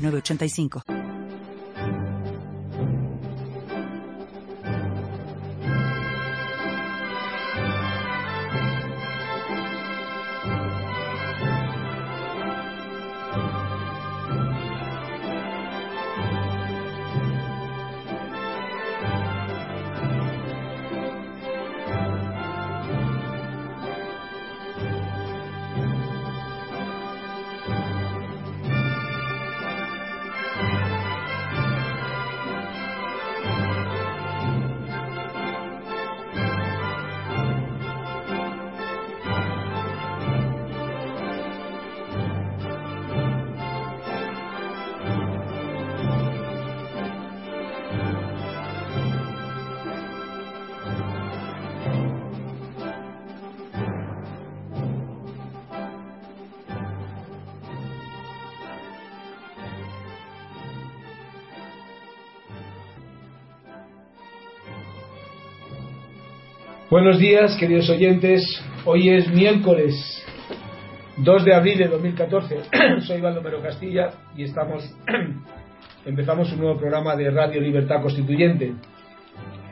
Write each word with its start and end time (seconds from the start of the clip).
906985. 0.00 0.99
Buenos 66.90 67.18
días, 67.18 67.56
queridos 67.56 67.88
oyentes. 67.88 68.42
Hoy 68.84 69.10
es 69.10 69.28
miércoles 69.32 69.94
2 71.18 71.44
de 71.44 71.54
abril 71.54 71.78
de 71.78 71.88
2014. 71.88 72.56
Soy 73.06 73.18
Iván 73.18 73.34
Lomero 73.34 73.62
Castilla 73.62 74.10
y 74.36 74.42
estamos 74.44 74.82
empezamos 76.06 76.52
un 76.52 76.58
nuevo 76.60 76.78
programa 76.78 77.14
de 77.16 77.30
Radio 77.30 77.60
Libertad 77.60 78.02
Constituyente. 78.02 78.74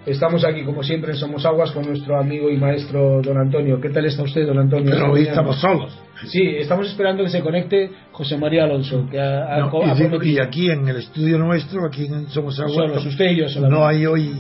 Estamos 0.07 0.43
aquí, 0.45 0.65
como 0.65 0.83
siempre, 0.83 1.11
en 1.13 1.19
Somos 1.19 1.45
Aguas 1.45 1.73
con 1.73 1.85
nuestro 1.85 2.19
amigo 2.19 2.49
y 2.51 2.57
maestro 2.57 3.21
don 3.21 3.37
Antonio. 3.37 3.79
¿Qué 3.81 3.91
tal 3.91 4.07
está 4.07 4.23
usted, 4.23 4.47
don 4.47 4.59
Antonio? 4.59 4.91
Pero 4.91 5.13
hoy 5.13 5.23
estamos 5.23 5.61
solos. 5.61 5.99
Sí, 6.29 6.41
estamos 6.57 6.89
esperando 6.89 7.25
que 7.25 7.31
se 7.31 7.41
conecte 7.43 7.91
José 8.13 8.39
María 8.39 8.65
Alonso. 8.65 9.07
Que 9.11 9.21
ha, 9.21 9.55
ha- 9.57 9.59
No, 9.59 9.83
ha 9.83 10.25
y, 10.25 10.39
aquí 10.39 10.71
en 10.71 10.89
el 10.89 10.97
estudio 10.97 11.37
nuestro, 11.37 11.85
aquí 11.87 12.07
en 12.07 12.29
Somos 12.29 12.59
Agua, 12.59 12.75
Solos, 12.75 13.05
usted 13.05 13.27
y 13.33 13.37
yo 13.37 13.49
solamente. 13.49 13.79
no 13.81 13.87
hay 13.87 14.07
hoy 14.07 14.33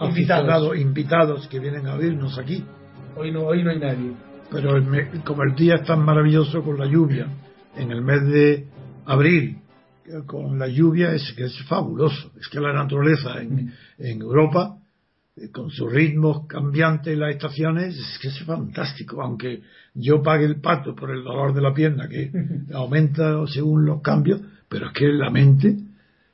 Invitados. 0.00 0.76
invitados 0.76 1.48
que 1.48 1.60
vienen 1.60 1.86
a 1.86 1.94
oírnos 1.94 2.38
aquí. 2.38 2.64
Hoy 3.16 3.32
no, 3.32 3.42
hoy 3.42 3.62
no 3.62 3.70
hay 3.70 3.78
nadie. 3.78 4.12
Pero 4.50 4.76
el 4.76 5.22
como 5.24 5.42
el 5.44 5.54
día 5.54 5.76
es 5.76 5.84
tan 5.84 6.04
maravilloso 6.04 6.62
con 6.62 6.78
la 6.78 6.86
lluvia, 6.86 7.28
en 7.76 7.90
el 7.90 8.02
mes 8.02 8.26
de 8.26 8.66
abril, 9.06 9.58
con 10.26 10.58
la 10.58 10.66
lluvia 10.68 11.12
es 11.12 11.32
que 11.36 11.44
es 11.44 11.62
fabuloso. 11.68 12.32
Es 12.40 12.48
que 12.48 12.60
la 12.60 12.72
naturaleza 12.72 13.40
en, 13.40 13.72
en 13.98 14.20
Europa, 14.22 14.78
eh, 15.36 15.50
con 15.50 15.70
sus 15.70 15.92
ritmos 15.92 16.46
cambiantes 16.46 17.16
las 17.16 17.34
estaciones, 17.34 17.96
es 17.96 18.18
que 18.20 18.28
es 18.28 18.40
fantástico. 18.44 19.22
Aunque 19.22 19.62
yo 19.94 20.22
pague 20.22 20.46
el 20.46 20.60
pato 20.60 20.94
por 20.94 21.10
el 21.10 21.22
dolor 21.22 21.54
de 21.54 21.60
la 21.62 21.72
pierna, 21.72 22.08
que 22.08 22.32
aumenta 22.74 23.46
según 23.46 23.84
los 23.84 24.02
cambios, 24.02 24.40
pero 24.68 24.86
es 24.86 24.92
que 24.92 25.06
la 25.08 25.30
mente, 25.30 25.76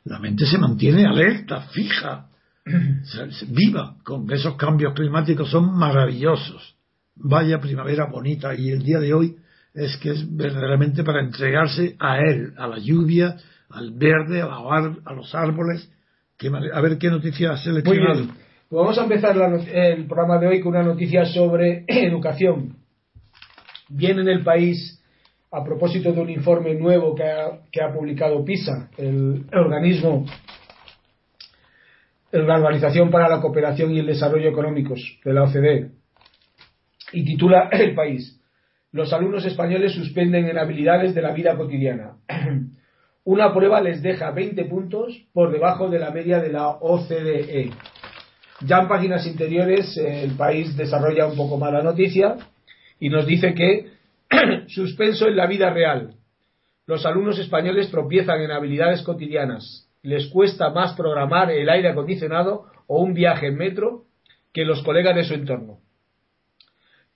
la 0.04 0.18
mente 0.18 0.46
se 0.46 0.58
mantiene 0.58 1.04
alerta, 1.04 1.62
fija, 1.72 2.28
viva 3.48 3.96
con 4.04 4.30
esos 4.32 4.56
cambios 4.56 4.94
climáticos, 4.94 5.50
son 5.50 5.76
maravillosos. 5.76 6.76
Vaya 7.16 7.60
primavera 7.60 8.06
bonita 8.06 8.54
y 8.54 8.70
el 8.70 8.82
día 8.82 8.98
de 8.98 9.14
hoy 9.14 9.36
es 9.74 9.96
que 9.98 10.10
es 10.10 10.36
verdaderamente 10.36 11.04
para 11.04 11.20
entregarse 11.22 11.96
a 11.98 12.18
él, 12.18 12.52
a 12.56 12.66
la 12.66 12.78
lluvia, 12.78 13.36
al 13.70 13.92
verde, 13.92 14.42
a, 14.42 14.46
la 14.46 14.96
a 15.04 15.12
los 15.12 15.34
árboles. 15.34 15.90
A 16.72 16.80
ver 16.80 16.98
qué 16.98 17.08
noticias 17.08 17.64
Muy 17.64 17.74
seleccionado. 17.74 18.14
bien. 18.14 18.34
Pues 18.68 18.80
vamos 18.80 18.98
a 18.98 19.02
empezar 19.04 19.36
la 19.36 19.46
el 19.46 20.06
programa 20.06 20.38
de 20.38 20.48
hoy 20.48 20.60
con 20.60 20.74
una 20.74 20.82
noticia 20.82 21.24
sobre 21.24 21.84
educación. 21.86 22.76
Viene 23.88 24.22
en 24.22 24.28
el 24.28 24.42
país 24.42 25.00
a 25.52 25.64
propósito 25.64 26.12
de 26.12 26.20
un 26.20 26.30
informe 26.30 26.74
nuevo 26.74 27.14
que 27.14 27.22
ha, 27.22 27.60
que 27.70 27.80
ha 27.80 27.92
publicado 27.92 28.44
PISA, 28.44 28.90
el 28.98 29.46
organismo, 29.52 30.26
la 32.44 32.56
Organización 32.56 33.10
para 33.10 33.28
la 33.28 33.40
Cooperación 33.40 33.92
y 33.92 34.00
el 34.00 34.06
Desarrollo 34.06 34.48
Económicos 34.48 35.18
de 35.24 35.32
la 35.32 35.44
OCDE, 35.44 35.90
y 37.12 37.24
titula 37.24 37.68
El 37.72 37.94
país. 37.94 38.40
Los 38.92 39.12
alumnos 39.12 39.44
españoles 39.44 39.92
suspenden 39.92 40.48
en 40.48 40.58
habilidades 40.58 41.14
de 41.14 41.22
la 41.22 41.32
vida 41.32 41.56
cotidiana. 41.56 42.16
Una 43.24 43.52
prueba 43.52 43.80
les 43.80 44.02
deja 44.02 44.30
20 44.30 44.64
puntos 44.66 45.26
por 45.32 45.50
debajo 45.50 45.88
de 45.88 45.98
la 45.98 46.10
media 46.10 46.40
de 46.40 46.52
la 46.52 46.68
OCDE. 46.68 47.70
Ya 48.64 48.78
en 48.78 48.88
páginas 48.88 49.26
interiores 49.26 49.96
eh, 49.98 50.22
el 50.22 50.32
país 50.32 50.76
desarrolla 50.76 51.26
un 51.26 51.36
poco 51.36 51.58
más 51.58 51.72
la 51.72 51.82
noticia 51.82 52.36
y 53.00 53.08
nos 53.08 53.26
dice 53.26 53.54
que 53.54 53.90
suspenso 54.68 55.26
en 55.26 55.36
la 55.36 55.46
vida 55.46 55.70
real. 55.70 56.14
Los 56.86 57.04
alumnos 57.04 57.38
españoles 57.38 57.90
tropiezan 57.90 58.40
en 58.40 58.52
habilidades 58.52 59.02
cotidianas. 59.02 59.85
Les 60.06 60.26
cuesta 60.28 60.70
más 60.70 60.94
programar 60.94 61.50
el 61.50 61.68
aire 61.68 61.88
acondicionado 61.88 62.66
o 62.86 63.02
un 63.02 63.12
viaje 63.12 63.48
en 63.48 63.56
metro 63.56 64.04
que 64.52 64.64
los 64.64 64.82
colegas 64.82 65.16
de 65.16 65.24
su 65.24 65.34
entorno. 65.34 65.78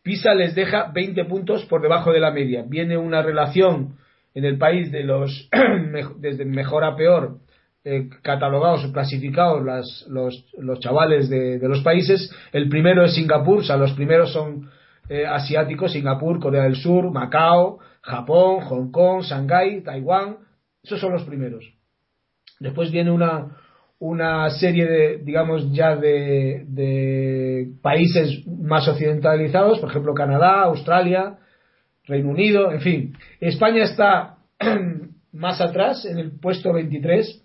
PISA 0.03 0.35
les 0.35 0.55
deja 0.55 0.91
20 0.93 1.25
puntos 1.27 1.65
por 1.67 1.83
debajo 1.83 2.13
de 2.13 2.21
la 2.21 2.31
media. 2.31 2.65
Viene 2.67 2.97
una 2.97 3.23
relación 3.23 3.97
en 4.35 4.45
el 4.45 4.59
país 4.59 4.91
de 4.91 5.05
los 5.05 5.49
desde 6.19 6.45
mejor 6.45 6.85
a 6.85 6.97
peor 6.97 7.39
eh, 7.85 8.09
catalogados 8.23 8.85
o 8.85 8.93
clasificados 8.93 9.65
las- 9.65 10.07
los, 10.09 10.47
los 10.59 10.81
chavales 10.81 11.29
de, 11.29 11.59
de 11.59 11.69
los 11.69 11.83
países. 11.83 12.31
El 12.53 12.69
primero 12.69 13.05
es 13.05 13.15
Singapur, 13.15 13.61
o 13.61 13.63
sea, 13.63 13.77
los 13.77 13.93
primeros 13.93 14.33
son 14.33 14.69
eh, 15.09 15.27
asiáticos, 15.27 15.93
Singapur, 15.93 16.41
Corea 16.41 16.65
del 16.65 16.77
Sur, 16.77 17.11
Macao, 17.13 17.79
Japón, 18.03 18.61
Hong 18.63 18.91
Kong, 18.91 19.23
Shanghái, 19.23 19.83
Taiwán. 19.83 20.39
Esos 20.83 21.01
son 21.01 21.13
los 21.13 21.25
primeros. 21.25 21.65
Después 22.61 22.91
viene 22.93 23.11
una, 23.11 23.57
una 23.99 24.51
serie 24.51 24.87
de, 24.87 25.19
digamos, 25.19 25.73
ya 25.73 25.97
de, 25.97 27.71
países 27.83 28.47
más 28.47 28.87
occidentalizados, 28.87 29.79
por 29.79 29.91
ejemplo, 29.91 30.15
Canadá, 30.15 30.63
Australia, 30.65 31.39
Reino 32.05 32.31
Unido, 32.31 32.71
en 32.71 32.81
fin. 32.81 33.17
España 33.41 33.85
está 33.85 34.37
más 35.33 35.61
atrás, 35.61 36.05
en 36.05 36.19
el 36.19 36.33
puesto 36.39 36.73
23, 36.73 37.43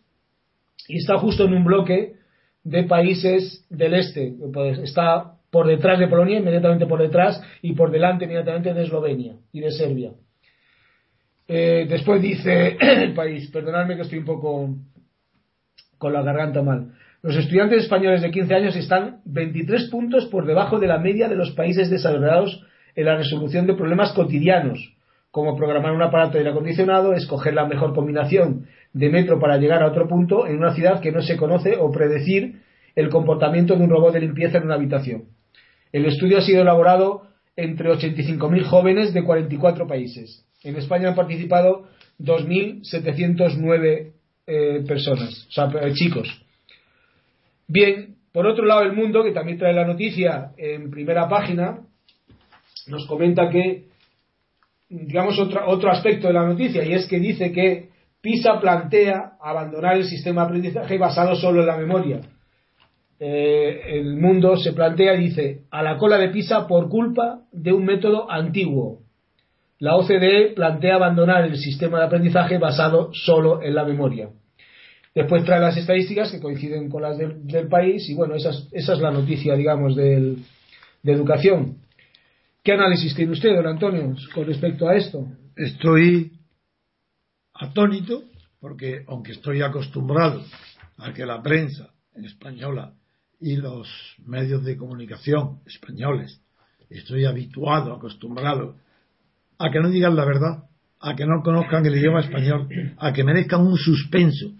y 0.90 0.98
está 0.98 1.18
justo 1.18 1.46
en 1.46 1.54
un 1.54 1.64
bloque 1.64 2.16
de 2.64 2.84
países 2.84 3.66
del 3.70 3.94
este. 3.94 4.34
Pues 4.54 4.80
está 4.80 5.34
por 5.50 5.68
detrás 5.68 5.98
de 5.98 6.08
Polonia, 6.08 6.40
inmediatamente 6.40 6.86
por 6.86 7.02
detrás, 7.02 7.42
y 7.62 7.74
por 7.74 7.92
delante 7.92 8.26
inmediatamente 8.26 8.74
de 8.74 8.84
Eslovenia 8.84 9.36
y 9.54 9.62
de 9.62 9.72
Serbia. 9.72 10.12
Eh, 11.48 11.86
después 11.88 12.22
dice 12.22 12.78
el 12.80 13.14
país, 13.14 13.50
perdonadme 13.52 13.96
que 13.96 14.02
estoy 14.02 14.20
un 14.20 14.26
poco 14.26 14.76
con 15.98 16.14
la 16.14 16.22
garganta 16.22 16.62
mal. 16.62 16.92
Los 17.22 17.36
estudiantes 17.36 17.84
españoles 17.84 18.22
de 18.22 18.32
15 18.32 18.54
años 18.54 18.76
están 18.76 19.22
23 19.26 19.90
puntos 19.90 20.28
por 20.28 20.46
debajo 20.46 20.80
de 20.80 20.88
la 20.88 21.00
media 21.00 21.28
de 21.28 21.36
los 21.36 21.52
países 21.52 21.90
desarrollados 21.90 22.64
en 22.96 23.06
la 23.06 23.18
resolución 23.18 23.66
de 23.68 23.74
problemas 23.74 24.14
cotidianos, 24.14 24.94
como 25.32 25.58
programar 25.58 25.92
un 25.92 26.02
aparato 26.02 26.34
de 26.34 26.40
aire 26.40 26.52
acondicionado, 26.52 27.14
escoger 27.14 27.54
la 27.54 27.66
mejor 27.66 27.94
combinación 27.94 28.68
de 28.94 29.10
metro 29.10 29.40
para 29.40 29.58
llegar 29.58 29.84
a 29.84 29.88
otro 29.88 30.08
punto 30.08 30.48
en 30.48 30.58
una 30.58 30.74
ciudad 30.74 31.02
que 31.02 31.12
no 31.12 31.22
se 31.22 31.36
conoce 31.36 31.76
o 31.78 31.92
predecir 31.92 32.62
el 32.96 33.10
comportamiento 33.10 33.76
de 33.76 33.84
un 33.84 33.90
robot 33.90 34.14
de 34.14 34.22
limpieza 34.22 34.60
en 34.60 34.66
una 34.66 34.76
habitación. 34.76 35.26
El 35.92 36.06
estudio 36.06 36.38
ha 36.38 36.42
sido 36.42 36.62
elaborado 36.62 37.24
entre 37.58 37.90
85.000 37.90 38.64
jóvenes 38.64 39.14
de 39.14 39.24
44 39.24 39.88
países. 39.88 40.46
En 40.64 40.76
España 40.78 41.10
han 41.10 41.16
participado 41.16 41.88
2.709 42.20 44.15
eh, 44.48 44.84
personas, 44.88 45.48
o 45.48 45.52
sea, 45.52 45.70
eh, 45.82 45.94
chicos. 45.94 46.28
Bien, 47.68 48.16
por 48.32 48.46
otro 48.46 48.66
lado, 48.66 48.84
el 48.84 48.94
mundo, 48.94 49.24
que 49.24 49.32
también 49.32 49.58
trae 49.58 49.74
la 49.74 49.86
noticia 49.86 50.52
en 50.58 50.92
primera 50.92 51.28
página, 51.28 51.80
nos 52.88 53.08
comenta 53.08 53.50
que, 53.50 53.86
digamos, 54.90 55.40
otro, 55.40 55.68
otro 55.68 55.92
aspecto 55.92 56.28
de 56.28 56.34
la 56.34 56.46
noticia, 56.46 56.84
y 56.84 56.94
es 56.94 57.08
que 57.08 57.20
dice 57.20 57.52
que 57.52 57.90
PISA 58.22 58.60
plantea 58.60 59.38
abandonar 59.40 59.98
el 59.98 60.06
sistema 60.06 60.42
de 60.42 60.48
aprendizaje 60.48 60.98
basado 60.98 61.36
solo 61.36 61.62
en 61.62 61.68
la 61.68 61.78
memoria. 61.78 62.22
Eh, 63.20 63.98
el 63.98 64.18
mundo 64.18 64.58
se 64.58 64.74
plantea 64.74 65.14
y 65.16 65.26
dice, 65.26 65.62
a 65.72 65.82
la 65.82 65.98
cola 65.98 66.18
de 66.18 66.30
PISA 66.30 66.68
por 66.68 66.90
culpa 66.90 67.42
de 67.52 67.72
un 67.72 67.86
método 67.86 68.30
antiguo. 68.30 69.05
La 69.80 69.96
OCDE 69.96 70.54
plantea 70.56 70.96
abandonar 70.96 71.46
el 71.46 71.58
sistema 71.58 72.00
de 72.00 72.06
aprendizaje 72.06 72.58
basado 72.58 73.12
solo 73.14 73.62
en 73.62 73.76
la 73.76 73.84
memoria. 73.84 74.30
Después 75.14 75.44
trae 75.46 75.62
las 75.62 75.78
estadísticas 75.78 76.32
que 76.32 76.42
coinciden 76.42 76.90
con 76.90 77.02
las 77.02 77.18
del, 77.18 77.68
país 77.68 78.10
y 78.10 78.16
bueno, 78.16 78.36
esa 78.36 78.52
es, 78.72 78.88
la 79.00 79.12
noticia, 79.12 79.56
digamos, 79.56 79.96
de 79.96 80.38
educación. 81.04 81.78
¿Qué 82.66 82.74
análisis 82.74 83.14
tiene 83.14 83.32
usted, 83.32 83.56
don 83.56 83.68
Antonio, 83.68 84.16
con 84.34 84.48
respecto 84.48 84.90
a 84.90 84.96
esto? 84.96 85.28
Estoy 85.56 86.32
atónito 87.54 88.24
porque, 88.60 89.04
aunque 89.08 89.34
estoy 89.34 89.62
acostumbrado 89.62 90.44
a 90.98 91.14
que 91.14 91.28
la 91.28 91.44
prensa 91.44 91.92
española 92.16 92.94
y 93.40 93.58
los 93.58 93.88
medios 94.26 94.64
de 94.64 94.78
comunicación 94.78 95.60
españoles, 95.68 96.42
estoy 96.90 97.26
habituado, 97.26 97.94
acostumbrado 97.94 98.78
a 99.58 99.70
que 99.72 99.80
no 99.80 99.90
digan 99.90 100.16
la 100.16 100.26
verdad, 100.26 100.64
a 101.00 101.16
que 101.16 101.26
no 101.26 101.42
conozcan 101.44 101.86
el 101.86 101.96
idioma 101.96 102.22
español, 102.22 102.68
a 102.98 103.14
que 103.14 103.24
merezcan 103.24 103.62
un 103.62 103.78
suspenso 103.78 104.52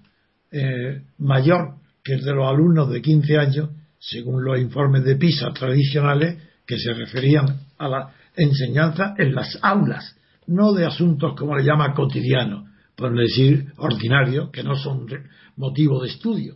eh, 0.52 1.02
mayor 1.18 1.76
que 2.04 2.14
el 2.14 2.24
de 2.24 2.34
los 2.34 2.48
alumnos 2.48 2.90
de 2.90 3.02
15 3.02 3.38
años, 3.38 3.70
según 4.00 4.44
los 4.44 4.60
informes 4.60 5.04
de 5.04 5.16
PISA 5.16 5.52
tradicionales 5.54 6.38
que 6.66 6.78
se 6.78 6.94
referían 6.94 7.62
a 7.78 7.88
la 7.88 8.12
enseñanza 8.36 9.16
en 9.18 9.34
las 9.34 9.58
aulas, 9.62 10.16
no 10.48 10.74
de 10.74 10.86
asuntos 10.86 11.36
como 11.36 11.56
le 11.56 11.64
llama 11.64 11.94
cotidiano, 11.94 12.68
por 12.96 13.18
decir 13.18 13.74
ordinarios, 13.78 14.52
que 14.52 14.64
no 14.64 14.76
son 14.76 15.08
motivo 15.58 16.02
de 16.02 16.10
estudio, 16.10 16.56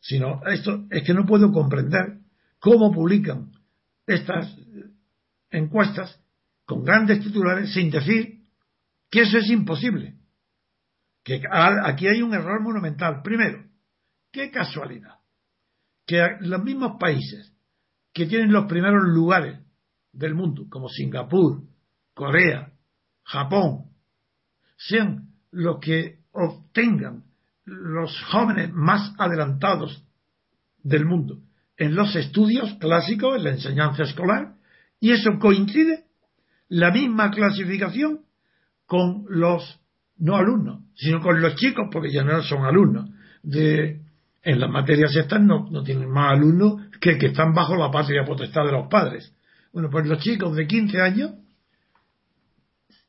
sino 0.00 0.40
esto 0.46 0.84
es 0.90 1.02
que 1.04 1.14
no 1.14 1.24
puedo 1.24 1.52
comprender 1.52 2.18
cómo 2.58 2.92
publican 2.92 3.52
estas 4.06 4.54
encuestas 5.50 6.19
con 6.70 6.84
grandes 6.84 7.20
titulares 7.20 7.72
sin 7.72 7.90
decir 7.90 8.44
que 9.10 9.22
eso 9.22 9.38
es 9.38 9.50
imposible. 9.50 10.14
Que 11.24 11.42
aquí 11.82 12.06
hay 12.06 12.22
un 12.22 12.32
error 12.32 12.62
monumental. 12.62 13.22
Primero, 13.24 13.64
qué 14.30 14.52
casualidad 14.52 15.16
que 16.06 16.24
los 16.42 16.62
mismos 16.62 16.92
países 17.00 17.52
que 18.12 18.26
tienen 18.26 18.52
los 18.52 18.66
primeros 18.66 19.02
lugares 19.02 19.58
del 20.12 20.36
mundo, 20.36 20.66
como 20.70 20.88
Singapur, 20.88 21.64
Corea, 22.14 22.72
Japón, 23.24 23.86
sean 24.76 25.30
los 25.50 25.80
que 25.80 26.20
obtengan 26.30 27.24
los 27.64 28.16
jóvenes 28.30 28.70
más 28.72 29.12
adelantados 29.18 30.04
del 30.84 31.04
mundo 31.04 31.40
en 31.76 31.96
los 31.96 32.14
estudios 32.14 32.74
clásicos, 32.78 33.38
en 33.38 33.42
la 33.42 33.50
enseñanza 33.50 34.04
escolar, 34.04 34.54
y 35.00 35.10
eso 35.10 35.30
coincide 35.40 36.04
la 36.70 36.90
misma 36.90 37.30
clasificación 37.30 38.20
con 38.86 39.26
los 39.28 39.78
no 40.16 40.36
alumnos, 40.36 40.84
sino 40.94 41.20
con 41.20 41.40
los 41.40 41.54
chicos, 41.56 41.88
porque 41.92 42.10
ya 42.10 42.24
no 42.24 42.42
son 42.42 42.64
alumnos. 42.64 43.10
De, 43.42 44.00
en 44.42 44.60
las 44.60 44.70
materias 44.70 45.14
estas 45.14 45.42
no, 45.42 45.68
no 45.70 45.82
tienen 45.82 46.10
más 46.10 46.32
alumnos 46.32 46.88
que 47.00 47.18
que 47.18 47.26
están 47.26 47.52
bajo 47.52 47.76
la 47.76 47.90
patria 47.90 48.24
potestad 48.24 48.64
de 48.64 48.72
los 48.72 48.88
padres. 48.88 49.34
Bueno, 49.72 49.88
pues 49.90 50.06
los 50.06 50.18
chicos 50.22 50.56
de 50.56 50.66
15 50.66 51.00
años 51.00 51.32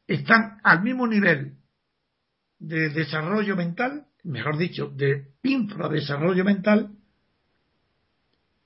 están 0.07 0.57
al 0.63 0.83
mismo 0.83 1.07
nivel 1.07 1.53
de 2.59 2.89
desarrollo 2.89 3.55
mental 3.55 4.05
mejor 4.23 4.57
dicho, 4.57 4.91
de 4.95 5.33
infradesarrollo 5.43 6.43
mental 6.43 6.91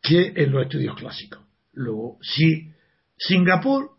que 0.01 0.33
en 0.35 0.51
los 0.51 0.63
estudios 0.63 0.95
clásicos. 0.95 1.43
Luego, 1.73 2.17
si 2.21 2.71
Singapur, 3.17 3.94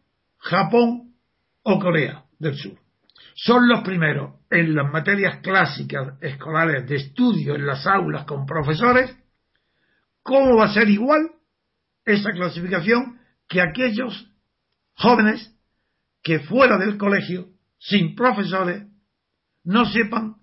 Japón 0.49 1.15
o 1.63 1.79
Corea 1.79 2.25
del 2.39 2.57
Sur 2.57 2.79
son 3.35 3.69
los 3.69 3.83
primeros 3.83 4.35
en 4.49 4.75
las 4.75 4.91
materias 4.91 5.41
clásicas 5.43 6.15
escolares 6.23 6.89
de 6.89 6.97
estudio 6.97 7.55
en 7.55 7.67
las 7.67 7.87
aulas 7.87 8.25
con 8.25 8.47
profesores, 8.47 9.15
¿cómo 10.23 10.57
va 10.57 10.67
a 10.67 10.73
ser 10.73 10.89
igual 10.89 11.33
esa 12.05 12.31
clasificación 12.33 13.21
que 13.49 13.61
aquellos 13.61 14.31
jóvenes 14.95 15.53
que 16.23 16.41
fuera 16.41 16.79
del 16.79 16.97
colegio, 16.97 17.49
sin 17.79 18.15
profesores, 18.15 18.87
no 19.65 19.85
sepan 19.85 20.37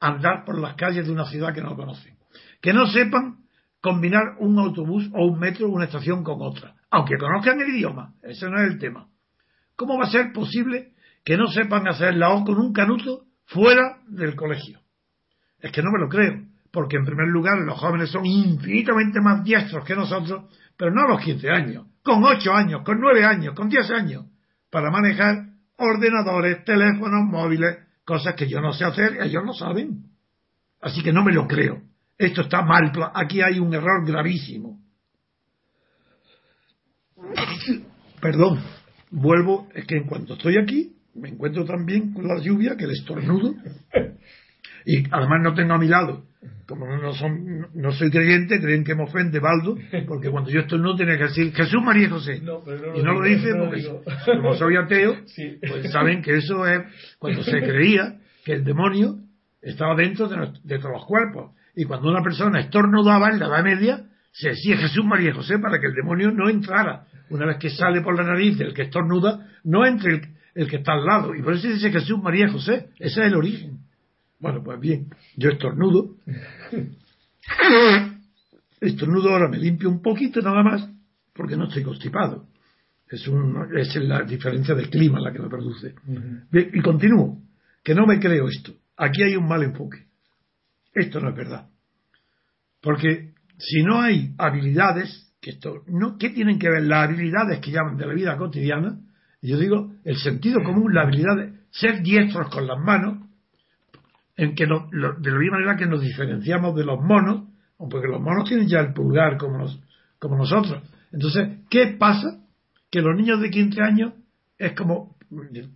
andar 0.00 0.44
por 0.44 0.58
las 0.58 0.74
calles 0.74 1.06
de 1.06 1.12
una 1.12 1.26
ciudad 1.26 1.52
que 1.52 1.60
no 1.60 1.76
conocen. 1.76 2.16
Que 2.60 2.72
no 2.72 2.86
sepan 2.86 3.44
combinar 3.80 4.36
un 4.38 4.58
autobús 4.58 5.10
o 5.12 5.26
un 5.26 5.38
metro 5.38 5.68
una 5.68 5.84
estación 5.84 6.24
con 6.24 6.40
otra. 6.40 6.74
Aunque 6.90 7.18
conozcan 7.18 7.60
el 7.60 7.68
idioma, 7.68 8.14
ese 8.22 8.48
no 8.48 8.60
es 8.60 8.72
el 8.72 8.78
tema. 8.78 9.08
¿Cómo 9.82 9.98
va 9.98 10.04
a 10.04 10.10
ser 10.10 10.32
posible 10.32 10.92
que 11.24 11.36
no 11.36 11.48
sepan 11.48 11.88
hacer 11.88 12.14
la 12.14 12.30
O 12.30 12.44
con 12.44 12.56
un 12.56 12.72
canuto 12.72 13.24
fuera 13.46 13.98
del 14.06 14.36
colegio? 14.36 14.78
Es 15.58 15.72
que 15.72 15.82
no 15.82 15.90
me 15.90 15.98
lo 15.98 16.08
creo, 16.08 16.40
porque 16.70 16.98
en 16.98 17.04
primer 17.04 17.26
lugar 17.26 17.58
los 17.58 17.80
jóvenes 17.80 18.08
son 18.08 18.24
infinitamente 18.24 19.20
más 19.20 19.42
diestros 19.42 19.84
que 19.84 19.96
nosotros, 19.96 20.44
pero 20.76 20.92
no 20.92 21.02
a 21.02 21.08
los 21.08 21.20
15 21.24 21.50
años, 21.50 21.86
con 22.04 22.22
8 22.22 22.52
años, 22.54 22.82
con 22.84 23.00
9 23.00 23.24
años, 23.24 23.56
con 23.56 23.68
10 23.68 23.90
años, 23.90 24.26
para 24.70 24.88
manejar 24.92 25.46
ordenadores, 25.78 26.64
teléfonos 26.64 27.24
móviles, 27.24 27.78
cosas 28.04 28.36
que 28.36 28.48
yo 28.48 28.60
no 28.60 28.72
sé 28.72 28.84
hacer 28.84 29.16
y 29.16 29.26
ellos 29.26 29.42
no 29.44 29.52
saben. 29.52 30.04
Así 30.80 31.02
que 31.02 31.12
no 31.12 31.24
me 31.24 31.32
lo 31.32 31.48
creo. 31.48 31.82
Esto 32.16 32.42
está 32.42 32.62
mal. 32.62 32.92
Aquí 33.14 33.42
hay 33.42 33.58
un 33.58 33.74
error 33.74 34.06
gravísimo. 34.06 34.78
Perdón, 38.20 38.62
vuelvo, 39.12 39.68
es 39.74 39.86
que 39.86 39.96
en 39.96 40.04
cuanto 40.04 40.34
estoy 40.34 40.58
aquí, 40.58 40.96
me 41.14 41.28
encuentro 41.28 41.64
también 41.64 42.12
con 42.12 42.26
la 42.26 42.40
lluvia 42.40 42.76
que 42.76 42.84
el 42.84 42.90
estornudo. 42.90 43.54
Y 44.84 45.04
además 45.12 45.40
no 45.44 45.54
tengo 45.54 45.74
a 45.74 45.78
mi 45.78 45.86
lado 45.86 46.24
como 46.66 46.86
no, 46.86 47.12
son, 47.12 47.68
no 47.74 47.92
soy 47.92 48.10
creyente, 48.10 48.60
creen 48.60 48.84
que 48.84 48.94
me 48.94 49.04
ofende 49.04 49.38
Baldo, 49.40 49.76
porque 50.06 50.30
cuando 50.30 50.50
yo 50.50 50.60
estoy 50.60 50.80
no 50.80 50.96
tenía 50.96 51.16
que 51.16 51.24
decir 51.24 51.52
Jesús, 51.52 51.82
María 51.82 52.06
y 52.06 52.10
José. 52.10 52.36
y 52.36 53.02
no 53.02 53.12
lo 53.12 53.22
dice 53.22 53.54
porque, 53.54 53.84
como 54.26 54.54
soy 54.54 54.76
ateo, 54.76 55.16
pues 55.60 55.92
saben 55.92 56.22
que 56.22 56.36
eso 56.36 56.66
es 56.66 56.82
cuando 57.18 57.42
se 57.42 57.60
creía 57.60 58.18
que 58.44 58.54
el 58.54 58.64
demonio 58.64 59.18
estaba 59.60 59.94
dentro 59.94 60.28
de, 60.28 60.78
todos 60.78 60.92
los 60.92 61.06
cuerpos. 61.06 61.52
Y 61.76 61.84
cuando 61.84 62.10
una 62.10 62.22
persona 62.22 62.60
estornudaba 62.60 63.30
en 63.30 63.38
la 63.38 63.46
edad 63.46 63.64
media, 63.64 64.04
se 64.32 64.48
decía 64.48 64.76
Jesús, 64.78 65.04
María 65.04 65.34
José 65.34 65.58
para 65.58 65.78
que 65.78 65.86
el 65.86 65.94
demonio 65.94 66.30
no 66.30 66.48
entrara. 66.48 67.06
Una 67.30 67.46
vez 67.46 67.58
que 67.58 67.70
sale 67.70 68.00
por 68.00 68.16
la 68.16 68.24
nariz 68.24 68.58
del 68.58 68.74
que 68.74 68.82
estornuda, 68.82 69.46
no 69.64 69.86
entre 69.86 70.14
el, 70.14 70.22
el 70.54 70.68
que 70.68 70.76
está 70.76 70.92
al 70.94 71.04
lado. 71.04 71.34
Y 71.34 71.42
por 71.42 71.54
eso 71.54 71.68
dice 71.68 71.90
Jesús, 71.90 72.18
María 72.22 72.50
José. 72.50 72.88
Ese 72.98 73.20
es 73.20 73.26
el 73.26 73.34
origen. 73.34 73.80
Bueno, 74.38 74.62
pues 74.64 74.80
bien, 74.80 75.08
yo 75.36 75.50
estornudo. 75.50 76.16
Estornudo 78.80 79.30
ahora, 79.30 79.48
me 79.48 79.58
limpio 79.58 79.88
un 79.88 80.02
poquito 80.02 80.40
nada 80.40 80.64
más, 80.64 80.90
porque 81.32 81.56
no 81.56 81.68
estoy 81.68 81.84
constipado. 81.84 82.48
Es, 83.08 83.28
un, 83.28 83.68
es 83.76 83.94
la 83.96 84.22
diferencia 84.22 84.74
de 84.74 84.88
clima 84.88 85.20
la 85.20 85.32
que 85.32 85.38
me 85.38 85.48
produce. 85.48 85.94
Bien, 86.50 86.70
y 86.72 86.80
continúo, 86.80 87.38
que 87.84 87.94
no 87.94 88.06
me 88.06 88.18
creo 88.18 88.48
esto. 88.48 88.72
Aquí 88.96 89.22
hay 89.22 89.36
un 89.36 89.46
mal 89.46 89.62
enfoque. 89.62 90.06
Esto 90.92 91.20
no 91.20 91.28
es 91.30 91.36
verdad. 91.36 91.68
Porque 92.80 93.31
si 93.62 93.82
no 93.82 94.00
hay 94.00 94.34
habilidades, 94.38 95.32
que 95.40 95.50
esto, 95.50 95.82
no, 95.86 96.18
¿qué 96.18 96.30
tienen 96.30 96.58
que 96.58 96.68
ver 96.68 96.82
las 96.82 97.08
habilidades 97.08 97.60
que 97.60 97.70
llaman 97.70 97.96
de 97.96 98.06
la 98.06 98.14
vida 98.14 98.36
cotidiana? 98.36 98.98
Yo 99.40 99.56
digo, 99.58 99.92
el 100.04 100.16
sentido 100.16 100.62
común, 100.64 100.94
la 100.94 101.02
habilidad 101.02 101.36
de 101.36 101.52
ser 101.70 102.02
diestros 102.02 102.48
con 102.50 102.66
las 102.66 102.78
manos, 102.78 103.18
en 104.36 104.54
que 104.54 104.66
de 104.66 104.70
la 105.30 105.38
misma 105.38 105.58
manera 105.58 105.76
que 105.76 105.86
nos 105.86 106.00
diferenciamos 106.00 106.74
de 106.74 106.84
los 106.84 107.00
monos, 107.00 107.48
porque 107.78 108.08
los 108.08 108.20
monos 108.20 108.48
tienen 108.48 108.68
ya 108.68 108.80
el 108.80 108.92
pulgar 108.92 109.36
como, 109.36 109.66
como 110.18 110.36
nosotros. 110.36 110.82
Entonces, 111.12 111.60
¿qué 111.70 111.96
pasa? 111.98 112.40
Que 112.90 113.00
los 113.00 113.16
niños 113.16 113.40
de 113.40 113.50
15 113.50 113.80
años 113.80 114.12
es 114.58 114.72
como, 114.72 115.16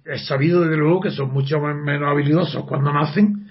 es 0.04 0.26
sabido 0.26 0.62
desde 0.62 0.76
luego 0.76 1.00
que 1.00 1.10
son 1.10 1.32
mucho 1.32 1.60
menos 1.60 2.08
habilidosos 2.08 2.64
cuando 2.66 2.92
nacen 2.92 3.48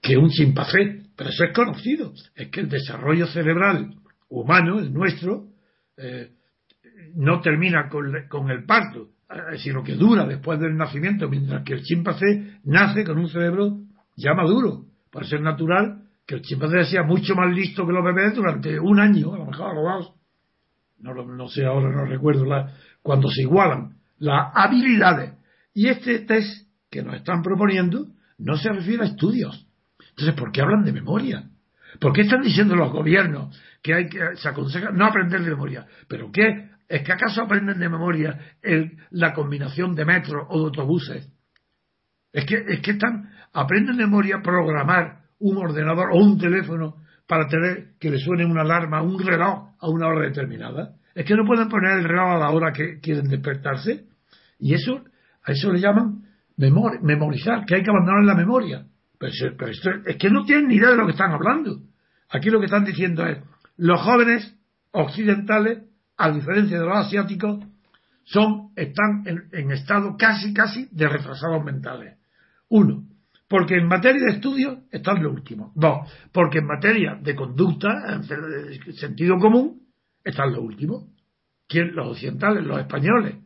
que 0.00 0.16
un 0.16 0.30
chimpancé, 0.30 1.01
pero 1.22 1.30
eso 1.30 1.44
es 1.44 1.52
conocido, 1.52 2.12
es 2.34 2.48
que 2.48 2.62
el 2.62 2.68
desarrollo 2.68 3.28
cerebral 3.28 3.94
humano, 4.28 4.80
el 4.80 4.92
nuestro, 4.92 5.50
eh, 5.96 6.32
no 7.14 7.40
termina 7.40 7.88
con, 7.88 8.12
con 8.28 8.50
el 8.50 8.64
parto, 8.64 9.10
eh, 9.30 9.56
sino 9.58 9.84
que 9.84 9.94
dura 9.94 10.26
después 10.26 10.58
del 10.58 10.76
nacimiento, 10.76 11.28
mientras 11.28 11.62
que 11.62 11.74
el 11.74 11.82
chimpancé 11.84 12.58
nace 12.64 13.04
con 13.04 13.18
un 13.18 13.28
cerebro 13.28 13.78
ya 14.16 14.34
maduro, 14.34 14.86
Por 15.12 15.24
ser 15.24 15.42
natural 15.42 16.08
que 16.26 16.34
el 16.34 16.42
chimpancé 16.42 16.86
sea 16.86 17.04
mucho 17.04 17.36
más 17.36 17.54
listo 17.54 17.86
que 17.86 17.92
los 17.92 18.04
bebés 18.04 18.34
durante 18.34 18.80
un 18.80 18.98
año, 18.98 19.32
a 19.32 19.38
lo 19.38 19.46
mejor 19.46 19.76
dos. 19.76 20.14
No, 20.98 21.14
no 21.14 21.46
sé 21.46 21.64
ahora, 21.64 21.88
no 21.94 22.04
recuerdo, 22.04 22.44
la, 22.46 22.74
cuando 23.00 23.28
se 23.28 23.42
igualan 23.42 23.94
las 24.18 24.50
habilidades. 24.56 25.34
Y 25.72 25.86
este 25.86 26.18
test 26.18 26.66
que 26.90 27.04
nos 27.04 27.14
están 27.14 27.42
proponiendo 27.42 28.08
no 28.38 28.56
se 28.56 28.72
refiere 28.72 29.04
a 29.04 29.06
estudios. 29.06 29.68
Entonces, 30.12 30.34
¿por 30.34 30.52
qué 30.52 30.62
hablan 30.62 30.84
de 30.84 30.92
memoria? 30.92 31.44
¿Por 32.00 32.12
qué 32.12 32.22
están 32.22 32.42
diciendo 32.42 32.76
los 32.76 32.92
gobiernos 32.92 33.58
que 33.82 33.94
hay 33.94 34.08
que 34.08 34.36
se 34.36 34.48
aconseja 34.48 34.90
no 34.90 35.06
aprender 35.06 35.42
de 35.42 35.50
memoria? 35.50 35.86
¿Pero 36.08 36.30
qué? 36.32 36.70
¿Es 36.88 37.02
que 37.02 37.12
acaso 37.12 37.42
aprenden 37.42 37.78
de 37.78 37.88
memoria 37.88 38.38
la 39.10 39.32
combinación 39.32 39.94
de 39.94 40.04
metros 40.04 40.46
o 40.48 40.58
de 40.58 40.64
autobuses? 40.64 41.32
Es 42.32 42.44
que, 42.46 42.56
es 42.66 42.80
que 42.80 42.92
están, 42.92 43.30
aprenden 43.52 43.96
de 43.96 44.04
memoria 44.04 44.40
programar 44.42 45.22
un 45.38 45.56
ordenador 45.56 46.10
o 46.12 46.18
un 46.18 46.38
teléfono 46.38 46.96
para 47.26 47.46
tener 47.46 47.94
que 47.98 48.10
le 48.10 48.18
suene 48.18 48.44
una 48.44 48.62
alarma, 48.62 49.02
un 49.02 49.18
reloj 49.18 49.74
a 49.78 49.88
una 49.88 50.06
hora 50.08 50.26
determinada. 50.26 50.96
Es 51.14 51.24
que 51.24 51.34
no 51.34 51.44
pueden 51.44 51.68
poner 51.68 51.98
el 51.98 52.04
reloj 52.04 52.32
a 52.32 52.38
la 52.38 52.50
hora 52.50 52.72
que 52.72 53.00
quieren 53.00 53.28
despertarse. 53.28 54.04
Y 54.58 54.74
eso, 54.74 55.04
a 55.42 55.52
eso 55.52 55.72
le 55.72 55.80
llaman 55.80 56.22
memorizar, 56.56 57.64
que 57.66 57.74
hay 57.74 57.82
que 57.82 57.90
abandonar 57.90 58.24
la 58.24 58.34
memoria. 58.34 58.86
Pero, 59.30 59.72
es 60.06 60.16
que 60.16 60.30
no 60.30 60.44
tienen 60.44 60.68
ni 60.68 60.76
idea 60.76 60.90
de 60.90 60.96
lo 60.96 61.06
que 61.06 61.12
están 61.12 61.32
hablando. 61.32 61.80
Aquí 62.28 62.50
lo 62.50 62.58
que 62.58 62.66
están 62.66 62.84
diciendo 62.84 63.24
es, 63.26 63.38
los 63.76 64.00
jóvenes 64.00 64.56
occidentales, 64.90 65.84
a 66.16 66.30
diferencia 66.30 66.78
de 66.78 66.84
los 66.84 66.96
asiáticos, 66.96 67.64
son, 68.24 68.70
están 68.76 69.24
en, 69.52 69.70
estado 69.70 70.16
casi, 70.16 70.52
casi 70.52 70.88
de 70.90 71.08
retrasados 71.08 71.62
mentales. 71.64 72.18
Uno, 72.68 73.04
porque 73.48 73.76
en 73.76 73.86
materia 73.86 74.22
de 74.24 74.32
estudio 74.32 74.84
están 74.90 75.22
los 75.22 75.32
últimos. 75.32 75.72
Dos, 75.74 76.08
porque 76.32 76.58
en 76.58 76.66
materia 76.66 77.18
de 77.20 77.34
conducta, 77.34 77.88
en 78.14 78.94
sentido 78.94 79.38
común, 79.38 79.82
están 80.24 80.52
los 80.52 80.62
últimos. 80.62 81.04
¿Quién? 81.68 81.94
Los 81.94 82.08
occidentales, 82.08 82.64
los 82.64 82.78
españoles. 82.78 83.36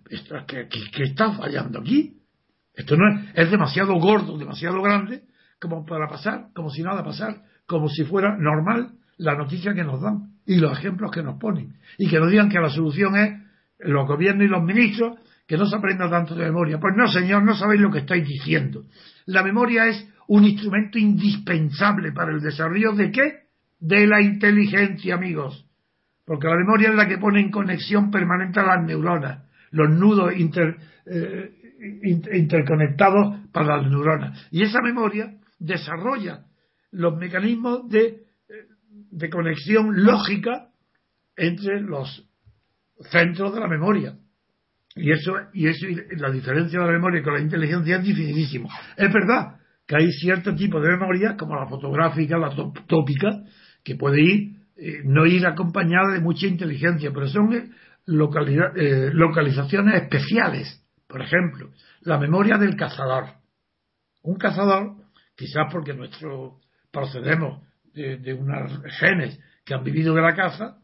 ¿Qué, 0.46 0.68
qué, 0.68 1.02
está 1.04 1.32
fallando 1.32 1.80
aquí? 1.80 2.16
Esto 2.74 2.96
no 2.96 3.08
es, 3.08 3.30
es 3.34 3.50
demasiado 3.50 3.94
gordo, 3.94 4.36
demasiado 4.36 4.82
grande, 4.82 5.22
como 5.60 5.84
para 5.84 6.08
pasar, 6.08 6.48
como 6.54 6.70
si 6.70 6.82
nada 6.82 7.02
pasar, 7.02 7.42
como 7.66 7.88
si 7.88 8.04
fuera 8.04 8.36
normal 8.38 8.92
la 9.18 9.34
noticia 9.34 9.74
que 9.74 9.84
nos 9.84 10.00
dan 10.00 10.36
y 10.46 10.56
los 10.56 10.78
ejemplos 10.78 11.10
que 11.10 11.22
nos 11.22 11.38
ponen. 11.38 11.74
Y 11.98 12.08
que 12.08 12.18
nos 12.18 12.30
digan 12.30 12.48
que 12.48 12.60
la 12.60 12.70
solución 12.70 13.16
es 13.16 13.40
los 13.78 14.06
gobiernos 14.06 14.44
y 14.44 14.48
los 14.48 14.62
ministros 14.62 15.18
que 15.46 15.56
no 15.56 15.66
se 15.66 15.76
aprenda 15.76 16.10
tanto 16.10 16.34
de 16.34 16.44
memoria. 16.44 16.78
Pues 16.78 16.94
no, 16.96 17.06
señor, 17.08 17.42
no 17.42 17.54
sabéis 17.54 17.80
lo 17.80 17.90
que 17.90 18.00
estáis 18.00 18.26
diciendo. 18.26 18.84
La 19.26 19.42
memoria 19.42 19.86
es 19.86 20.08
un 20.28 20.44
instrumento 20.44 20.98
indispensable 20.98 22.12
para 22.12 22.32
el 22.32 22.40
desarrollo 22.40 22.92
de 22.92 23.10
qué? 23.10 23.46
De 23.78 24.06
la 24.06 24.20
inteligencia, 24.20 25.14
amigos. 25.14 25.66
Porque 26.24 26.48
la 26.48 26.56
memoria 26.56 26.88
es 26.90 26.96
la 26.96 27.06
que 27.06 27.18
pone 27.18 27.40
en 27.40 27.50
conexión 27.50 28.10
permanente 28.10 28.58
a 28.58 28.64
las 28.64 28.84
neuronas, 28.84 29.44
los 29.70 29.90
nudos 29.90 30.32
eh, 30.34 31.52
interconectados 32.32 33.38
para 33.52 33.76
las 33.76 33.88
neuronas. 33.88 34.48
Y 34.50 34.62
esa 34.62 34.80
memoria 34.80 35.36
desarrolla 35.58 36.44
los 36.90 37.16
mecanismos 37.16 37.88
de, 37.88 38.04
eh, 38.06 38.24
de 39.10 39.30
conexión 39.30 40.04
lógica 40.04 40.68
entre 41.36 41.80
los 41.80 42.26
centros 43.10 43.54
de 43.54 43.60
la 43.60 43.68
memoria. 43.68 44.16
Y 44.94 45.12
eso, 45.12 45.34
y 45.52 45.66
eso, 45.66 45.86
la 46.16 46.30
diferencia 46.30 46.80
de 46.80 46.86
la 46.86 46.92
memoria 46.92 47.22
con 47.22 47.34
la 47.34 47.40
inteligencia 47.40 47.96
es 47.96 48.04
dificilísimo. 48.04 48.68
Es 48.96 49.12
verdad 49.12 49.60
que 49.86 49.96
hay 49.96 50.10
cierto 50.10 50.54
tipo 50.54 50.80
de 50.80 50.90
memoria, 50.90 51.36
como 51.36 51.54
la 51.54 51.66
fotográfica, 51.66 52.38
la 52.38 52.50
tópica, 52.86 53.42
que 53.84 53.94
puede 53.94 54.22
ir, 54.22 54.56
eh, 54.76 55.02
no 55.04 55.26
ir 55.26 55.46
acompañada 55.46 56.14
de 56.14 56.20
mucha 56.20 56.46
inteligencia, 56.46 57.10
pero 57.12 57.28
son 57.28 57.52
eh, 57.52 59.10
localizaciones 59.12 60.02
especiales. 60.02 60.82
Por 61.06 61.20
ejemplo, 61.20 61.70
la 62.00 62.18
memoria 62.18 62.56
del 62.56 62.74
cazador. 62.74 63.26
Un 64.22 64.36
cazador, 64.36 64.96
quizás 65.36 65.66
porque 65.70 65.94
nuestro 65.94 66.58
procedemos 66.90 67.62
de, 67.94 68.16
de 68.16 68.34
unos 68.34 68.82
genes 68.98 69.38
que 69.64 69.74
han 69.74 69.84
vivido 69.84 70.14
de 70.14 70.22
la 70.22 70.34
caza, 70.34 70.78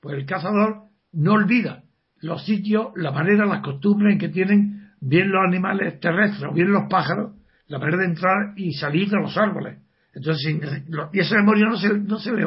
pues 0.00 0.16
el 0.16 0.26
cazador 0.26 0.88
no 1.12 1.32
olvida 1.32 1.84
los 2.22 2.44
sitios, 2.44 2.88
la 2.96 3.10
manera, 3.10 3.44
las 3.44 3.60
costumbres 3.62 4.12
en 4.12 4.18
que 4.18 4.28
tienen 4.28 4.90
bien 5.00 5.30
los 5.30 5.44
animales 5.44 5.98
terrestres 6.00 6.44
o 6.44 6.54
bien 6.54 6.70
los 6.70 6.84
pájaros, 6.88 7.34
la 7.66 7.78
manera 7.78 7.98
de 7.98 8.06
entrar 8.06 8.54
y 8.56 8.72
salir 8.72 9.10
de 9.10 9.18
los 9.18 9.36
árboles. 9.36 9.78
Entonces, 10.14 10.56
y 11.12 11.18
esa 11.18 11.36
memoria 11.36 11.66
no 11.66 11.76
se, 11.76 11.98
no 11.98 12.18
se 12.18 12.32
le, 12.32 12.46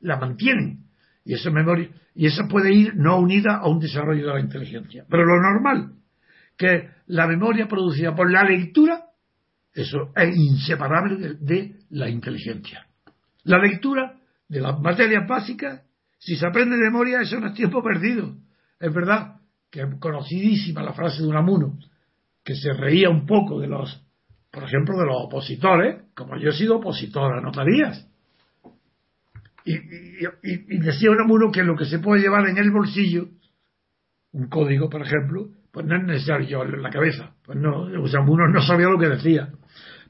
la 0.00 0.16
mantienen. 0.16 0.84
Y 1.24 1.34
esa 1.34 1.50
memoria, 1.50 1.88
y 2.14 2.26
eso 2.26 2.46
puede 2.48 2.72
ir 2.72 2.94
no 2.94 3.18
unida 3.18 3.56
a 3.56 3.68
un 3.68 3.80
desarrollo 3.80 4.26
de 4.28 4.34
la 4.34 4.40
inteligencia. 4.40 5.04
Pero 5.08 5.24
lo 5.24 5.40
normal, 5.40 5.92
que 6.56 6.90
la 7.06 7.26
memoria 7.26 7.66
producida 7.66 8.14
por 8.14 8.30
la 8.30 8.44
lectura, 8.44 9.06
eso 9.72 10.12
es 10.16 10.36
inseparable 10.36 11.34
de, 11.40 11.76
la 11.90 12.08
inteligencia. 12.08 12.86
La 13.44 13.58
lectura 13.58 14.18
de 14.48 14.60
las 14.60 14.78
materias 14.80 15.26
básicas, 15.28 15.82
si 16.18 16.36
se 16.36 16.46
aprende 16.46 16.76
de 16.76 16.82
memoria, 16.82 17.20
eso 17.20 17.40
no 17.40 17.48
es 17.48 17.54
tiempo 17.54 17.82
perdido 17.82 18.36
es 18.80 18.94
verdad 18.94 19.36
que 19.70 19.82
es 19.82 19.94
conocidísima 20.00 20.82
la 20.82 20.94
frase 20.94 21.22
de 21.22 21.28
Unamuno, 21.28 21.78
que 22.42 22.54
se 22.56 22.72
reía 22.72 23.10
un 23.10 23.26
poco 23.26 23.60
de 23.60 23.68
los, 23.68 24.04
por 24.50 24.64
ejemplo, 24.64 24.98
de 24.98 25.06
los 25.06 25.16
opositores, 25.26 26.02
como 26.16 26.36
yo 26.38 26.48
he 26.48 26.52
sido 26.52 26.78
opositor 26.78 27.40
notarías. 27.42 28.08
Y, 29.64 29.74
y, 29.74 30.78
decía 30.78 31.10
Unamuno 31.10 31.52
que 31.52 31.62
lo 31.62 31.76
que 31.76 31.84
se 31.84 31.98
puede 31.98 32.22
llevar 32.22 32.48
en 32.48 32.56
el 32.56 32.70
bolsillo, 32.70 33.28
un 34.32 34.48
código, 34.48 34.88
por 34.88 35.02
ejemplo, 35.02 35.50
pues 35.70 35.86
no 35.86 35.96
es 35.96 36.04
necesario 36.04 36.48
llevarlo 36.48 36.78
en 36.78 36.82
la 36.82 36.90
cabeza. 36.90 37.34
Pues 37.44 37.58
no, 37.58 37.82
Unamuno 37.82 38.48
no 38.48 38.62
sabía 38.62 38.88
lo 38.88 38.98
que 38.98 39.08
decía. 39.08 39.52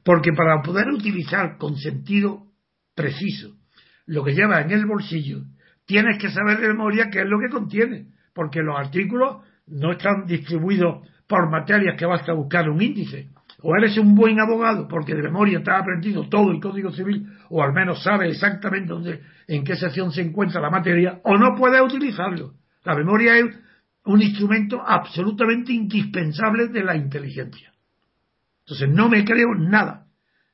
Porque 0.05 0.33
para 0.33 0.63
poder 0.63 0.89
utilizar 0.89 1.59
con 1.59 1.77
sentido 1.77 2.47
preciso 2.95 3.57
lo 4.07 4.25
que 4.25 4.35
lleva 4.35 4.61
en 4.61 4.71
el 4.71 4.87
bolsillo, 4.87 5.43
tienes 5.87 6.19
que 6.19 6.31
saber 6.31 6.59
de 6.59 6.69
memoria 6.69 7.11
qué 7.11 7.21
es 7.21 7.27
lo 7.27 7.39
que 7.39 7.49
contiene 7.49 8.07
porque 8.35 8.61
los 8.63 8.79
artículos 8.79 9.39
no 9.67 9.93
están 9.93 10.27
distribuidos 10.27 11.07
por 11.27 11.51
materias 11.51 11.97
que 11.99 12.07
basta 12.07 12.33
buscar 12.33 12.69
un 12.69 12.81
índice. 12.81 13.29
O 13.63 13.77
eres 13.77 13.99
un 13.99 14.15
buen 14.15 14.41
abogado 14.41 14.89
porque 14.89 15.15
de 15.15 15.23
memoria 15.23 15.63
te 15.63 15.71
has 15.71 15.83
aprendido 15.83 16.29
todo 16.29 16.51
el 16.51 16.61
Código 16.61 16.91
Civil, 16.91 17.27
o 17.51 17.63
al 17.63 17.73
menos 17.73 18.03
sabes 18.03 18.33
exactamente 18.33 18.89
dónde, 18.89 19.21
en 19.47 19.65
qué 19.65 19.77
sección 19.77 20.11
se 20.13 20.23
encuentra 20.23 20.61
la 20.61 20.71
materia, 20.71 21.21
o 21.25 21.37
no 21.37 21.55
puedes 21.55 21.81
utilizarlo. 21.83 22.55
La 22.85 22.95
memoria 22.95 23.37
es 23.37 23.55
un 24.07 24.23
instrumento 24.23 24.83
absolutamente 24.83 25.73
indispensable 25.73 26.69
de 26.69 26.83
la 26.83 26.97
inteligencia. 26.97 27.70
Entonces, 28.71 28.89
no 28.89 29.09
me 29.09 29.25
creo 29.25 29.55
nada. 29.57 30.07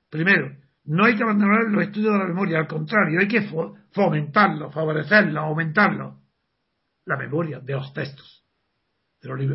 Primero, 0.09 0.57
no 0.85 1.05
hay 1.05 1.17
que 1.17 1.23
abandonar 1.23 1.65
los 1.69 1.83
estudios 1.83 2.15
de 2.15 2.19
la 2.19 2.27
memoria, 2.27 2.59
al 2.59 2.67
contrario, 2.67 3.21
hay 3.21 3.29
que 3.29 3.47
fomentarlo, 3.91 4.71
favorecerlo, 4.71 5.41
aumentarlo 5.41 6.21
la 7.05 7.17
memoria 7.17 7.61
de 7.61 7.75
los 7.75 7.93
textos. 7.93 8.45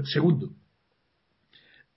Segundo, 0.03 0.50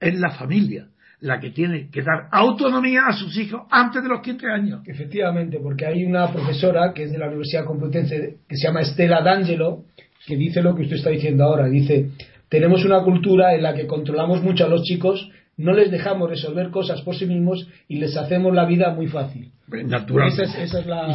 es 0.01 0.19
la 0.19 0.31
familia 0.31 0.89
la 1.21 1.41
que 1.41 1.51
tiene 1.51 1.91
que 1.91 2.03
dar 2.03 2.29
autonomía 2.31 3.07
a 3.09 3.13
sus 3.13 3.37
hijos 3.37 3.63
antes 3.71 4.03
de 4.03 4.09
los 4.09 4.21
15 4.21 4.47
años. 4.47 4.83
Efectivamente, 4.87 5.59
porque 5.61 5.87
hay 5.87 6.05
una 6.05 6.33
profesora 6.33 6.93
que 6.95 7.05
es 7.05 7.13
de 7.13 7.19
la 7.19 7.29
Universidad 7.29 7.65
Complutense 7.65 8.41
que 8.49 8.57
se 8.57 8.67
llama 8.67 8.83
Estela 8.83 9.23
D'Angelo 9.23 9.85
que 10.27 10.37
dice 10.37 10.63
lo 10.63 10.75
que 10.75 10.83
usted 10.83 10.97
está 10.97 11.11
diciendo 11.11 11.45
ahora. 11.45 11.67
Dice, 11.67 12.11
tenemos 12.49 12.85
una 12.85 13.03
cultura 13.03 13.55
en 13.55 13.63
la 13.63 13.75
que 13.75 13.87
controlamos 13.87 14.43
mucho 14.43 14.65
a 14.65 14.69
los 14.69 14.83
chicos, 14.83 15.31
no 15.57 15.73
les 15.73 15.91
dejamos 15.91 16.29
resolver 16.29 16.71
cosas 16.71 17.03
por 17.03 17.17
sí 17.17 17.27
mismos 17.27 17.69
y 17.89 17.99
les 17.99 18.17
hacemos 18.17 18.55
la 18.55 18.65
vida 18.65 18.93
muy 18.95 19.07
fácil. 19.07 19.53
Natural. 19.69 20.33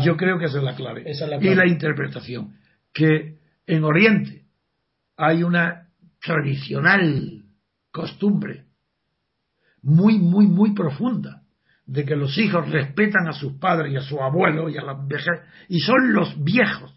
Y 0.01 0.05
yo 0.05 0.17
creo 0.17 0.39
que 0.39 0.45
esa 0.45 0.57
es 0.57 0.63
la 0.63 0.75
clave. 0.75 1.03
Y 1.41 1.55
la 1.55 1.67
interpretación. 1.67 2.55
Que 2.93 3.37
en 3.67 3.83
Oriente 3.83 4.43
hay 5.17 5.43
una 5.43 5.87
tradicional 6.21 7.43
costumbre 7.91 8.65
muy, 9.81 10.17
muy, 10.19 10.47
muy 10.47 10.73
profunda 10.73 11.43
de 11.85 12.05
que 12.05 12.15
los 12.15 12.37
hijos 12.37 12.69
respetan 12.69 13.27
a 13.27 13.33
sus 13.33 13.53
padres 13.53 13.91
y 13.91 13.95
a 13.95 14.01
sus 14.01 14.19
abuelos 14.19 14.71
y 14.73 14.77
a 14.77 14.83
las 14.83 15.07
vejez, 15.07 15.39
y 15.69 15.79
son 15.79 16.13
los 16.13 16.43
viejos 16.43 16.93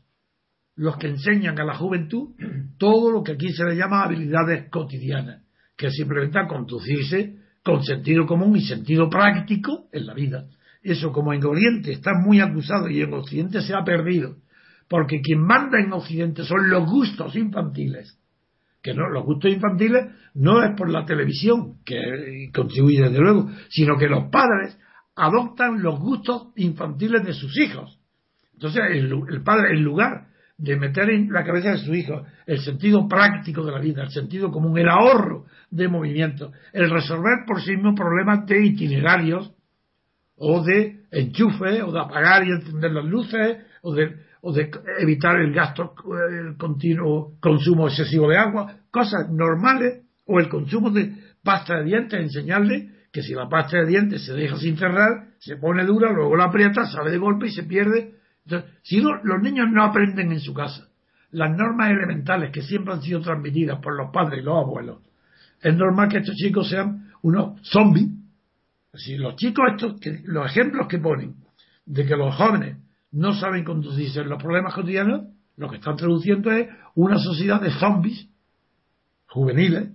los 0.75 0.97
que 0.97 1.09
enseñan 1.09 1.59
a 1.59 1.65
la 1.65 1.75
juventud 1.75 2.31
todo 2.79 3.11
lo 3.11 3.23
que 3.23 3.33
aquí 3.33 3.53
se 3.53 3.65
le 3.65 3.77
llama 3.77 4.05
habilidades 4.05 4.69
cotidianas, 4.71 5.43
que 5.83 5.91
simplemente 5.91 6.39
a 6.39 6.47
conducirse 6.47 7.35
con 7.65 7.83
sentido 7.83 8.25
común 8.25 8.57
y 8.57 8.61
sentido 8.61 9.11
práctico 9.11 9.89
en 9.91 10.07
la 10.07 10.15
vida. 10.15 10.47
Eso 10.81 11.11
como 11.11 11.33
en 11.33 11.45
Oriente 11.45 11.91
está 11.91 12.13
muy 12.15 12.41
acusado 12.41 12.89
y 12.89 13.01
en 13.01 13.13
Occidente 13.13 13.63
se 13.63 13.75
ha 13.75 13.83
perdido, 13.83 14.37
porque 14.89 15.21
quien 15.21 15.41
manda 15.41 15.81
en 15.81 15.93
Occidente 15.93 16.45
son 16.45 16.71
los 16.71 16.89
gustos 16.89 17.35
infantiles. 17.35 18.17
Que 18.81 18.95
no, 18.95 19.09
los 19.09 19.25
gustos 19.25 19.53
infantiles 19.53 20.07
no 20.35 20.63
es 20.63 20.71
por 20.77 20.89
la 20.89 21.05
televisión, 21.05 21.79
que 21.85 22.49
contribuye 22.55 23.03
desde 23.03 23.19
luego, 23.19 23.51
sino 23.69 23.97
que 23.99 24.07
los 24.07 24.31
padres 24.31 24.79
adoptan 25.17 25.83
los 25.83 25.99
gustos 25.99 26.49
infantiles 26.55 27.25
de 27.25 27.33
sus 27.33 27.59
hijos. 27.59 27.99
Entonces, 28.55 28.83
el, 28.93 29.43
padre, 29.43 29.73
en 29.73 29.83
lugar 29.83 30.29
de 30.63 30.77
meter 30.77 31.11
en 31.11 31.33
la 31.33 31.43
cabeza 31.43 31.73
de 31.73 31.79
su 31.79 31.93
hijo 31.93 32.25
el 32.47 32.61
sentido 32.61 33.09
práctico 33.09 33.65
de 33.65 33.73
la 33.73 33.81
vida, 33.81 34.05
el 34.05 34.11
sentido 34.11 34.53
común, 34.53 34.79
el 34.79 34.89
ahorro 34.89 35.47
de 35.71 35.89
movimiento, 35.89 36.53
el 36.73 36.89
resolver 36.89 37.39
por 37.49 37.61
sí 37.61 37.73
mismo 37.73 37.97
problemas 37.97 38.47
de 38.47 38.65
itinerarios, 38.65 39.53
o 40.37 40.63
de 40.63 41.01
enchufe, 41.11 41.83
o 41.83 41.91
de 41.91 42.01
apagar 42.01 42.47
y 42.47 42.53
encender 42.53 42.93
las 42.93 43.05
luces, 43.05 43.59
o 43.83 43.93
de, 43.93 44.15
o 44.41 44.53
de 44.53 44.71
evitar 45.01 45.41
el 45.41 45.53
gasto, 45.53 45.95
el 46.31 46.57
continuo 46.57 47.33
consumo 47.41 47.89
excesivo 47.89 48.29
de 48.29 48.39
agua, 48.39 48.77
cosas 48.93 49.31
normales, 49.31 50.05
o 50.27 50.39
el 50.39 50.49
consumo 50.49 50.91
de 50.91 51.13
pasta 51.43 51.79
de 51.79 51.85
dientes, 51.87 52.21
enseñarle 52.21 52.89
que 53.13 53.23
si 53.23 53.35
la 53.35 53.49
pasta 53.49 53.79
de 53.79 53.87
dientes 53.87 54.25
se 54.25 54.33
deja 54.33 54.57
sin 54.57 54.77
cerrar, 54.77 55.27
se 55.41 55.57
pone 55.57 55.85
dura, 55.85 56.13
luego 56.13 56.37
la 56.37 56.45
aprieta, 56.45 56.87
sale 56.87 57.11
de 57.11 57.19
golpe 57.19 57.49
y 57.49 57.51
se 57.51 57.65
pierde. 57.65 58.22
Si 58.83 59.01
los 59.01 59.43
niños 59.43 59.69
no 59.71 59.85
aprenden 59.85 60.33
en 60.33 60.41
su 60.41 60.53
casa 60.53 60.89
las 61.31 61.57
normas 61.57 61.91
elementales 61.91 62.51
que 62.51 62.63
siempre 62.63 62.93
han 62.93 63.03
sido 63.03 63.21
transmitidas 63.21 63.81
por 63.81 63.97
los 63.97 64.11
padres 64.13 64.41
y 64.41 64.45
los 64.45 64.59
abuelos, 64.59 64.99
es 65.63 65.75
normal 65.75 66.09
que 66.09 66.19
estos 66.19 66.37
chicos 66.37 66.69
sean 66.69 67.11
unos 67.23 67.61
zombies. 67.63 68.11
Si 68.95 69.17
los 69.17 69.37
chicos 69.37 69.65
estos, 69.71 69.99
que, 69.99 70.21
los 70.25 70.45
ejemplos 70.45 70.87
que 70.89 70.99
ponen 70.99 71.37
de 71.87 72.05
que 72.05 72.17
los 72.17 72.35
jóvenes 72.35 72.77
no 73.13 73.33
saben 73.33 73.65
conducirse 73.65 74.21
en 74.21 74.29
los 74.29 74.43
problemas 74.43 74.75
cotidianos, 74.75 75.23
lo 75.57 75.71
que 75.71 75.77
están 75.77 75.97
traduciendo 75.97 76.51
es 76.51 76.69
una 76.95 77.19
sociedad 77.19 77.61
de 77.61 77.71
zombies 77.71 78.29
juveniles 79.27 79.89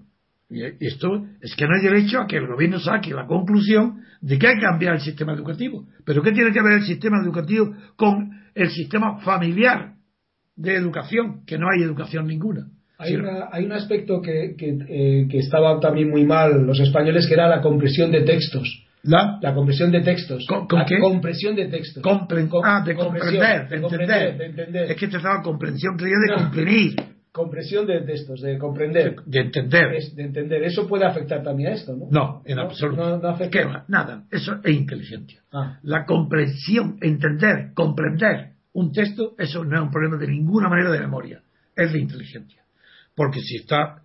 y 0.49 0.63
esto 0.63 1.25
es 1.41 1.55
que 1.55 1.67
no 1.67 1.75
hay 1.75 1.81
derecho 1.81 2.21
a 2.21 2.27
que 2.27 2.37
el 2.37 2.47
gobierno 2.47 2.79
saque 2.79 3.13
la 3.13 3.27
conclusión 3.27 4.01
de 4.21 4.39
que 4.39 4.47
hay 4.47 4.55
que 4.55 4.61
cambiar 4.61 4.95
el 4.95 5.01
sistema 5.01 5.33
educativo. 5.33 5.85
Pero 6.05 6.23
¿qué 6.23 6.31
tiene 6.31 6.53
que 6.53 6.61
ver 6.61 6.73
el 6.73 6.83
sistema 6.85 7.21
educativo 7.21 7.75
con 7.97 8.31
el 8.57 8.69
sistema 8.69 9.19
familiar 9.19 9.93
de 10.55 10.75
educación? 10.75 11.45
Que 11.45 11.57
no 11.57 11.67
hay 11.69 11.83
educación 11.83 12.27
ninguna. 12.27 12.67
Hay, 12.99 13.15
hay 13.51 13.63
un 13.63 13.71
aspecto 13.73 14.21
que, 14.21 14.55
eh, 14.59 15.27
que, 15.29 15.37
estaba 15.37 15.79
también 15.79 16.09
muy 16.09 16.25
mal 16.25 16.65
los 16.65 16.79
españoles, 16.79 17.27
que 17.27 17.35
era 17.35 17.47
la 17.47 17.61
compresión 17.61 18.11
de 18.11 18.21
textos. 18.21 18.83
¿La? 19.03 19.37
La 19.41 19.53
compresión 19.53 19.91
de 19.91 20.01
textos. 20.01 20.45
¿Con, 20.47 20.67
la 20.71 20.85
qué? 20.85 20.97
compresión 20.99 21.55
de 21.55 21.67
textos. 21.67 22.03
ah, 22.63 22.83
de 22.83 22.95
comprender, 22.95 23.69
de, 23.69 24.45
entender. 24.45 24.91
Es 24.91 24.97
que 24.97 25.07
te 25.07 25.17
estaba 25.17 25.43
comprensión, 25.43 25.95
creía 25.95 26.15
de 26.27 26.43
comprimir. 26.43 26.95
Compresión 27.37 27.85
de 27.85 28.01
textos, 28.01 28.41
de 28.41 28.57
comprender. 28.57 29.17
De 29.27 29.41
entender. 29.41 29.95
de 30.15 30.23
entender. 30.23 30.63
Eso 30.63 30.87
puede 30.87 31.05
afectar 31.05 31.43
también 31.43 31.69
a 31.69 31.75
esto, 31.75 31.95
¿no? 31.95 32.07
No, 32.09 32.41
en 32.45 32.57
absoluto. 32.57 33.19
No, 33.19 33.27
afecta. 33.27 33.85
Nada. 33.87 34.23
Eso 34.31 34.59
es 34.63 34.73
inteligencia. 34.73 35.43
Ah. 35.53 35.77
La 35.83 36.03
comprensión, 36.05 36.97
entender, 36.99 37.73
comprender 37.75 38.53
un 38.73 38.91
texto, 38.91 39.35
eso 39.37 39.63
no 39.63 39.75
es 39.75 39.81
un 39.83 39.91
problema 39.91 40.17
de 40.17 40.27
ninguna 40.29 40.67
manera 40.67 40.89
de 40.89 40.99
memoria. 40.99 41.43
Es 41.75 41.93
de 41.93 41.99
inteligencia. 41.99 42.63
Porque 43.15 43.39
si 43.39 43.57
está. 43.57 44.01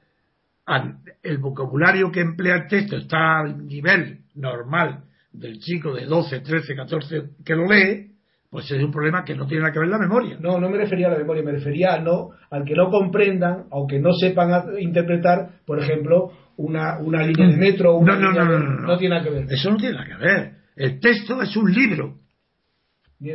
El 1.22 1.38
vocabulario 1.38 2.12
que 2.12 2.20
emplea 2.20 2.56
el 2.56 2.68
texto 2.68 2.98
está 2.98 3.40
al 3.40 3.66
nivel 3.66 4.24
normal 4.34 5.04
del 5.32 5.58
chico 5.58 5.94
de 5.94 6.04
12, 6.04 6.40
13, 6.40 6.76
14 6.76 7.22
que 7.42 7.56
lo 7.56 7.66
lee, 7.66 8.11
pues 8.52 8.70
es 8.70 8.84
un 8.84 8.92
problema 8.92 9.24
que 9.24 9.34
no 9.34 9.46
tiene 9.46 9.62
nada 9.62 9.72
que 9.72 9.78
ver 9.78 9.88
la 9.88 9.98
memoria. 9.98 10.36
No, 10.38 10.60
no 10.60 10.68
me 10.68 10.76
refería 10.76 11.06
a 11.06 11.12
la 11.12 11.16
memoria, 11.16 11.42
me 11.42 11.52
refería 11.52 11.94
a 11.94 12.00
no, 12.00 12.32
al 12.50 12.66
que 12.66 12.74
no 12.74 12.90
comprendan, 12.90 13.64
aunque 13.70 13.98
no 13.98 14.12
sepan 14.12 14.78
interpretar, 14.78 15.62
por 15.64 15.78
ejemplo, 15.78 16.30
una, 16.58 16.98
una 16.98 17.24
línea 17.24 17.48
de 17.48 17.56
metro. 17.56 17.96
Una 17.96 18.14
no, 18.14 18.30
no, 18.30 18.44
no, 18.44 18.58
no, 18.58 18.80
no, 18.82 18.98
tiene 18.98 19.14
nada 19.14 19.24
que 19.26 19.34
ver. 19.34 19.46
Eso 19.48 19.70
no 19.70 19.78
tiene 19.78 19.94
nada 19.94 20.06
que 20.06 20.16
ver. 20.22 20.52
El 20.76 21.00
texto 21.00 21.40
es 21.40 21.56
un 21.56 21.72
libro, 21.72 22.18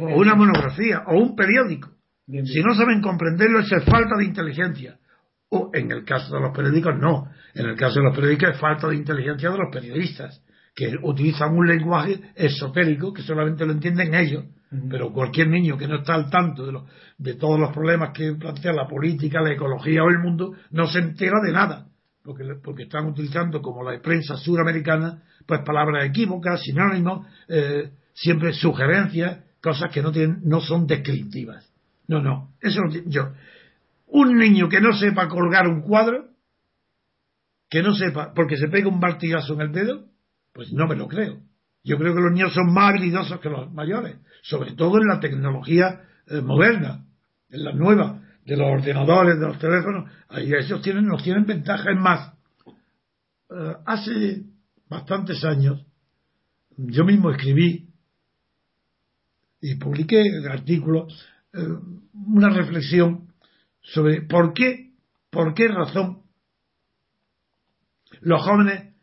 o 0.02 0.20
una 0.20 0.36
monografía, 0.36 1.02
o 1.08 1.18
un 1.18 1.36
periódico. 1.36 1.90
si 2.28 2.62
no 2.62 2.76
saben 2.76 3.02
comprenderlo, 3.02 3.62
es 3.62 3.70
falta 3.86 4.18
de 4.20 4.24
inteligencia. 4.24 5.00
O 5.50 5.72
en 5.74 5.92
el 5.92 6.06
caso 6.06 6.36
de 6.36 6.42
los 6.42 6.56
periódicos, 6.56 6.94
no. 7.00 7.28
En 7.56 7.66
el 7.66 7.76
caso 7.76 8.02
de 8.02 8.06
los 8.06 8.16
periódicos 8.16 8.52
es 8.54 8.60
falta 8.60 8.88
de 8.88 8.98
inteligencia 8.98 9.50
de 9.50 9.58
los 9.58 9.70
periodistas, 9.72 10.44
que 10.78 10.96
utilizan 11.02 11.58
un 11.58 11.68
lenguaje 11.68 12.22
esotérico 12.36 13.12
que 13.12 13.24
solamente 13.24 13.66
lo 13.66 13.74
entienden 13.74 14.14
ellos 14.14 14.46
pero 14.90 15.14
cualquier 15.14 15.48
niño 15.48 15.78
que 15.78 15.88
no 15.88 15.98
está 15.98 16.16
al 16.16 16.30
tanto 16.30 16.66
de, 16.66 16.80
de 17.18 17.36
todos 17.36 17.60
los 17.60 17.72
problemas 17.72 18.12
que 18.14 18.34
plantea 18.34 18.74
la 18.74 18.88
política, 18.88 19.42
la 19.42 19.54
ecología 19.54 20.04
o 20.04 20.10
el 20.10 20.20
mundo, 20.20 20.54
no 20.72 20.88
se 20.88 21.00
entera 21.00 21.40
de 21.46 21.54
nada, 21.54 21.88
porque, 22.24 22.44
porque 22.62 22.84
están 22.84 23.06
utilizando 23.06 23.62
como 23.62 23.84
la 23.84 24.00
prensa 24.02 24.36
suramericana, 24.36 25.24
pues 25.46 25.62
palabras 25.66 26.06
equívocas, 26.06 26.62
sinónimos, 26.62 27.26
eh, 27.48 27.92
siempre 28.14 28.52
sugerencias, 28.54 29.40
cosas 29.62 29.90
que 29.92 30.02
no, 30.02 30.12
tienen, 30.12 30.42
no 30.44 30.60
son 30.60 30.86
descriptivas. 30.86 31.72
No, 32.08 32.22
no, 32.22 32.52
eso 32.62 32.82
yo. 33.06 33.32
Un 34.08 34.38
niño 34.38 34.68
que 34.68 34.82
no 34.82 34.94
sepa 34.94 35.28
colgar 35.30 35.68
un 35.68 35.82
cuadro, 35.82 36.28
que 37.70 37.82
no 37.82 37.94
sepa, 37.94 38.34
porque 38.34 38.58
se 38.58 38.68
pega 38.68 38.90
un 38.90 39.00
martillazo 39.00 39.54
en 39.54 39.62
el 39.62 39.72
dedo, 39.72 40.06
pues 40.58 40.74
no 40.74 40.88
me 40.88 40.96
lo 40.96 41.08
creo. 41.08 41.40
Yo 41.84 42.00
creo 42.00 42.16
que 42.16 42.20
los 42.20 42.32
niños 42.32 42.52
son 42.52 42.74
más 42.74 42.90
habilidosos 42.90 43.40
que 43.40 43.48
los 43.48 43.72
mayores, 43.72 44.18
sobre 44.42 44.74
todo 44.74 44.98
en 44.98 45.08
la 45.08 45.20
tecnología 45.20 46.02
eh, 46.26 46.42
moderna, 46.42 47.06
en 47.52 47.64
la 47.64 47.74
nueva, 47.74 48.24
de 48.44 48.58
los 48.58 48.68
ordenadores, 48.68 49.40
de 49.40 49.46
los 49.46 49.60
teléfonos. 49.60 50.10
Ahí 50.30 50.52
ellos 50.52 50.82
tienen, 50.82 51.06
nos 51.06 51.22
tienen 51.22 51.46
ventajas. 51.46 51.86
Es 51.86 52.00
más, 52.00 52.34
eh, 53.52 53.76
hace 53.86 54.46
bastantes 54.90 55.46
años, 55.46 55.86
yo 56.76 57.06
mismo 57.06 57.30
escribí 57.30 57.90
y 59.62 59.76
publiqué 59.76 60.22
el 60.22 60.48
artículo, 60.48 61.08
eh, 61.54 61.60
una 62.14 62.50
reflexión 62.50 63.32
sobre 63.82 64.24
por 64.24 64.56
qué, 64.56 64.94
por 65.30 65.54
qué 65.54 65.68
razón 65.68 66.24
los 68.22 68.42
jóvenes 68.44 68.97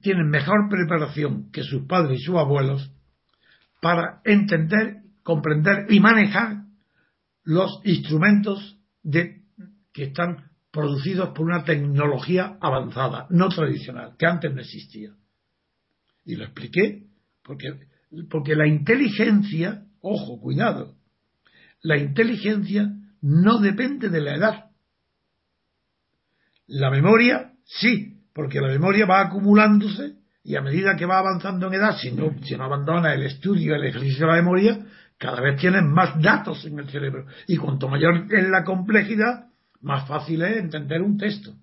tienen 0.00 0.28
mejor 0.28 0.68
preparación 0.68 1.50
que 1.50 1.62
sus 1.62 1.86
padres 1.86 2.20
y 2.20 2.24
sus 2.24 2.36
abuelos 2.36 2.92
para 3.80 4.20
entender, 4.24 5.02
comprender 5.22 5.86
y 5.88 6.00
manejar 6.00 6.64
los 7.44 7.80
instrumentos 7.84 8.78
de, 9.02 9.42
que 9.92 10.04
están 10.04 10.50
producidos 10.70 11.30
por 11.30 11.46
una 11.46 11.64
tecnología 11.64 12.58
avanzada, 12.60 13.26
no 13.30 13.48
tradicional, 13.48 14.14
que 14.18 14.26
antes 14.26 14.54
no 14.54 14.60
existía. 14.60 15.10
Y 16.24 16.36
lo 16.36 16.44
expliqué 16.44 17.06
porque, 17.42 17.72
porque 18.30 18.54
la 18.54 18.66
inteligencia, 18.68 19.84
ojo, 20.00 20.40
cuidado, 20.40 20.94
la 21.82 21.96
inteligencia 21.96 22.92
no 23.22 23.58
depende 23.58 24.10
de 24.10 24.20
la 24.20 24.34
edad. 24.34 24.70
La 26.66 26.90
memoria 26.90 27.54
sí, 27.64 28.19
porque 28.32 28.60
la 28.60 28.68
memoria 28.68 29.06
va 29.06 29.20
acumulándose 29.20 30.14
y 30.42 30.56
a 30.56 30.62
medida 30.62 30.96
que 30.96 31.06
va 31.06 31.18
avanzando 31.18 31.66
en 31.66 31.74
edad, 31.74 31.96
si 31.96 32.12
no, 32.12 32.32
si 32.42 32.56
no 32.56 32.64
abandona 32.64 33.14
el 33.14 33.22
estudio, 33.24 33.74
el 33.74 33.84
ejercicio 33.84 34.26
de 34.26 34.32
la 34.32 34.38
memoria, 34.38 34.78
cada 35.18 35.40
vez 35.40 35.60
tienes 35.60 35.82
más 35.82 36.20
datos 36.20 36.64
en 36.64 36.78
el 36.78 36.88
cerebro. 36.88 37.26
Y 37.46 37.56
cuanto 37.56 37.88
mayor 37.88 38.26
es 38.30 38.48
la 38.48 38.64
complejidad, 38.64 39.48
más 39.82 40.08
fácil 40.08 40.42
es 40.42 40.56
entender 40.56 41.02
un 41.02 41.18
texto. 41.18 41.54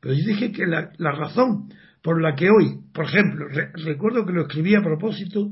Pero 0.00 0.14
yo 0.14 0.26
dije 0.26 0.52
que 0.52 0.66
la, 0.66 0.90
razón 0.98 1.72
por 2.02 2.20
la 2.20 2.34
que 2.34 2.50
hoy, 2.50 2.80
por 2.92 3.06
ejemplo, 3.06 3.46
recuerdo 3.84 4.26
que 4.26 4.32
lo 4.32 4.42
escribí 4.42 4.74
a 4.74 4.82
propósito 4.82 5.50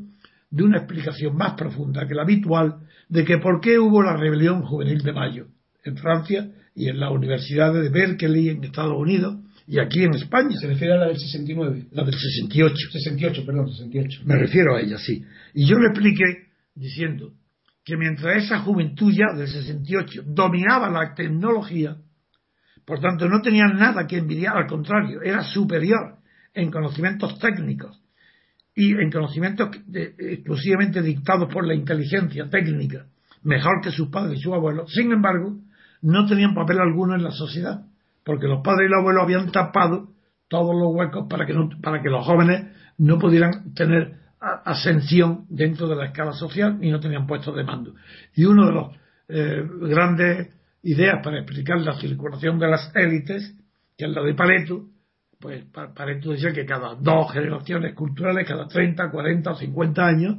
de 0.51 0.63
una 0.63 0.79
explicación 0.79 1.35
más 1.35 1.55
profunda 1.55 2.07
que 2.07 2.15
la 2.15 2.23
habitual 2.23 2.77
de 3.09 3.25
que 3.25 3.39
por 3.39 3.61
qué 3.61 3.79
hubo 3.79 4.03
la 4.03 4.17
rebelión 4.17 4.63
juvenil 4.63 5.03
de 5.03 5.13
mayo 5.13 5.47
en 5.83 5.97
Francia 5.97 6.51
y 6.75 6.89
en 6.89 7.01
la 7.01 7.11
Universidad 7.11 7.73
de 7.73 7.89
Berkeley 7.89 8.51
en 8.51 8.63
Estados 8.65 8.97
Unidos 8.97 9.39
y 9.67 9.79
aquí 9.79 10.05
en 10.05 10.15
España. 10.15 10.57
Se 10.61 10.67
refiere 10.67 10.95
a 10.95 10.99
la 10.99 11.07
del 11.09 11.19
69. 11.19 11.87
La 11.93 12.05
del 12.05 12.15
68. 12.15 12.75
68, 12.93 13.47
perdón, 13.47 13.69
68. 13.71 14.23
Me 14.25 14.37
refiero 14.37 14.77
a 14.77 14.81
ella, 14.81 14.99
sí. 14.99 15.25
Y 15.55 15.67
yo 15.67 15.77
le 15.79 15.89
expliqué 15.89 16.49
diciendo 16.75 17.33
que 17.85 17.97
mientras 17.97 18.45
esa 18.45 18.61
juventud 18.61 19.13
ya 19.13 19.37
del 19.37 19.49
68 19.49 20.23
dominaba 20.27 20.91
la 20.91 21.15
tecnología, 21.15 21.97
por 22.85 23.01
tanto 23.01 23.29
no 23.29 23.41
tenía 23.41 23.67
nada 23.67 24.07
que 24.07 24.19
envidiar, 24.19 24.57
al 24.57 24.67
contrario, 24.67 25.23
era 25.23 25.43
superior 25.43 26.19
en 26.53 26.71
conocimientos 26.71 27.39
técnicos 27.39 28.01
y 28.75 28.93
en 28.93 29.11
conocimientos 29.11 29.69
exclusivamente 29.93 31.01
dictados 31.01 31.53
por 31.53 31.67
la 31.67 31.75
inteligencia 31.75 32.49
técnica, 32.49 33.07
mejor 33.43 33.81
que 33.83 33.91
sus 33.91 34.09
padres 34.09 34.39
y 34.39 34.43
sus 34.43 34.53
abuelos, 34.53 34.93
sin 34.93 35.13
embargo, 35.13 35.59
no 36.03 36.27
tenían 36.27 36.55
papel 36.55 36.81
alguno 36.81 37.15
en 37.15 37.23
la 37.23 37.31
sociedad 37.31 37.87
porque 38.25 38.47
los 38.47 38.63
padres 38.63 38.89
y 38.89 38.91
los 38.91 39.01
abuelos 39.01 39.23
habían 39.23 39.53
tapado 39.53 40.09
todos 40.49 40.75
los 40.75 40.95
huecos 40.95 41.27
para 41.29 41.47
que, 41.47 41.55
para 41.83 42.03
que 42.03 42.09
los 42.09 42.25
jóvenes 42.25 42.67
no 42.99 43.19
pudieran 43.19 43.75
tener 43.75 44.17
ascensión 44.41 45.47
dentro 45.49 45.89
de 45.89 45.97
la 45.97 46.07
escala 46.07 46.33
social 46.33 46.79
y 46.83 46.91
no 46.91 47.01
tenían 47.01 47.27
puestos 47.27 47.55
de 47.57 47.65
mando. 47.65 47.95
Y 48.35 48.45
una 48.45 48.67
de 48.67 48.73
las 48.73 48.87
eh, 49.29 49.63
grandes 49.81 50.55
ideas 50.83 51.21
para 51.23 51.39
explicar 51.39 51.81
la 51.81 51.95
circulación 51.95 52.59
de 52.59 52.69
las 52.69 52.95
élites, 52.95 53.55
que 53.97 54.05
es 54.05 54.11
la 54.11 54.23
de 54.23 54.35
Pareto, 54.35 54.85
pues 55.41 55.65
para, 55.67 56.13
esto 56.13 56.33
dice 56.33 56.53
que 56.53 56.65
cada 56.65 56.95
dos 56.95 57.33
generaciones 57.33 57.95
culturales, 57.95 58.47
cada 58.47 58.67
30, 58.67 59.11
40 59.11 59.51
o 59.51 59.55
50 59.55 60.07
años, 60.07 60.37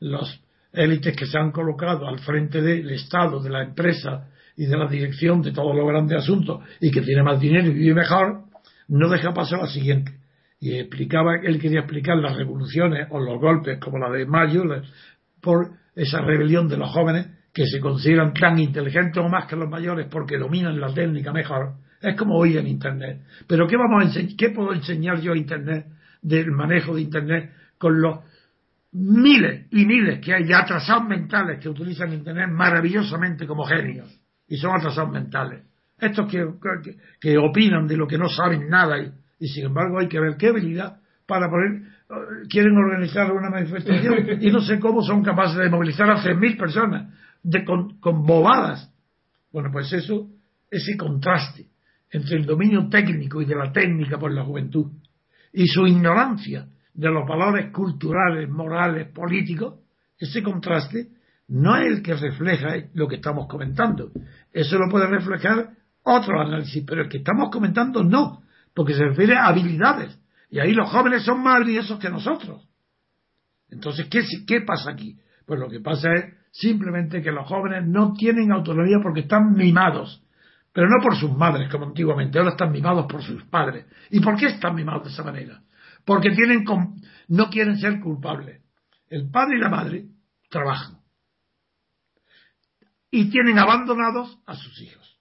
los 0.00 0.42
élites 0.72 1.16
que 1.16 1.26
se 1.26 1.38
han 1.38 1.50
colocado 1.50 2.06
al 2.06 2.18
frente 2.18 2.60
del 2.60 2.90
Estado, 2.90 3.40
de 3.42 3.50
la 3.50 3.62
empresa 3.62 4.28
y 4.58 4.66
de 4.66 4.76
la 4.76 4.88
dirección 4.88 5.40
de 5.40 5.52
todos 5.52 5.74
los 5.74 5.86
grandes 5.86 6.18
asuntos 6.18 6.64
y 6.80 6.90
que 6.90 7.00
tiene 7.00 7.22
más 7.22 7.40
dinero 7.40 7.68
y 7.68 7.74
vive 7.74 7.94
mejor, 7.94 8.40
no 8.88 9.08
deja 9.08 9.32
pasar 9.32 9.60
la 9.60 9.68
siguiente. 9.68 10.12
Y 10.58 10.74
explicaba, 10.74 11.36
él 11.36 11.60
quería 11.60 11.80
explicar 11.80 12.16
las 12.16 12.36
revoluciones 12.36 13.06
o 13.10 13.20
los 13.20 13.40
golpes 13.40 13.78
como 13.78 13.98
la 13.98 14.10
de 14.10 14.26
Mayo 14.26 14.64
por 15.40 15.70
esa 15.94 16.22
rebelión 16.22 16.68
de 16.68 16.76
los 16.76 16.90
jóvenes 16.90 17.28
que 17.54 17.66
se 17.66 17.78
consideran 17.78 18.34
tan 18.34 18.58
inteligentes 18.58 19.22
o 19.22 19.28
más 19.28 19.46
que 19.46 19.54
los 19.54 19.70
mayores 19.70 20.08
porque 20.10 20.36
dominan 20.36 20.80
la 20.80 20.92
técnica 20.92 21.32
mejor. 21.32 21.74
Es 22.02 22.16
como 22.16 22.36
hoy 22.36 22.56
en 22.58 22.66
Internet. 22.66 23.20
Pero 23.46 23.68
¿qué, 23.68 23.76
vamos 23.76 24.16
a 24.16 24.20
¿qué 24.36 24.50
puedo 24.50 24.72
enseñar 24.72 25.20
yo 25.20 25.34
a 25.34 25.36
Internet 25.36 25.86
del 26.20 26.50
manejo 26.50 26.96
de 26.96 27.02
Internet 27.02 27.52
con 27.78 28.00
los 28.00 28.18
miles 28.90 29.66
y 29.70 29.86
miles 29.86 30.18
que 30.18 30.34
hay 30.34 30.42
de 30.42 30.54
atrasados 30.56 31.06
mentales 31.06 31.60
que 31.60 31.68
utilizan 31.68 32.12
Internet 32.12 32.48
maravillosamente 32.50 33.46
como 33.46 33.62
genios? 33.62 34.17
Y 34.48 34.56
son 34.56 34.76
atrasados 34.76 35.10
mentales. 35.10 35.62
Estos 36.00 36.30
que, 36.30 36.46
que, 37.20 37.38
opinan 37.38 37.86
de 37.86 37.96
lo 37.96 38.06
que 38.06 38.18
no 38.18 38.28
saben 38.28 38.68
nada 38.68 38.98
y, 38.98 39.12
y, 39.40 39.48
sin 39.48 39.66
embargo 39.66 39.98
hay 39.98 40.08
que 40.08 40.20
ver 40.20 40.36
qué 40.36 40.48
habilidad 40.48 41.00
para 41.26 41.50
poner 41.50 41.82
quieren 42.48 42.76
organizar 42.76 43.30
una 43.32 43.50
manifestación 43.50 44.38
y 44.40 44.50
no 44.50 44.60
sé 44.60 44.78
cómo 44.78 45.02
son 45.02 45.22
capaces 45.22 45.58
de 45.58 45.70
movilizar 45.70 46.10
a 46.10 46.22
100.000 46.22 46.56
personas 46.56 47.14
de, 47.42 47.64
con, 47.64 47.98
con 48.00 48.24
bobadas. 48.24 48.92
Bueno, 49.52 49.70
pues 49.72 49.92
eso, 49.92 50.28
ese 50.70 50.96
contraste 50.96 51.66
entre 52.10 52.38
el 52.38 52.46
dominio 52.46 52.88
técnico 52.88 53.42
y 53.42 53.44
de 53.44 53.54
la 53.54 53.72
técnica 53.72 54.18
por 54.18 54.32
la 54.32 54.44
juventud 54.44 54.90
y 55.52 55.66
su 55.66 55.86
ignorancia 55.86 56.66
de 56.94 57.10
los 57.10 57.26
valores 57.28 57.70
culturales, 57.72 58.48
morales, 58.48 59.08
políticos, 59.08 59.80
ese 60.18 60.42
contraste 60.42 61.08
no 61.48 61.76
es 61.76 61.86
el 61.86 62.02
que 62.02 62.14
refleja 62.14 62.76
lo 62.94 63.08
que 63.08 63.16
estamos 63.16 63.46
comentando. 63.48 64.10
Eso 64.52 64.78
lo 64.78 64.90
puede 64.90 65.06
reflejar 65.06 65.70
otro 66.02 66.40
análisis, 66.40 66.84
pero 66.86 67.02
el 67.02 67.08
que 67.08 67.18
estamos 67.18 67.50
comentando 67.50 68.04
no, 68.04 68.42
porque 68.74 68.94
se 68.94 69.04
refiere 69.04 69.34
a 69.36 69.46
habilidades. 69.46 70.18
Y 70.50 70.60
ahí 70.60 70.72
los 70.72 70.90
jóvenes 70.90 71.24
son 71.24 71.42
más 71.42 71.56
habilidosos 71.56 71.98
que 71.98 72.10
nosotros. 72.10 72.66
Entonces, 73.70 74.06
¿qué, 74.08 74.22
¿qué 74.46 74.60
pasa 74.62 74.92
aquí? 74.92 75.18
Pues 75.46 75.60
lo 75.60 75.68
que 75.68 75.80
pasa 75.80 76.08
es 76.14 76.34
simplemente 76.52 77.22
que 77.22 77.32
los 77.32 77.46
jóvenes 77.46 77.86
no 77.86 78.12
tienen 78.12 78.52
autonomía 78.52 78.98
porque 79.02 79.20
están 79.20 79.52
mimados. 79.52 80.22
Pero 80.72 80.86
no 80.88 81.02
por 81.02 81.16
sus 81.16 81.32
madres, 81.32 81.70
como 81.70 81.86
antiguamente, 81.86 82.38
ahora 82.38 82.50
están 82.50 82.70
mimados 82.70 83.06
por 83.06 83.22
sus 83.22 83.42
padres. 83.44 83.86
¿Y 84.10 84.20
por 84.20 84.36
qué 84.36 84.46
están 84.46 84.74
mimados 84.74 85.04
de 85.04 85.10
esa 85.10 85.24
manera? 85.24 85.62
Porque 86.04 86.30
tienen 86.30 86.64
no 87.28 87.50
quieren 87.50 87.78
ser 87.78 88.00
culpables. 88.00 88.62
El 89.08 89.30
padre 89.30 89.56
y 89.56 89.60
la 89.60 89.68
madre 89.68 90.04
trabajan. 90.50 90.98
Y 93.10 93.30
tienen 93.30 93.58
abandonados 93.58 94.38
a 94.46 94.54
sus 94.54 94.80
hijos. 94.82 95.18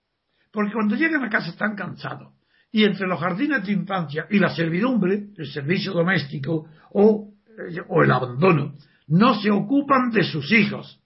Porque 0.52 0.74
cuando 0.74 0.96
llegan 0.96 1.24
a 1.24 1.30
casa 1.30 1.52
están 1.52 1.76
cansados 1.76 2.34
y 2.72 2.84
entre 2.84 3.08
los 3.08 3.20
jardines 3.20 3.66
de 3.66 3.74
infancia 3.74 4.28
y 4.30 4.40
la 4.40 4.50
servidumbre, 4.50 5.30
el 5.38 5.48
servicio 5.48 5.94
doméstico 5.94 6.68
o, 6.92 7.34
eh, 7.70 7.82
o 7.88 8.04
el 8.04 8.12
abandono, 8.12 8.74
no 9.08 9.36
se 9.36 9.50
ocupan 9.50 10.12
de 10.12 10.24
sus 10.24 10.52
hijos. 10.52 11.02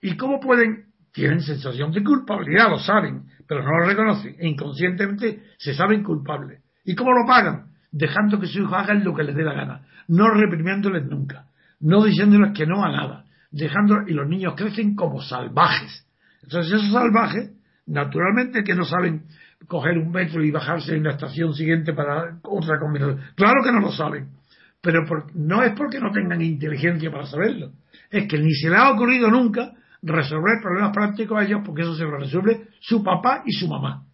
¿Y 0.00 0.16
cómo 0.16 0.40
pueden? 0.40 0.86
Tienen 1.12 1.40
sensación 1.40 1.90
de 1.90 2.04
culpabilidad, 2.04 2.70
lo 2.70 2.78
saben, 2.78 3.24
pero 3.46 3.62
no 3.62 3.78
lo 3.78 3.86
reconocen. 3.86 4.36
E 4.38 4.46
inconscientemente 4.46 5.42
se 5.56 5.74
saben 5.74 6.04
culpables. 6.04 6.62
¿Y 6.84 6.94
cómo 6.94 7.12
lo 7.12 7.26
pagan? 7.26 7.72
Dejando 7.90 8.38
que 8.38 8.46
sus 8.46 8.56
hijos 8.56 8.74
hagan 8.74 9.02
lo 9.02 9.14
que 9.14 9.24
les 9.24 9.34
dé 9.34 9.42
la 9.42 9.54
gana, 9.54 9.86
no 10.08 10.28
reprimiéndoles 10.28 11.06
nunca, 11.06 11.46
no 11.80 12.04
diciéndoles 12.04 12.52
que 12.52 12.66
no 12.66 12.84
a 12.84 12.92
nada, 12.92 13.24
dejando 13.50 14.02
y 14.06 14.12
los 14.12 14.28
niños 14.28 14.54
crecen 14.56 14.94
como 14.94 15.22
salvajes. 15.22 16.06
Entonces 16.42 16.72
esos 16.72 16.92
salvajes, 16.92 17.50
naturalmente 17.86 18.62
que 18.64 18.74
no 18.74 18.84
saben 18.84 19.24
coger 19.66 19.98
un 19.98 20.10
metro 20.10 20.42
y 20.42 20.50
bajarse 20.50 20.94
en 20.94 21.04
la 21.04 21.12
estación 21.12 21.54
siguiente 21.54 21.92
para 21.92 22.38
otra 22.42 22.78
combinación. 22.78 23.20
Claro 23.34 23.62
que 23.64 23.72
no 23.72 23.80
lo 23.80 23.92
saben, 23.92 24.28
pero 24.80 25.04
no 25.34 25.62
es 25.62 25.72
porque 25.72 26.00
no 26.00 26.10
tengan 26.12 26.40
inteligencia 26.40 27.10
para 27.10 27.26
saberlo, 27.26 27.72
es 28.10 28.28
que 28.28 28.38
ni 28.38 28.52
se 28.54 28.70
le 28.70 28.76
ha 28.76 28.90
ocurrido 28.90 29.30
nunca 29.30 29.72
resolver 30.02 30.60
problemas 30.62 30.92
prácticos 30.92 31.38
a 31.38 31.44
ellos 31.44 31.60
porque 31.64 31.82
eso 31.82 31.94
se 31.94 32.04
lo 32.04 32.18
resuelve 32.18 32.68
su 32.80 33.02
papá 33.02 33.42
y 33.44 33.52
su 33.52 33.66
mamá. 33.66 34.04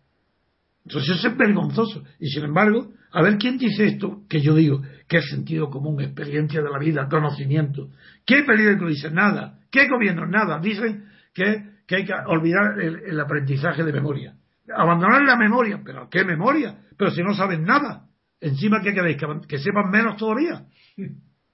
Entonces 0.87 1.17
eso 1.17 1.29
es 1.29 1.37
vergonzoso. 1.37 2.05
Y 2.19 2.29
sin 2.29 2.45
embargo, 2.45 2.93
a 3.15 3.23
ver 3.23 3.39
quién 3.39 3.57
dice 3.59 3.87
esto 3.87 4.23
que 4.29 4.41
yo 4.41 4.57
digo, 4.57 4.83
que 5.07 5.19
es 5.19 5.31
sentido 5.31 5.71
común, 5.71 6.01
experiencia 6.01 6.61
de 6.61 6.69
la 6.69 6.81
vida, 6.81 7.09
conocimiento. 7.09 7.91
¿Qué 8.27 8.43
periódico 8.43 8.89
dice? 8.89 9.09
Nada. 9.09 9.61
¿Qué 9.71 9.87
gobierno? 9.89 10.27
Nada. 10.27 10.59
Dicen 10.59 11.05
que, 11.33 11.65
que 11.87 11.95
hay 11.95 12.05
que 12.05 12.13
olvidar 12.27 12.81
el 12.81 13.21
aprendizaje 13.21 13.85
de 13.85 13.93
memoria. 13.93 14.35
Abandonar 14.77 15.23
la 15.23 15.37
memoria, 15.37 15.81
pero 15.85 16.09
¿qué 16.11 16.25
memoria? 16.25 16.77
Pero 16.99 17.13
si 17.13 17.23
no 17.23 17.35
saben 17.35 17.63
nada, 17.63 18.09
encima 18.41 18.81
¿qué 18.83 18.93
queréis? 18.93 19.17
¿Que, 19.47 19.59
sepan 19.59 19.91
menos 19.93 20.17
todavía? 20.17 20.65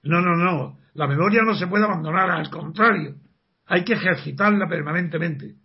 No, 0.01 0.19
no, 0.19 0.35
no. 0.35 0.79
La 0.95 1.05
memoria 1.05 1.43
no 1.43 1.53
se 1.53 1.67
puede 1.67 1.85
abandonar, 1.85 2.31
al 2.31 2.49
contrario, 2.49 3.17
hay 3.67 3.83
que 3.83 3.93
ejercitarla 3.93 4.67
permanentemente. 4.67 5.57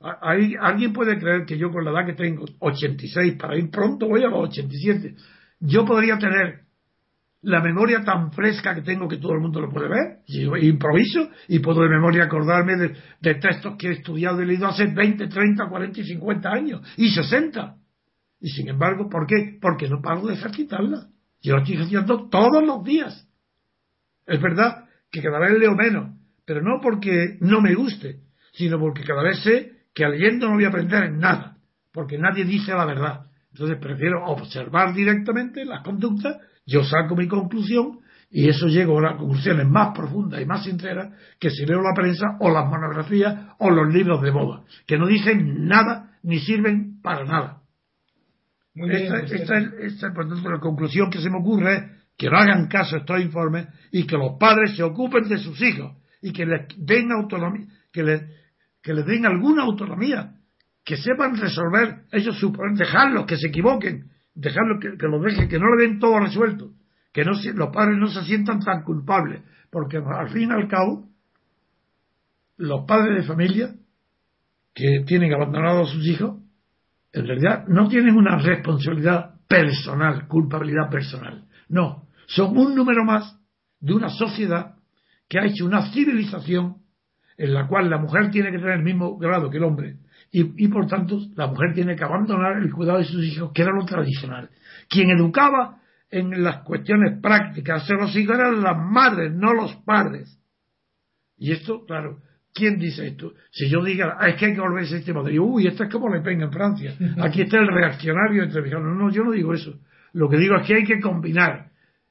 Alguien 0.00 0.92
puede 0.92 1.20
creer 1.20 1.46
que 1.46 1.56
yo 1.56 1.70
con 1.70 1.84
la 1.84 1.92
edad 1.92 2.06
que 2.06 2.14
tengo, 2.14 2.44
86, 2.58 3.36
para 3.38 3.56
ir 3.56 3.70
pronto 3.70 4.08
voy 4.08 4.24
a 4.24 4.28
los 4.28 4.48
87, 4.48 5.14
yo 5.60 5.84
podría 5.84 6.18
tener 6.18 6.66
la 7.42 7.60
memoria 7.60 8.02
tan 8.02 8.32
fresca 8.32 8.74
que 8.74 8.82
tengo 8.82 9.06
que 9.06 9.18
todo 9.18 9.34
el 9.34 9.40
mundo 9.40 9.60
lo 9.60 9.70
puede 9.70 9.88
ver. 9.88 10.18
Yo 10.26 10.56
improviso 10.56 11.30
y 11.48 11.60
puedo 11.60 11.82
de 11.82 11.88
memoria 11.88 12.24
acordarme 12.24 12.74
de, 13.20 13.34
textos 13.36 13.76
que 13.78 13.88
he 13.88 13.92
estudiado 13.92 14.42
y 14.42 14.46
leído 14.46 14.66
hace 14.66 14.86
20, 14.86 15.28
30, 15.28 15.68
40 15.68 16.00
y 16.00 16.04
50 16.04 16.50
años 16.50 16.94
y 16.96 17.08
60. 17.08 17.76
Y 18.40 18.48
sin 18.48 18.68
embargo, 18.68 19.08
¿por 19.08 19.26
qué? 19.26 19.58
Porque 19.60 19.88
no 19.88 20.02
paro 20.02 20.26
de 20.26 20.34
ejercitarla. 20.34 21.08
Yo 21.40 21.54
lo 21.54 21.60
estoy 21.60 21.76
ejercitando 21.76 22.28
todos 22.28 22.66
los 22.66 22.82
días. 22.82 23.28
Es 24.26 24.40
verdad 24.40 24.86
que 25.10 25.22
cada 25.22 25.38
vez 25.38 25.52
leo 25.52 25.74
menos, 25.76 26.16
pero 26.44 26.62
no 26.62 26.80
porque 26.82 27.36
no 27.40 27.60
me 27.60 27.74
guste, 27.74 28.22
sino 28.52 28.78
porque 28.78 29.04
cada 29.04 29.22
vez 29.22 29.40
sé 29.44 29.72
que 29.94 30.06
leyendo 30.08 30.48
no 30.48 30.54
voy 30.54 30.64
a 30.64 30.68
aprender 30.68 31.04
en 31.04 31.18
nada, 31.18 31.58
porque 31.92 32.18
nadie 32.18 32.44
dice 32.44 32.72
la 32.72 32.84
verdad. 32.84 33.25
Entonces 33.56 33.78
prefiero 33.80 34.22
observar 34.26 34.92
directamente 34.92 35.64
las 35.64 35.82
conductas 35.82 36.36
yo 36.66 36.84
saco 36.84 37.16
mi 37.16 37.26
conclusión 37.26 38.00
y 38.30 38.50
eso 38.50 38.66
llego 38.66 38.98
a 38.98 39.02
las 39.02 39.16
conclusiones 39.16 39.66
más 39.66 39.96
profundas 39.96 40.42
y 40.42 40.44
más 40.44 40.62
sinceras 40.62 41.14
que 41.40 41.48
si 41.48 41.64
leo 41.64 41.80
la 41.80 41.94
prensa 41.94 42.36
o 42.40 42.50
las 42.50 42.66
monografías 42.66 43.54
o 43.58 43.70
los 43.70 43.90
libros 43.94 44.20
de 44.20 44.30
moda, 44.30 44.62
que 44.86 44.98
no 44.98 45.06
dicen 45.06 45.66
nada 45.66 46.18
ni 46.22 46.38
sirven 46.40 47.00
para 47.00 47.24
nada. 47.24 47.62
esta, 48.74 49.58
es, 49.58 50.04
por 50.14 50.28
tanto, 50.28 50.50
la 50.50 50.60
conclusión 50.60 51.08
que 51.08 51.22
se 51.22 51.30
me 51.30 51.38
ocurre 51.38 51.76
es 51.76 51.82
que 52.18 52.28
no 52.28 52.36
hagan 52.36 52.68
caso 52.68 52.96
a 52.96 52.98
estos 52.98 53.22
informes 53.22 53.68
y 53.90 54.06
que 54.06 54.18
los 54.18 54.36
padres 54.38 54.76
se 54.76 54.82
ocupen 54.82 55.26
de 55.30 55.38
sus 55.38 55.58
hijos 55.62 55.96
y 56.20 56.30
que 56.30 56.44
les 56.44 56.66
den 56.76 57.10
autonomía, 57.10 57.68
que 57.90 58.02
les, 58.02 58.22
que 58.82 58.92
les 58.92 59.06
den 59.06 59.24
alguna 59.24 59.62
autonomía, 59.62 60.35
que 60.86 60.96
sepan 60.96 61.36
resolver 61.36 62.04
ellos 62.12 62.38
su 62.38 62.50
dejarlos 62.74 63.26
que 63.26 63.36
se 63.36 63.48
equivoquen 63.48 64.08
dejarlo 64.36 64.78
que, 64.78 65.08
lo 65.08 65.18
dejen, 65.20 65.48
que 65.48 65.58
no 65.58 65.66
lo 65.66 65.80
den 65.80 65.98
todo 65.98 66.20
resuelto, 66.20 66.70
que 67.12 67.24
no 67.24 67.32
los 67.54 67.70
padres 67.70 67.96
no 67.98 68.06
se 68.08 68.22
sientan 68.24 68.60
tan 68.60 68.84
culpables, 68.84 69.42
porque 69.70 69.96
al 69.96 70.28
fin 70.28 70.50
y 70.50 70.52
al 70.52 70.68
cabo, 70.68 71.08
los 72.58 72.84
padres 72.86 73.16
de 73.16 73.26
familia 73.26 73.74
que 74.74 75.04
tienen 75.06 75.32
abandonados 75.32 75.88
a 75.88 75.92
sus 75.92 76.06
hijos, 76.06 76.38
en 77.12 77.26
realidad 77.26 77.66
no 77.66 77.88
tienen 77.88 78.14
una 78.14 78.36
responsabilidad 78.36 79.36
personal, 79.48 80.28
culpabilidad 80.28 80.90
personal. 80.90 81.46
No, 81.68 82.08
son 82.26 82.56
un 82.58 82.74
número 82.74 83.04
más 83.04 83.40
de 83.80 83.94
una 83.94 84.10
sociedad 84.10 84.74
que 85.28 85.38
ha 85.38 85.46
hecho 85.46 85.64
una 85.64 85.90
civilización 85.92 86.76
en 87.38 87.54
la 87.54 87.66
cual 87.66 87.88
la 87.88 87.98
mujer 87.98 88.30
tiene 88.30 88.50
que 88.50 88.58
tener 88.58 88.74
el 88.74 88.82
mismo 88.82 89.16
grado 89.16 89.50
que 89.50 89.56
el 89.56 89.64
hombre 89.64 89.96
y, 90.30 90.68
por 90.68 90.86
tanto 90.86 91.18
la 91.34 91.46
mujer 91.46 91.72
tiene 91.74 91.96
que 91.96 92.04
abandonar 92.04 92.58
el 92.58 92.70
cuidado 92.70 92.98
de 92.98 93.04
sus 93.04 93.24
hijos, 93.24 93.52
que 93.54 93.62
era 93.62 93.72
lo 93.72 93.84
tradicional. 93.84 94.50
Quien 94.88 95.10
educaba 95.10 95.78
en 96.10 96.42
las 96.42 96.62
cuestiones 96.62 97.20
prácticas 97.20 97.88
a 97.90 97.94
los 97.94 98.14
hijos 98.16 98.36
eran 98.36 98.62
las 98.62 98.76
madres, 98.76 99.32
no 99.32 99.54
los 99.54 99.74
padres. 99.76 100.38
Y 101.38 101.52
esto, 101.52 101.84
claro, 101.86 102.20
¿quién 102.52 102.78
dice 102.78 103.06
esto? 103.06 103.34
Si 103.50 103.68
yo 103.68 103.82
diga, 103.82 104.16
ah, 104.18 104.28
es 104.28 104.36
que 104.36 104.46
hay 104.46 104.54
que 104.54 104.60
volver 104.60 104.82
a 104.82 104.86
ese 104.86 104.96
sistema, 104.96 105.22
digo, 105.22 105.46
uy, 105.46 105.66
esto 105.66 105.84
es 105.84 105.90
como 105.90 106.12
Le 106.12 106.20
Pen 106.20 106.42
en 106.42 106.52
Francia, 106.52 106.94
aquí 107.22 107.42
está 107.42 107.58
el 107.58 107.68
reaccionario 107.68 108.42
entre 108.42 108.68
No, 108.70 108.94
no, 108.94 109.10
yo 109.10 109.24
no 109.24 109.32
digo 109.32 109.54
eso. 109.54 109.78
Lo 110.12 110.28
que 110.28 110.38
digo 110.38 110.56
es 110.56 110.66
que 110.66 110.74
hay 110.74 110.84
que 110.84 111.00
combinar 111.00 111.70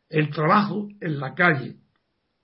el 0.10 0.30
trabajo 0.30 0.88
en 1.02 1.20
la 1.20 1.34
calle, 1.34 1.76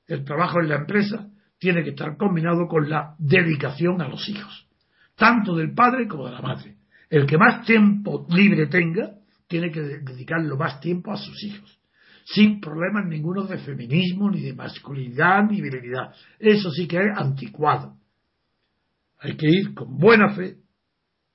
el 0.08 0.24
trabajo 0.26 0.60
en 0.60 0.70
la 0.70 0.76
empresa, 0.76 1.28
tiene 1.60 1.84
que 1.84 1.92
estar 1.92 2.18
combinado 2.18 2.68
con 2.68 2.90
la 2.90 3.16
dedicación 3.20 4.02
a 4.02 4.08
los 4.08 4.28
hijos 4.28 4.71
tanto 5.16 5.56
del 5.56 5.74
padre 5.74 6.08
como 6.08 6.26
de 6.26 6.32
la 6.32 6.42
madre. 6.42 6.76
El 7.10 7.26
que 7.26 7.38
más 7.38 7.66
tiempo 7.66 8.26
libre 8.30 8.68
tenga, 8.68 9.16
tiene 9.48 9.70
que 9.70 9.82
dedicarlo 9.82 10.56
más 10.56 10.80
tiempo 10.80 11.12
a 11.12 11.18
sus 11.18 11.44
hijos, 11.44 11.80
sin 12.24 12.62
problemas 12.62 13.06
ninguno 13.06 13.44
de 13.44 13.58
feminismo, 13.58 14.32
ni 14.32 14.42
de 14.42 14.54
masculinidad, 14.54 15.44
ni 15.50 15.60
virilidad. 15.60 16.14
Eso 16.40 16.72
sí 16.72 16.88
que 16.88 16.98
es 16.98 17.18
anticuado. 17.18 17.98
Hay 19.20 19.36
que 19.36 19.48
ir 19.48 19.74
con 19.74 19.98
buena 19.98 20.34
fe 20.34 20.56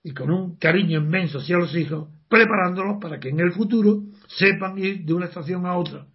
y 0.03 0.13
con 0.13 0.31
un 0.31 0.57
cariño 0.57 0.99
inmenso 0.99 1.39
hacia 1.39 1.59
los 1.59 1.75
hijos, 1.77 2.09
preparándolos 2.29 2.97
para 3.01 3.21
que 3.21 3.29
en 3.29 3.41
el 3.41 3.53
futuro 3.53 4.03
sepan 4.29 4.79
ir 4.79 5.05
de 5.05 5.13
una 5.13 5.27
estación 5.27 5.67
a 5.67 5.77
otra, 5.77 6.07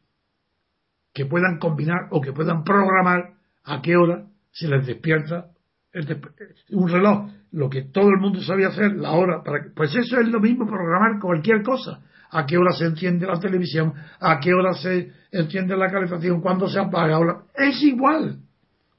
que 1.13 1.25
puedan 1.25 1.59
combinar 1.59 2.07
o 2.09 2.19
que 2.19 2.33
puedan 2.33 2.63
programar 2.63 3.35
a 3.63 3.81
qué 3.81 3.95
hora 3.95 4.25
se 4.51 4.67
les 4.67 4.85
despierta 4.85 5.51
un 6.71 6.89
reloj, 6.89 7.29
lo 7.51 7.69
que 7.69 7.83
todo 7.83 8.09
el 8.09 8.21
mundo 8.21 8.41
sabía 8.41 8.69
hacer, 8.69 8.93
la 8.93 9.11
hora, 9.11 9.43
para 9.43 9.65
pues 9.75 9.95
eso 9.95 10.19
es 10.19 10.27
lo 10.27 10.39
mismo 10.39 10.65
programar 10.65 11.19
cualquier 11.19 11.61
cosa. 11.63 12.01
A 12.33 12.45
qué 12.45 12.57
hora 12.57 12.71
se 12.71 12.85
enciende 12.85 13.27
la 13.27 13.37
televisión, 13.39 13.93
a 14.21 14.39
qué 14.39 14.53
hora 14.53 14.73
se 14.73 15.11
enciende 15.31 15.75
la 15.75 15.91
calefacción, 15.91 16.39
cuándo 16.39 16.69
se 16.69 16.79
apaga. 16.79 17.19
Es 17.53 17.83
igual. 17.83 18.37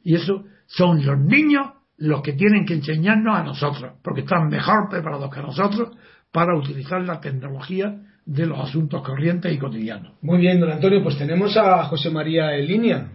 Y 0.04 0.16
eso 0.16 0.44
son 0.66 1.04
los 1.04 1.18
niños 1.18 1.66
los 1.96 2.20
que 2.20 2.34
tienen 2.34 2.66
que 2.66 2.74
enseñarnos 2.74 3.38
a 3.38 3.42
nosotros, 3.42 3.92
porque 4.02 4.20
están 4.22 4.48
mejor 4.48 4.88
preparados 4.90 5.32
que 5.32 5.40
nosotros 5.40 5.96
para 6.30 6.56
utilizar 6.58 7.00
la 7.02 7.20
tecnología 7.20 8.00
de 8.24 8.46
los 8.46 8.58
asuntos 8.58 9.02
corrientes 9.02 9.52
y 9.52 9.58
cotidianos. 9.58 10.14
Muy 10.20 10.38
bien, 10.38 10.60
don 10.60 10.70
Antonio, 10.70 11.02
pues 11.02 11.16
tenemos 11.16 11.56
a 11.56 11.84
José 11.84 12.10
María 12.10 12.56
en 12.56 12.66
línea. 12.66 13.08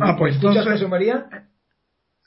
ah, 0.00 0.16
pues 0.18 0.36
entonces, 0.36 0.64
José 0.64 0.88
María? 0.88 1.26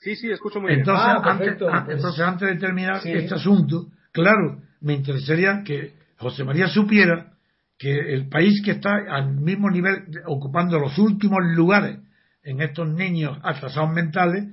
Sí, 0.00 0.16
sí, 0.16 0.30
escucho 0.30 0.60
muy 0.60 0.68
bien. 0.68 0.80
Entonces, 0.80 1.06
ah, 1.06 1.22
antes, 1.24 1.56
ah, 1.70 1.82
pues 1.84 1.96
entonces 1.96 2.20
antes 2.20 2.48
de 2.48 2.56
terminar 2.56 3.06
este 3.06 3.34
asunto, 3.34 3.86
claro, 4.12 4.62
me 4.80 4.94
interesaría 4.94 5.62
que 5.62 5.92
José 6.16 6.42
María 6.44 6.68
supiera 6.68 7.32
que 7.78 8.14
el 8.14 8.28
país 8.28 8.62
que 8.64 8.72
está 8.72 8.90
al 9.08 9.34
mismo 9.34 9.70
nivel, 9.70 10.04
ocupando 10.26 10.78
los 10.78 10.98
últimos 10.98 11.38
lugares 11.54 11.98
en 12.42 12.60
estos 12.60 12.88
niños 12.88 13.38
atrasados 13.42 13.92
mentales, 13.92 14.44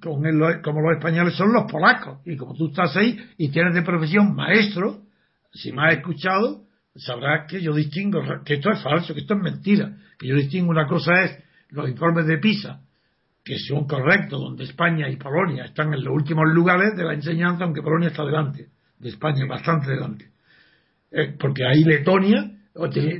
como 0.00 0.20
los 0.80 0.96
españoles, 0.96 1.34
son 1.34 1.52
los 1.52 1.70
polacos. 1.70 2.20
Y 2.24 2.36
como 2.36 2.54
tú 2.54 2.68
estás 2.68 2.96
ahí 2.96 3.18
y 3.36 3.50
tienes 3.50 3.74
de 3.74 3.82
profesión 3.82 4.34
maestro, 4.34 5.02
si 5.52 5.72
me 5.72 5.86
has 5.86 5.98
escuchado, 5.98 6.64
sabrás 6.94 7.48
que 7.48 7.60
yo 7.60 7.74
distingo, 7.74 8.20
que 8.44 8.54
esto 8.54 8.70
es 8.70 8.82
falso, 8.82 9.14
que 9.14 9.20
esto 9.20 9.34
es 9.34 9.40
mentira, 9.40 9.96
que 10.18 10.28
yo 10.28 10.36
distingo 10.36 10.70
una 10.70 10.86
cosa 10.86 11.12
es 11.22 11.44
los 11.70 11.88
informes 11.88 12.26
de 12.26 12.38
PISA, 12.38 12.80
que 13.44 13.58
son 13.58 13.86
correctos, 13.86 14.40
donde 14.40 14.64
España 14.64 15.08
y 15.08 15.16
Polonia 15.16 15.64
están 15.64 15.92
en 15.92 16.02
los 16.02 16.14
últimos 16.14 16.44
lugares 16.52 16.96
de 16.96 17.04
la 17.04 17.12
enseñanza, 17.12 17.64
aunque 17.64 17.82
Polonia 17.82 18.08
está 18.08 18.24
delante, 18.24 18.68
de 18.98 19.08
España 19.08 19.44
bastante 19.46 19.90
delante. 19.90 20.30
Eh, 21.10 21.36
porque 21.38 21.64
ahí 21.64 21.84
Letonia 21.84 22.50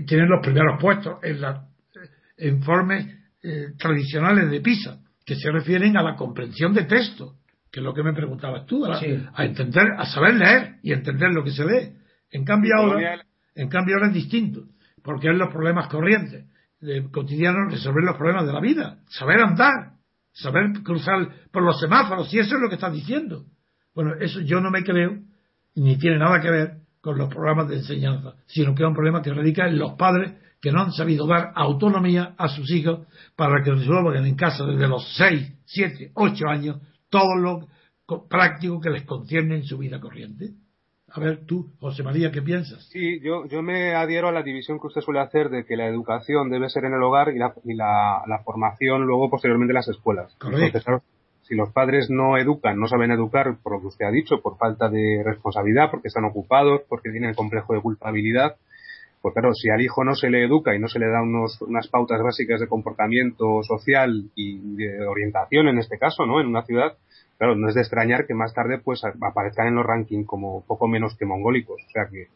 tiene 0.07 0.27
los 0.27 0.41
primeros 0.43 0.81
puestos 0.81 1.19
en 1.23 1.41
los 1.41 1.57
eh, 1.57 2.49
informes 2.49 3.07
eh, 3.43 3.73
tradicionales 3.79 4.51
de 4.51 4.61
PISA, 4.61 4.99
que 5.27 5.37
se 5.37 5.51
refieren 5.51 5.97
a 5.97 6.03
la 6.03 6.17
comprensión 6.17 6.73
de 6.73 6.85
texto, 6.85 7.35
que 7.71 7.81
es 7.81 7.85
lo 7.85 7.93
que 7.93 8.03
me 8.03 8.15
preguntabas 8.15 8.67
tú, 8.67 8.85
a, 8.87 8.99
a 9.35 9.45
entender, 9.45 9.89
a 9.99 10.07
saber 10.07 10.35
leer 10.35 10.77
y 10.83 10.93
entender 10.93 11.31
lo 11.33 11.45
que 11.45 11.51
se 11.51 11.65
lee. 11.65 11.93
En 12.31 12.45
cambio 12.45 12.73
ahora 12.79 13.21
en 13.55 13.69
cambio 13.69 13.95
ahora 13.97 14.09
es 14.09 14.15
distinto, 14.15 14.65
porque 15.03 15.29
es 15.29 15.37
los 15.37 15.53
problemas 15.53 15.89
corrientes, 15.89 16.47
de 16.81 17.09
cotidianos, 17.11 17.73
resolver 17.73 18.03
los 18.05 18.17
problemas 18.17 18.47
de 18.47 18.53
la 18.53 18.61
vida, 18.61 18.99
saber 19.09 19.41
andar, 19.41 19.94
saber 20.35 20.83
cruzar 20.83 21.29
por 21.51 21.63
los 21.63 21.81
semáforos, 21.81 22.33
y 22.35 22.39
eso 22.39 22.57
es 22.57 22.61
lo 22.61 22.69
que 22.69 22.75
estás 22.75 22.93
diciendo. 22.93 23.45
Bueno, 23.95 24.13
eso 24.21 24.41
yo 24.41 24.61
no 24.61 24.71
me 24.71 24.85
creo, 24.85 25.19
ni 25.77 25.97
tiene 25.97 26.19
nada 26.19 26.41
que 26.41 26.51
ver 26.51 26.71
con 27.01 27.17
los 27.17 27.29
programas 27.29 27.69
de 27.69 27.77
enseñanza, 27.77 28.35
sino 28.47 28.75
que 28.75 28.83
es 28.83 28.89
un 28.89 28.95
problema 28.95 29.23
que 29.23 29.33
radica 29.33 29.67
en 29.67 29.79
los 29.79 29.93
padres 29.93 30.35
que 30.61 30.73
no 30.73 30.81
han 30.81 30.93
sabido 30.93 31.27
dar 31.27 31.53
autonomía 31.55 32.35
a 32.39 32.49
sus 32.49 32.71
hijos 32.71 33.07
para 33.37 33.63
que 33.63 33.71
resuelvan 33.71 34.25
en 34.25 34.35
casa 34.35 34.65
desde 34.65 34.89
los 34.89 35.15
6, 35.17 35.53
7, 35.67 36.13
8 36.15 36.49
años 36.49 36.81
todo 37.11 37.37
lo 37.37 37.69
práctico 38.29 38.81
que 38.81 38.91
les 38.91 39.05
concierne 39.05 39.57
en 39.57 39.65
su 39.65 39.79
vida 39.79 40.01
corriente. 40.01 40.55
A 41.15 41.21
ver, 41.21 41.47
tú, 41.47 41.71
José 41.79 42.03
María, 42.03 42.33
¿qué 42.33 42.43
piensas? 42.43 42.89
Sí, 42.91 43.21
yo, 43.21 43.47
yo 43.47 43.63
me 43.63 43.95
adhiero 43.95 44.27
a 44.27 44.33
la 44.33 44.43
división 44.43 44.81
que 44.81 44.89
usted 44.89 45.01
suele 45.01 45.21
hacer 45.21 45.49
de 45.49 45.65
que 45.65 45.77
la 45.77 45.87
educación 45.87 46.51
debe 46.51 46.69
ser 46.69 46.87
en 46.87 46.95
el 46.95 47.03
hogar 47.05 47.29
y 47.33 47.39
la, 47.39 47.55
y 47.65 47.75
la, 47.75 48.43
formación 48.45 49.07
luego 49.07 49.31
posteriormente 49.31 49.71
en 49.71 49.77
las 49.77 49.89
escuelas. 49.89 50.35
Correcto. 50.41 51.03
si 51.43 51.55
los 51.55 51.73
padres 51.73 52.11
no 52.11 52.37
educan, 52.37 52.81
no 52.81 52.89
saben 52.89 53.13
educar 53.13 53.57
por 53.63 53.75
lo 53.75 53.81
que 53.81 53.87
usted 53.87 54.07
ha 54.07 54.11
dicho, 54.11 54.43
por 54.43 54.59
falta 54.59 54.89
de 54.89 55.23
responsabilidad, 55.25 55.89
porque 55.93 56.09
están 56.09 56.25
ocupados, 56.25 56.81
porque 56.89 57.11
tienen 57.11 57.31
el 57.31 57.37
complejo 57.37 57.75
de 57.75 57.81
culpabilidad, 57.81 58.57
pues 59.25 59.33
claro, 59.35 59.55
si 59.55 59.71
al 59.71 59.81
hijo 59.81 60.03
no 60.03 60.17
se 60.17 60.29
le 60.29 60.45
educa 60.45 60.75
y 60.75 60.81
no 60.81 60.89
se 60.89 60.99
le 60.99 61.07
da 61.07 61.23
unos, 61.23 61.63
unas 61.63 61.87
pautas 61.89 62.21
básicas 62.23 62.61
de 62.61 62.67
comportamiento 62.67 63.63
social 63.63 64.31
y 64.35 64.59
de 64.77 65.07
orientación 65.07 65.69
en 65.69 65.79
este 65.79 65.97
caso, 65.97 66.27
¿no? 66.27 66.41
En 66.41 66.49
una 66.49 66.65
ciudad, 66.65 66.99
claro, 67.45 67.57
no 67.57 67.69
es 67.69 67.75
de 67.75 67.83
extrañar 67.83 68.27
que 68.27 68.33
más 68.33 68.55
tarde 68.55 68.79
pues 68.79 69.03
aparezcan 69.05 69.69
en 69.69 69.75
los 69.75 69.85
rankings 69.85 70.27
como 70.27 70.65
poco 70.65 70.89
menos 70.89 71.15
que 71.17 71.27
mongólicos. 71.27 71.79
O 71.87 71.91
sea 71.91 72.09
que 72.09 72.29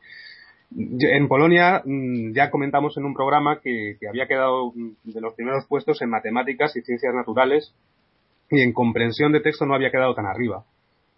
en 0.70 1.28
Polonia 1.28 1.80
mm, 1.82 2.34
ya 2.34 2.50
comentamos 2.50 2.98
en 2.98 3.06
un 3.06 3.14
programa 3.14 3.60
que, 3.60 3.96
había 4.06 4.28
quedado 4.28 4.72
mm, 4.74 4.90
de 5.04 5.20
los 5.22 5.32
primeros 5.32 5.64
puestos 5.66 6.02
en 6.02 6.10
matemáticas 6.10 6.76
y 6.76 6.82
ciencias 6.82 7.14
naturales 7.14 7.74
y 8.50 8.60
en 8.60 8.74
comprensión 8.74 9.32
de 9.32 9.40
texto 9.40 9.64
no 9.64 9.74
había 9.74 9.90
quedado 9.90 10.14
tan 10.14 10.26
arriba. 10.26 10.64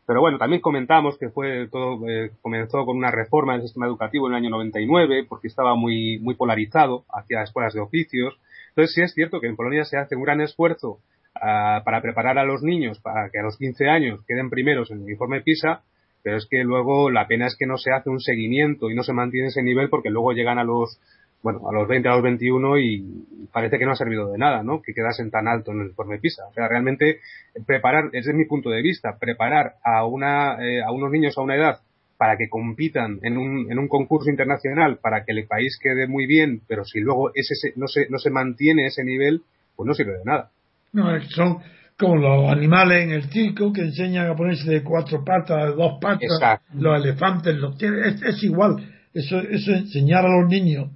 Pero 0.06 0.20
bueno, 0.20 0.38
también 0.38 0.62
comentamos 0.62 1.18
que 1.18 1.28
fue 1.28 1.66
todo 1.68 2.08
eh, 2.08 2.30
comenzó 2.42 2.84
con 2.84 2.96
una 2.96 3.10
reforma 3.10 3.54
del 3.54 3.62
sistema 3.62 3.86
educativo 3.86 4.28
en 4.28 4.34
el 4.34 4.38
año 4.38 4.50
99 4.50 5.26
porque 5.28 5.48
estaba 5.48 5.74
muy 5.74 6.20
muy 6.20 6.36
polarizado 6.36 7.04
hacia 7.12 7.42
escuelas 7.42 7.74
de 7.74 7.80
oficios. 7.80 8.38
Entonces 8.68 8.94
sí 8.94 9.02
es 9.02 9.14
cierto 9.14 9.40
que 9.40 9.48
en 9.48 9.56
Polonia 9.56 9.84
se 9.84 9.96
hace 9.96 10.14
un 10.14 10.22
gran 10.22 10.40
esfuerzo 10.40 11.00
para 11.32 12.02
preparar 12.02 12.38
a 12.38 12.44
los 12.44 12.62
niños 12.62 13.00
para 13.00 13.30
que 13.30 13.38
a 13.38 13.42
los 13.42 13.56
15 13.56 13.88
años 13.88 14.20
queden 14.26 14.50
primeros 14.50 14.90
en 14.90 15.02
el 15.02 15.10
informe 15.10 15.40
PISA, 15.40 15.82
pero 16.22 16.36
es 16.36 16.46
que 16.46 16.64
luego 16.64 17.10
la 17.10 17.26
pena 17.26 17.46
es 17.46 17.56
que 17.56 17.66
no 17.66 17.78
se 17.78 17.92
hace 17.92 18.10
un 18.10 18.20
seguimiento 18.20 18.90
y 18.90 18.94
no 18.94 19.02
se 19.02 19.12
mantiene 19.12 19.48
ese 19.48 19.62
nivel 19.62 19.88
porque 19.88 20.10
luego 20.10 20.32
llegan 20.32 20.58
a 20.58 20.64
los 20.64 21.00
bueno, 21.42 21.68
a 21.68 21.72
los 21.72 21.88
20, 21.88 22.08
a 22.08 22.12
los 22.12 22.22
21 22.22 22.78
y 22.78 23.24
parece 23.52 23.78
que 23.78 23.86
no 23.86 23.92
ha 23.92 23.96
servido 23.96 24.30
de 24.30 24.38
nada, 24.38 24.62
¿no? 24.62 24.82
Que 24.82 24.92
quedasen 24.92 25.30
tan 25.30 25.48
alto 25.48 25.72
en 25.72 25.80
el 25.80 25.86
informe 25.88 26.18
PISA. 26.18 26.46
O 26.48 26.52
sea, 26.52 26.68
realmente 26.68 27.20
preparar, 27.66 28.10
ese 28.12 28.30
es 28.30 28.36
mi 28.36 28.44
punto 28.44 28.68
de 28.68 28.82
vista, 28.82 29.16
preparar 29.18 29.76
a 29.82 30.04
una, 30.04 30.58
eh, 30.62 30.82
a 30.82 30.92
unos 30.92 31.10
niños 31.10 31.38
a 31.38 31.42
una 31.42 31.56
edad 31.56 31.80
para 32.18 32.36
que 32.36 32.50
compitan 32.50 33.18
en 33.22 33.38
un, 33.38 33.72
en 33.72 33.78
un 33.78 33.88
concurso 33.88 34.28
internacional, 34.28 34.98
para 34.98 35.24
que 35.24 35.32
el 35.32 35.46
país 35.46 35.78
quede 35.80 36.06
muy 36.06 36.26
bien, 36.26 36.60
pero 36.68 36.84
si 36.84 37.00
luego 37.00 37.30
ese, 37.34 37.72
no 37.76 37.88
se, 37.88 38.10
no 38.10 38.18
se 38.18 38.28
mantiene 38.28 38.86
ese 38.86 39.04
nivel, 39.04 39.42
pues 39.74 39.86
no 39.86 39.94
sirve 39.94 40.18
de 40.18 40.24
nada. 40.26 40.50
No, 40.92 41.08
son 41.28 41.58
como 41.98 42.16
los 42.16 42.50
animales 42.50 43.04
en 43.04 43.10
el 43.10 43.24
circo 43.30 43.72
que 43.72 43.82
enseñan 43.82 44.28
a 44.28 44.36
ponerse 44.36 44.70
de 44.70 44.82
cuatro 44.82 45.22
patas, 45.24 45.68
de 45.68 45.74
dos 45.74 45.98
patas, 46.00 46.60
los 46.74 47.04
elefantes, 47.04 47.54
los 47.56 47.80
es, 47.82 48.22
es 48.22 48.42
igual. 48.42 48.76
Eso, 49.12 49.38
eso 49.40 49.72
enseñar 49.72 50.24
a 50.24 50.40
los 50.40 50.48
niños 50.48 50.88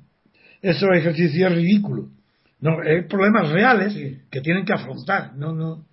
esos 0.64 0.88
ejercicios 0.96 1.50
es 1.50 1.57
ridículo. 1.57 2.09
No, 2.61 2.83
es 2.83 3.04
problemas 3.07 3.52
reales 3.52 3.94
que 4.30 4.40
tienen 4.40 4.64
que 4.64 4.72
afrontar. 4.72 5.37
No, 5.37 5.52
no. 5.52 5.85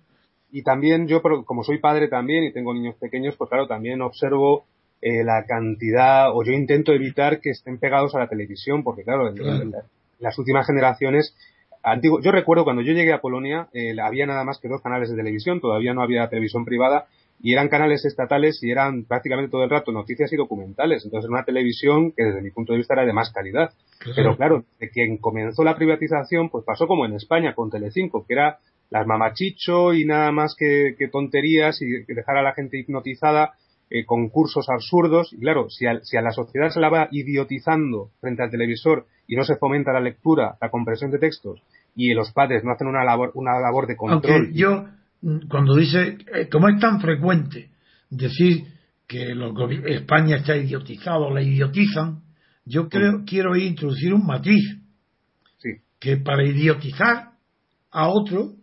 Y 0.50 0.62
también 0.62 1.06
yo, 1.06 1.20
como 1.20 1.62
soy 1.62 1.78
padre 1.78 2.08
también 2.08 2.44
y 2.44 2.52
tengo 2.52 2.72
niños 2.72 2.96
pequeños, 2.96 3.36
pues 3.36 3.50
claro, 3.50 3.66
también 3.66 4.00
observo 4.00 4.64
eh, 5.02 5.24
la 5.24 5.44
cantidad, 5.46 6.34
o 6.34 6.42
yo 6.42 6.52
intento 6.52 6.92
evitar 6.92 7.40
que 7.40 7.50
estén 7.50 7.78
pegados 7.78 8.14
a 8.14 8.20
la 8.20 8.28
televisión, 8.28 8.82
porque 8.82 9.04
claro, 9.04 9.28
En, 9.28 9.72
las 10.18 10.38
últimas 10.38 10.66
generaciones 10.66 11.34
Antiguo, 11.82 12.20
yo 12.20 12.30
recuerdo 12.30 12.64
cuando 12.64 12.82
yo 12.82 12.92
llegué 12.92 13.12
a 13.12 13.20
Polonia, 13.20 13.68
eh, 13.72 13.94
había 14.00 14.26
nada 14.26 14.44
más 14.44 14.58
que 14.60 14.68
dos 14.68 14.80
canales 14.82 15.10
de 15.10 15.16
televisión, 15.16 15.60
todavía 15.60 15.94
no 15.94 16.02
había 16.02 16.28
televisión 16.28 16.64
privada, 16.64 17.06
y 17.42 17.52
eran 17.52 17.68
canales 17.68 18.04
estatales 18.04 18.62
y 18.62 18.70
eran 18.70 19.04
prácticamente 19.04 19.50
todo 19.50 19.64
el 19.64 19.70
rato 19.70 19.90
noticias 19.90 20.32
y 20.32 20.36
documentales. 20.36 21.04
Entonces, 21.04 21.28
una 21.28 21.44
televisión 21.44 22.12
que 22.12 22.24
desde 22.24 22.40
mi 22.40 22.52
punto 22.52 22.72
de 22.72 22.78
vista 22.78 22.94
era 22.94 23.04
de 23.04 23.12
más 23.12 23.32
calidad. 23.32 23.72
Pero 24.14 24.36
claro, 24.36 24.64
de 24.78 24.88
quien 24.90 25.16
comenzó 25.18 25.64
la 25.64 25.74
privatización, 25.74 26.50
pues 26.50 26.64
pasó 26.64 26.86
como 26.86 27.04
en 27.04 27.14
España 27.14 27.54
con 27.54 27.68
Telecinco, 27.68 28.24
que 28.24 28.34
era 28.34 28.58
las 28.90 29.06
mamachicho 29.06 29.92
y 29.92 30.04
nada 30.04 30.30
más 30.30 30.54
que, 30.56 30.94
tonterías 31.10 31.82
y 31.82 32.04
dejar 32.06 32.36
a 32.36 32.42
la 32.42 32.52
gente 32.52 32.78
hipnotizada 32.78 33.54
eh, 33.94 34.06
con 34.06 34.30
cursos 34.30 34.66
absurdos. 34.70 35.34
Y 35.34 35.40
claro, 35.40 35.68
si 35.68 35.86
a, 35.86 36.00
si 36.02 36.16
a 36.16 36.22
la 36.22 36.30
sociedad 36.30 36.70
se 36.70 36.80
la 36.80 36.88
va 36.88 37.08
idiotizando 37.10 38.10
frente 38.22 38.42
al 38.42 38.50
televisor 38.50 39.04
y 39.26 39.36
no 39.36 39.44
se 39.44 39.56
fomenta 39.56 39.92
la 39.92 40.00
lectura, 40.00 40.56
la 40.62 40.70
comprensión 40.70 41.10
de 41.10 41.18
textos, 41.18 41.60
y 41.94 42.14
los 42.14 42.32
padres 42.32 42.64
no 42.64 42.72
hacen 42.72 42.86
una 42.86 43.04
labor, 43.04 43.32
una 43.34 43.60
labor 43.60 43.86
de 43.86 43.96
control. 43.96 44.50
yo 44.54 44.86
cuando 45.50 45.76
dice, 45.76 46.16
eh, 46.34 46.48
como 46.50 46.70
es 46.70 46.80
tan 46.80 47.02
frecuente 47.02 47.70
decir 48.08 48.64
que 49.06 49.34
España 49.88 50.36
está 50.36 50.56
idiotizado, 50.56 51.30
la 51.30 51.42
idiotizan, 51.42 52.22
yo 52.64 52.88
creo, 52.88 53.24
quiero 53.26 53.54
introducir 53.56 54.14
un 54.14 54.24
matiz. 54.24 54.78
Que 56.00 56.16
para 56.16 56.44
idiotizar 56.44 57.32
a 57.90 58.08
otro 58.08 58.54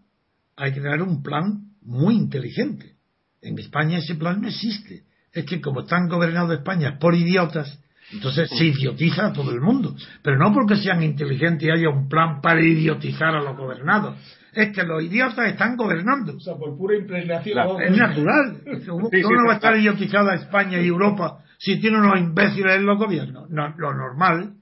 hay 0.58 0.74
que 0.74 0.82
tener 0.82 1.04
un 1.04 1.22
plan 1.22 1.70
muy 1.84 2.16
inteligente. 2.16 2.96
En 3.42 3.58
España 3.60 4.00
ese 4.00 4.16
plan 4.16 4.42
no 4.42 4.48
existe. 4.48 5.04
Es 5.34 5.46
que 5.46 5.62
como 5.62 5.82
están 5.82 6.08
gobernados 6.08 6.58
España 6.58 6.98
por 7.00 7.16
idiotas, 7.16 7.80
Entonces 8.12 8.50
se 8.50 8.66
idiotiza 8.66 9.28
a 9.28 9.34
todo 9.34 9.52
el 9.52 9.62
mundo, 9.62 9.96
pero 10.24 10.38
no 10.38 10.52
porque 10.54 10.76
sean 10.78 11.04
inteligentes 11.04 11.68
y 11.68 11.72
haya 11.72 11.90
un 11.90 12.10
plan 12.10 12.42
para 12.42 12.60
idiotizar 12.62 13.36
a 13.36 13.42
los 13.42 13.56
gobernados. 13.56 14.18
Es 14.54 14.76
que 14.76 14.84
los 14.84 15.04
idiotas 15.04 15.48
están 15.48 15.78
gobernando. 15.78 16.36
O 16.36 16.40
sea, 16.40 16.56
por 16.56 16.76
pura 16.76 16.98
impregnación. 16.98 17.54
Claro, 17.54 17.80
es 17.80 17.96
natural. 17.96 18.62
¿Cómo, 18.88 19.10
sí, 19.12 19.22
no 19.22 19.46
va 19.48 19.54
a 19.54 19.56
estar 19.56 19.78
idiotizada 19.78 20.34
España 20.34 20.82
y 20.82 20.88
Europa 20.88 21.44
si 21.60 21.80
tiene 21.80 22.00
unos 22.00 22.20
imbéciles 22.20 22.78
en 22.78 22.86
los 22.86 22.98
gobiernos? 22.98 23.50
No, 23.52 23.76
lo 23.78 23.94
normal. 23.94 24.56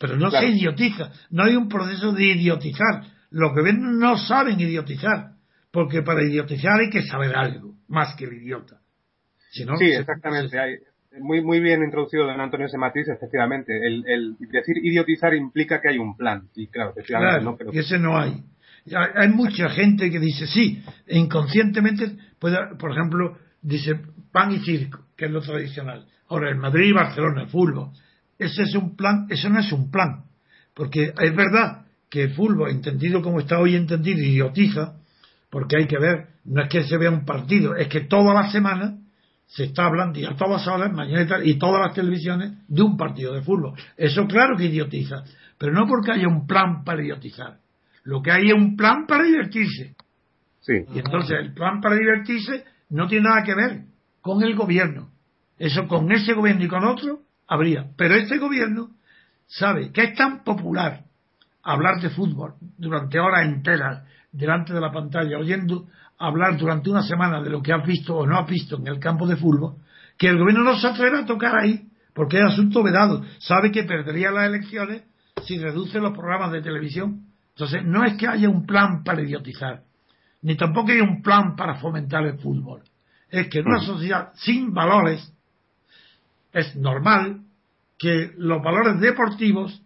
Pero 0.00 0.16
no 0.16 0.30
claro. 0.30 0.46
se 0.46 0.52
idiotiza. 0.52 1.10
No 1.30 1.44
hay 1.44 1.54
un 1.54 1.68
proceso 1.68 2.12
de 2.12 2.24
idiotizar. 2.24 3.04
Los 3.30 3.52
gobiernos 3.52 3.94
no 3.94 4.18
saben 4.18 4.58
idiotizar. 4.58 5.32
Porque 5.70 6.02
para 6.02 6.22
idiotizar 6.22 6.80
hay 6.80 6.90
que 6.90 7.02
saber 7.02 7.36
algo, 7.36 7.74
más 7.88 8.16
que 8.16 8.24
el 8.24 8.32
idiota. 8.32 8.78
Si 9.50 9.64
no, 9.64 9.76
sí, 9.76 9.86
exactamente. 9.86 10.58
Hay, 10.58 10.76
muy, 11.20 11.42
muy 11.42 11.60
bien 11.60 11.82
introducido 11.82 12.26
don 12.26 12.40
Antonio 12.40 12.66
ese 12.66 12.78
matiz, 12.78 13.08
efectivamente. 13.08 13.76
El, 13.76 14.04
el, 14.06 14.36
decir 14.38 14.76
idiotizar 14.82 15.34
implica 15.34 15.80
que 15.80 15.88
hay 15.88 15.98
un 15.98 16.16
plan. 16.16 16.48
Y 16.54 16.68
claro, 16.68 16.90
efectivamente 16.90 17.40
claro, 17.40 17.50
no, 17.50 17.56
pero... 17.56 17.72
y 17.72 17.78
ese 17.78 17.98
no 17.98 18.18
hay. 18.18 18.42
Hay 19.14 19.28
mucha 19.28 19.68
gente 19.68 20.10
que 20.10 20.18
dice 20.18 20.46
sí, 20.46 20.82
inconscientemente, 21.08 22.16
puede, 22.38 22.56
por 22.78 22.92
ejemplo, 22.92 23.36
dice 23.60 24.00
pan 24.32 24.52
y 24.52 24.60
circo, 24.60 25.06
que 25.16 25.26
es 25.26 25.30
lo 25.30 25.42
tradicional. 25.42 26.06
Ahora, 26.28 26.50
el 26.50 26.56
Madrid 26.56 26.88
y 26.88 26.92
Barcelona, 26.92 27.42
el 27.42 27.48
fútbol. 27.48 27.90
Ese 28.38 28.62
es 28.62 28.74
un 28.74 28.96
plan, 28.96 29.26
eso 29.28 29.48
no 29.50 29.60
es 29.60 29.70
un 29.72 29.90
plan. 29.90 30.24
Porque 30.74 31.12
es 31.18 31.36
verdad 31.36 31.86
que 32.08 32.24
el 32.24 32.30
fútbol, 32.30 32.70
entendido 32.70 33.20
como 33.20 33.40
está 33.40 33.58
hoy 33.58 33.74
entendido, 33.74 34.20
idiotiza, 34.20 34.94
porque 35.50 35.76
hay 35.78 35.86
que 35.86 35.98
ver, 35.98 36.28
no 36.44 36.62
es 36.62 36.68
que 36.68 36.84
se 36.84 36.96
vea 36.96 37.10
un 37.10 37.24
partido, 37.24 37.74
es 37.74 37.88
que 37.88 38.02
toda 38.02 38.32
la 38.32 38.50
semana 38.50 38.98
se 39.48 39.64
está 39.64 39.86
hablando 39.86 40.20
y 40.20 40.26
a 40.26 40.36
todas 40.36 40.66
horas, 40.68 40.92
mañana 40.92 41.26
y, 41.42 41.52
y 41.52 41.58
todas 41.58 41.80
las 41.80 41.94
televisiones 41.94 42.52
de 42.68 42.82
un 42.82 42.96
partido 42.96 43.32
de 43.34 43.42
fútbol. 43.42 43.72
Eso 43.96 44.26
claro 44.26 44.56
que 44.56 44.66
idiotiza, 44.66 45.24
pero 45.56 45.72
no 45.72 45.86
porque 45.86 46.12
haya 46.12 46.28
un 46.28 46.46
plan 46.46 46.84
para 46.84 47.02
idiotizar. 47.02 47.58
Lo 48.04 48.22
que 48.22 48.30
hay 48.30 48.48
es 48.48 48.54
un 48.54 48.76
plan 48.76 49.06
para 49.06 49.24
divertirse. 49.24 49.96
Sí. 50.60 50.74
Y 50.94 50.98
entonces 50.98 51.38
el 51.40 51.54
plan 51.54 51.80
para 51.80 51.96
divertirse 51.96 52.64
no 52.90 53.08
tiene 53.08 53.28
nada 53.28 53.42
que 53.42 53.54
ver 53.54 53.84
con 54.20 54.42
el 54.42 54.54
gobierno. 54.54 55.10
Eso 55.58 55.88
con 55.88 56.12
ese 56.12 56.34
gobierno 56.34 56.64
y 56.64 56.68
con 56.68 56.84
otro 56.84 57.22
habría. 57.46 57.86
Pero 57.96 58.14
este 58.16 58.38
gobierno 58.38 58.90
sabe 59.46 59.92
que 59.92 60.04
es 60.04 60.14
tan 60.14 60.44
popular 60.44 61.04
hablar 61.62 62.00
de 62.02 62.10
fútbol 62.10 62.54
durante 62.76 63.18
horas 63.18 63.46
enteras 63.46 64.04
delante 64.30 64.74
de 64.74 64.80
la 64.80 64.92
pantalla, 64.92 65.38
oyendo 65.38 65.86
hablar 66.18 66.56
durante 66.56 66.90
una 66.90 67.02
semana 67.02 67.40
de 67.42 67.50
lo 67.50 67.62
que 67.62 67.72
has 67.72 67.86
visto 67.86 68.16
o 68.16 68.26
no 68.26 68.38
has 68.38 68.48
visto 68.48 68.76
en 68.76 68.86
el 68.86 68.98
campo 68.98 69.26
de 69.26 69.36
fútbol, 69.36 69.76
que 70.16 70.28
el 70.28 70.38
gobierno 70.38 70.64
no 70.64 70.76
se 70.76 70.88
atreve 70.88 71.18
a 71.18 71.26
tocar 71.26 71.56
ahí, 71.56 71.88
porque 72.12 72.38
es 72.38 72.44
asunto 72.44 72.82
vedado. 72.82 73.22
Sabe 73.38 73.70
que 73.70 73.84
perdería 73.84 74.30
las 74.30 74.46
elecciones 74.46 75.04
si 75.44 75.58
reduce 75.58 76.00
los 76.00 76.12
programas 76.12 76.52
de 76.52 76.62
televisión. 76.62 77.26
Entonces, 77.50 77.82
no 77.84 78.04
es 78.04 78.14
que 78.14 78.26
haya 78.26 78.48
un 78.48 78.66
plan 78.66 79.04
para 79.04 79.22
idiotizar, 79.22 79.82
ni 80.42 80.56
tampoco 80.56 80.90
hay 80.90 81.00
un 81.00 81.22
plan 81.22 81.56
para 81.56 81.76
fomentar 81.76 82.24
el 82.24 82.38
fútbol. 82.38 82.82
Es 83.30 83.48
que 83.48 83.60
en 83.60 83.66
una 83.66 83.80
sociedad 83.80 84.30
sin 84.34 84.72
valores 84.72 85.32
es 86.52 86.74
normal 86.76 87.42
que 87.98 88.32
los 88.36 88.62
valores 88.62 89.00
deportivos 89.00 89.82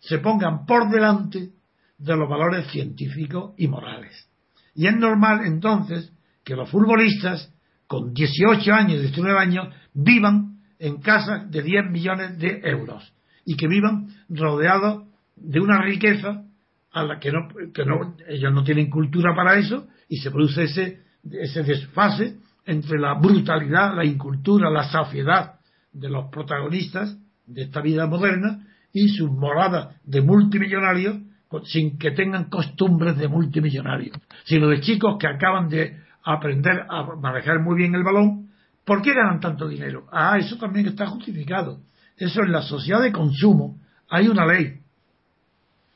se 0.00 0.18
pongan 0.18 0.66
por 0.66 0.90
delante 0.90 1.50
de 1.98 2.16
los 2.16 2.28
valores 2.28 2.66
científicos 2.68 3.52
y 3.56 3.68
morales. 3.68 4.28
Y 4.74 4.86
es 4.86 4.96
normal 4.96 5.42
entonces 5.44 6.12
que 6.44 6.56
los 6.56 6.70
futbolistas 6.70 7.52
con 7.86 8.12
18 8.12 8.72
años, 8.72 9.00
19 9.00 9.38
años, 9.38 9.68
vivan 9.92 10.58
en 10.78 11.00
casas 11.00 11.50
de 11.50 11.62
10 11.62 11.90
millones 11.90 12.38
de 12.38 12.60
euros. 12.64 13.12
Y 13.44 13.56
que 13.56 13.68
vivan 13.68 14.08
rodeados 14.28 15.04
de 15.36 15.60
una 15.60 15.82
riqueza 15.82 16.44
a 16.92 17.02
la 17.02 17.18
que 17.18 17.30
no, 17.32 17.48
que 17.72 17.84
no 17.84 18.16
ellos 18.28 18.52
no 18.52 18.64
tienen 18.64 18.88
cultura 18.88 19.34
para 19.34 19.58
eso 19.58 19.86
y 20.08 20.18
se 20.18 20.30
produce 20.30 20.64
ese, 20.64 21.02
ese 21.30 21.62
desfase 21.62 22.38
entre 22.66 22.98
la 22.98 23.14
brutalidad, 23.14 23.94
la 23.94 24.04
incultura, 24.04 24.70
la 24.70 24.84
saciedad 24.84 25.56
de 25.92 26.08
los 26.08 26.30
protagonistas 26.30 27.18
de 27.46 27.62
esta 27.62 27.80
vida 27.80 28.06
moderna 28.06 28.66
y 28.92 29.08
sus 29.08 29.30
moradas 29.30 29.96
de 30.04 30.22
multimillonarios 30.22 31.16
sin 31.64 31.98
que 31.98 32.10
tengan 32.10 32.50
costumbres 32.50 33.16
de 33.16 33.28
multimillonarios, 33.28 34.16
sino 34.44 34.68
de 34.68 34.80
chicos 34.80 35.16
que 35.18 35.26
acaban 35.26 35.68
de 35.68 35.96
aprender 36.24 36.86
a 36.88 37.02
manejar 37.16 37.60
muy 37.60 37.76
bien 37.76 37.94
el 37.94 38.02
balón. 38.02 38.48
¿Por 38.84 39.02
qué 39.02 39.14
ganan 39.14 39.40
tanto 39.40 39.68
dinero? 39.68 40.06
Ah, 40.12 40.38
eso 40.38 40.56
también 40.58 40.86
está 40.86 41.06
justificado. 41.06 41.80
Eso 42.16 42.42
en 42.42 42.52
la 42.52 42.62
sociedad 42.62 43.02
de 43.02 43.12
consumo 43.12 43.78
hay 44.08 44.28
una 44.28 44.46
ley. 44.46 44.80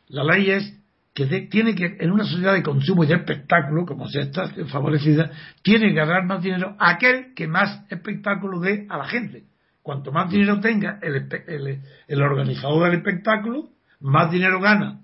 La 0.08 0.24
ley 0.24 0.50
es 0.50 0.74
que 1.14 1.26
tiene 1.50 1.74
que, 1.74 1.96
en 2.00 2.10
una 2.10 2.24
sociedad 2.24 2.54
de 2.54 2.62
consumo 2.62 3.04
y 3.04 3.08
de 3.08 3.14
espectáculo, 3.14 3.84
como 3.84 4.08
se 4.08 4.20
está 4.20 4.48
favorecida, 4.68 5.30
tiene 5.62 5.88
que 5.88 5.94
ganar 5.94 6.24
más 6.24 6.42
dinero 6.42 6.76
aquel 6.78 7.34
que 7.34 7.48
más 7.48 7.84
espectáculo 7.90 8.60
dé 8.60 8.86
a 8.88 8.98
la 8.98 9.04
gente. 9.04 9.44
Cuanto 9.82 10.12
más 10.12 10.30
dinero 10.30 10.60
tenga 10.60 10.98
el, 11.02 11.28
el, 11.46 11.82
el 12.06 12.22
organizador 12.22 12.84
del 12.84 12.98
espectáculo, 12.98 13.70
más 14.00 14.30
dinero 14.30 14.60
gana 14.60 15.00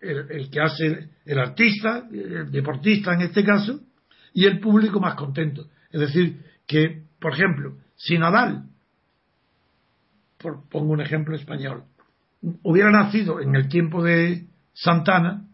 el, 0.00 0.50
que 0.50 0.60
hace 0.60 1.10
el 1.24 1.38
artista, 1.38 2.06
el 2.12 2.50
deportista 2.50 3.14
en 3.14 3.22
este 3.22 3.44
caso, 3.44 3.80
y 4.32 4.44
el 4.44 4.60
público 4.60 5.00
más 5.00 5.14
contento. 5.14 5.68
Es 5.90 6.00
decir, 6.00 6.42
que, 6.66 7.04
por 7.18 7.32
ejemplo, 7.32 7.76
si 7.96 8.18
Nadal, 8.18 8.66
por, 10.38 10.68
pongo 10.68 10.92
un 10.92 11.00
ejemplo 11.00 11.34
español, 11.34 11.84
hubiera 12.62 12.90
nacido 12.90 13.40
en 13.40 13.54
el 13.54 13.68
tiempo 13.68 14.02
de 14.02 14.46
Santana, 14.74 15.48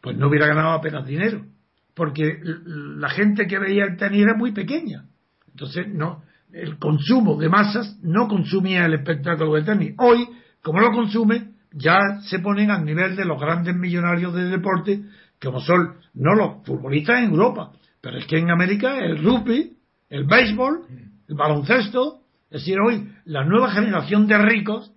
pues 0.00 0.16
no 0.16 0.28
hubiera 0.28 0.46
ganado 0.46 0.72
apenas 0.72 1.06
dinero, 1.06 1.46
porque 1.94 2.40
la 2.42 3.10
gente 3.10 3.46
que 3.46 3.58
veía 3.58 3.84
el 3.84 3.96
tenis 3.96 4.22
era 4.22 4.34
muy 4.34 4.52
pequeña. 4.52 5.04
Entonces, 5.48 5.86
no, 5.88 6.24
el 6.52 6.78
consumo 6.78 7.38
de 7.38 7.48
masas 7.48 7.98
no 8.02 8.26
consumía 8.26 8.86
el 8.86 8.94
espectáculo 8.94 9.54
del 9.54 9.64
tenis. 9.64 9.94
Hoy, 9.98 10.26
como 10.62 10.80
lo 10.80 10.90
consume, 10.90 11.50
ya 11.72 11.98
se 12.22 12.38
ponen 12.40 12.70
al 12.70 12.84
nivel 12.84 13.16
de 13.16 13.24
los 13.24 13.40
grandes 13.40 13.74
millonarios 13.74 14.34
del 14.34 14.50
deporte, 14.50 15.02
como 15.40 15.60
son 15.60 15.96
no 16.14 16.34
los 16.34 16.64
futbolistas 16.64 17.22
en 17.22 17.30
Europa, 17.30 17.72
pero 18.00 18.18
es 18.18 18.26
que 18.26 18.38
en 18.38 18.50
América 18.50 18.98
el 18.98 19.22
rugby, 19.22 19.76
el 20.08 20.24
béisbol, 20.24 20.86
el 21.28 21.34
baloncesto, 21.34 22.20
es 22.50 22.62
decir, 22.62 22.78
hoy 22.80 23.12
la 23.24 23.44
nueva 23.44 23.70
generación 23.70 24.26
de 24.26 24.38
ricos 24.38 24.92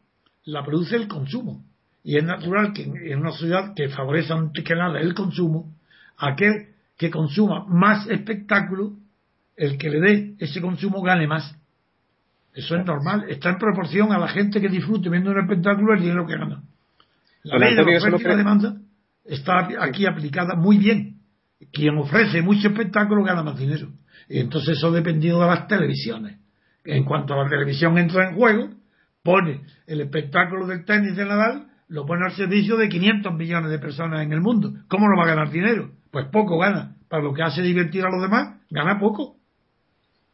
la 0.46 0.64
produce 0.64 0.96
el 0.96 1.08
consumo. 1.08 1.64
Y 2.04 2.18
es 2.18 2.24
natural 2.24 2.74
que 2.74 2.84
en 2.84 3.20
una 3.20 3.32
sociedad 3.32 3.74
que 3.76 3.88
favorece 3.90 4.34
antes 4.34 4.64
que 4.64 4.76
nada 4.76 5.00
el 5.00 5.14
consumo, 5.14 5.74
aquel 6.18 6.74
que 6.98 7.10
consuma 7.10 7.66
más 7.68 8.08
espectáculo, 8.08 8.94
el 9.56 9.78
que 9.78 9.90
le 9.90 10.00
dé 10.00 10.36
ese 10.40 10.62
consumo 10.62 11.02
gane 11.02 11.28
más. 11.28 11.56
Eso 12.54 12.76
es 12.76 12.86
normal, 12.86 13.26
está 13.30 13.50
en 13.50 13.58
proporción 13.58 14.12
a 14.12 14.20
la 14.20 14.28
gente 14.28 14.62
que 14.62 14.70
disfrute 14.70 15.10
viendo 15.10 15.32
un 15.32 15.40
espectáculo 15.40 15.94
el 15.94 16.02
dinero 16.02 16.26
que 16.28 16.38
gana. 16.38 16.64
La 17.44 17.58
ley 17.58 17.76
de 17.76 17.84
la 17.84 17.98
oferta 17.98 18.18
y 18.18 18.24
la 18.24 18.36
demanda 18.36 18.76
está 19.26 19.68
aquí 19.80 20.06
aplicada 20.06 20.56
muy 20.56 20.78
bien. 20.78 21.20
Quien 21.72 21.98
ofrece 21.98 22.42
mucho 22.42 22.68
espectáculo 22.68 23.24
gana 23.24 23.44
más 23.44 23.58
dinero. 23.58 23.90
Y 24.30 24.40
entonces 24.40 24.78
eso 24.78 24.92
dependiendo 24.92 25.42
de 25.42 25.48
las 25.48 25.68
televisiones. 25.68 26.38
En 26.86 27.06
cuanto 27.06 27.34
a 27.34 27.44
la 27.44 27.50
televisión 27.50 27.98
entra 27.98 28.30
en 28.30 28.36
juego, 28.36 28.70
pone 29.24 29.62
el 29.88 30.02
espectáculo 30.02 30.68
del 30.68 30.86
tenis 30.86 31.16
de 31.16 31.26
Nadal, 31.26 31.68
lo 31.88 32.06
pone 32.06 32.26
al 32.26 32.34
servicio 32.34 32.78
de 32.78 32.90
500 32.90 33.34
millones 33.34 33.72
de 33.72 33.80
personas 33.80 34.22
en 34.22 34.34
el 34.34 34.42
mundo. 34.42 34.74
¿Cómo 34.88 35.08
no 35.08 35.18
va 35.18 35.24
a 35.24 35.36
ganar 35.36 35.50
dinero? 35.50 35.92
Pues 36.12 36.28
poco 36.32 36.58
gana. 36.58 36.96
Para 37.10 37.24
lo 37.24 37.34
que 37.34 37.44
hace 37.44 37.62
divertir 37.62 38.04
a 38.04 38.10
los 38.10 38.22
demás, 38.22 38.60
gana 38.70 39.00
poco. 39.00 39.38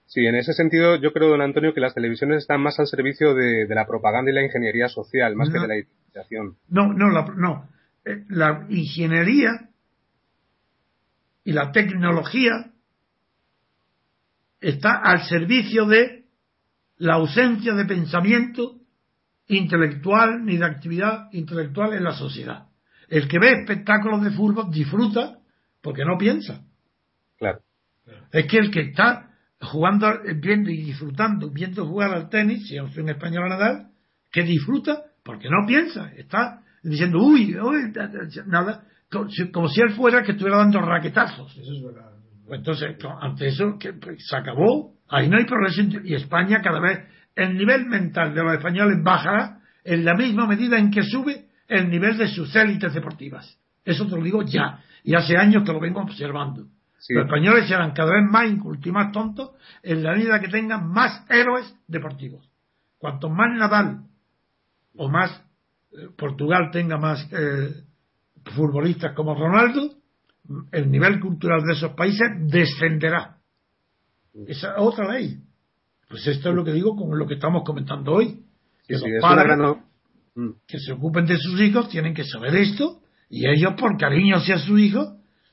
Sí, 0.10 0.26
en 0.26 0.34
ese 0.34 0.54
sentido 0.54 0.96
yo 0.96 1.14
creo, 1.14 1.30
don 1.30 1.42
Antonio, 1.42 1.72
que 1.72 1.80
las 1.80 1.94
televisiones 1.94 2.40
están 2.40 2.62
más 2.62 2.80
al 2.80 2.88
servicio 2.88 3.36
de, 3.36 3.68
la 3.70 3.86
propaganda 3.86 4.32
y 4.32 4.34
la 4.34 4.44
ingeniería 4.44 4.90
social, 4.90 5.36
más 5.36 5.50
que 5.52 5.60
de 5.60 5.68
la 5.68 5.76
identificación. 5.76 6.56
No, 6.68 6.92
no, 6.92 7.12
la, 7.12 7.28
no. 7.38 7.70
Eh, 8.04 8.26
la 8.30 8.66
ingeniería 8.70 9.70
y 11.44 11.54
la 11.54 11.72
tecnología 11.72 12.72
está 14.60 14.96
al 14.96 15.22
servicio 15.26 15.86
de 15.86 16.26
la 16.98 17.14
ausencia 17.14 17.76
de 17.76 17.86
pensamiento 17.86 18.80
intelectual 19.46 20.44
ni 20.44 20.58
de 20.58 20.66
actividad 20.66 21.30
intelectual 21.34 21.94
en 21.94 22.04
la 22.04 22.14
sociedad. 22.14 22.66
El 23.10 23.28
que 23.28 23.38
ve 23.38 23.52
espectáculos 23.52 24.24
de 24.24 24.32
fútbol 24.32 24.72
disfruta 24.72 25.38
porque 25.84 26.04
no 26.04 26.18
piensa. 26.18 26.66
Claro. 27.38 27.60
Es 28.32 28.48
que 28.48 28.58
el 28.58 28.72
que 28.72 28.82
está 28.82 29.29
jugando, 29.62 30.08
viendo 30.36 30.70
y 30.70 30.78
disfrutando, 30.78 31.50
viendo 31.50 31.86
jugar 31.86 32.14
al 32.14 32.30
tenis, 32.30 32.68
si 32.68 32.78
es 32.78 32.98
un 32.98 33.10
español 33.10 33.50
Nadal, 33.50 33.88
que 34.32 34.44
disfruta 34.44 35.04
porque 35.24 35.50
no 35.50 35.66
piensa, 35.68 36.12
está 36.16 36.62
diciendo, 36.82 37.20
uy, 37.20 37.56
uy 37.60 37.94
nada, 38.48 38.84
como 39.52 39.68
si 39.68 39.82
él 39.82 39.92
fuera 39.92 40.24
que 40.24 40.32
estuviera 40.32 40.58
dando 40.58 40.82
raquetazos. 40.82 41.58
Eso 41.58 41.92
entonces, 42.52 42.96
ante 43.22 43.48
eso, 43.48 43.78
que 43.78 43.94
pues, 43.94 44.26
se 44.28 44.36
acabó, 44.36 44.96
Ahí 45.10 45.28
no 45.28 45.38
hay 45.38 45.46
progreso 45.46 45.82
y 46.04 46.14
España 46.14 46.62
cada 46.62 46.80
vez 46.80 47.00
el 47.36 47.58
nivel 47.58 47.88
mental 47.88 48.34
de 48.34 48.44
los 48.44 48.54
españoles 48.54 49.04
bajará 49.04 49.60
en 49.84 50.06
la 50.06 50.14
misma 50.14 50.46
medida 50.46 50.78
en 50.78 50.92
que 50.92 51.02
sube 51.04 51.48
el 51.68 51.90
nivel 51.90 52.18
de 52.18 52.28
sus 52.28 52.56
élites 52.56 52.94
deportivas. 52.94 53.58
Eso 53.84 54.06
te 54.06 54.16
lo 54.16 54.24
digo 54.24 54.44
ya. 54.44 54.82
Y 55.04 55.16
hace 55.16 55.36
años 55.36 55.64
que 55.64 55.74
lo 55.74 55.80
vengo 55.80 56.02
observando. 56.02 56.68
Los 57.08 57.26
españoles 57.26 57.68
serán 57.68 57.92
cada 57.92 58.12
vez 58.12 58.30
más 58.30 58.50
incultos 58.50 58.86
y 58.86 58.92
más 58.92 59.12
tontos 59.12 59.52
en 59.84 60.04
la 60.04 60.14
medida 60.14 60.40
que 60.40 60.50
tengan 60.50 60.88
más 60.90 61.26
héroes 61.30 61.74
deportivos. 61.88 62.48
Cuanto 62.98 63.30
más 63.30 63.58
Nadal 63.58 64.04
o 64.96 65.10
más 65.10 65.32
eh, 65.92 66.10
Portugal 66.18 66.70
tenga 66.72 66.98
más 66.98 67.26
eh, 67.32 67.84
futbolistas 68.54 69.14
como 69.14 69.34
Ronaldo, 69.34 69.96
el 70.72 70.92
nivel 70.92 71.20
cultural 71.20 71.62
de 71.64 71.74
esos 71.74 71.94
países 71.94 72.28
descenderá. 72.48 73.38
Esa 74.48 74.74
es 74.74 74.76
otra 74.78 75.14
ley. 75.14 75.40
Pues 76.10 76.26
esto 76.28 76.50
es 76.50 76.56
lo 76.56 76.64
que 76.64 76.74
digo 76.74 76.96
con 76.96 77.18
lo 77.18 77.28
que 77.28 77.36
estamos 77.36 77.64
comentando 77.64 78.14
hoy. 78.14 78.44
Que 78.88 78.96
los 78.96 79.04
padres 79.22 79.58
mm. 80.36 80.50
que 80.68 80.80
se 80.80 80.92
ocupen 80.92 81.26
de 81.26 81.38
sus 81.38 81.62
hijos 81.62 81.90
tienen 81.90 82.14
que 82.14 82.24
saber 82.24 82.56
esto 82.56 83.02
y 83.30 83.48
ellos 83.48 83.74
por 83.80 83.96
cariño 83.98 84.38
hacia 84.38 84.58
su 84.58 84.78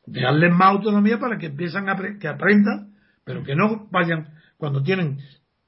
hijo 0.07 0.21
darles 0.21 0.53
más 0.53 0.73
autonomía 0.73 1.19
para 1.19 1.39
que 1.39 1.47
empiezan 1.47 1.89
a 1.89 1.97
que 2.19 2.29
aprendan, 2.29 2.95
pero 3.25 3.43
que 3.43 3.55
no 3.55 3.89
vayan 3.91 4.29
cuando 4.57 4.83
tienen 4.83 5.19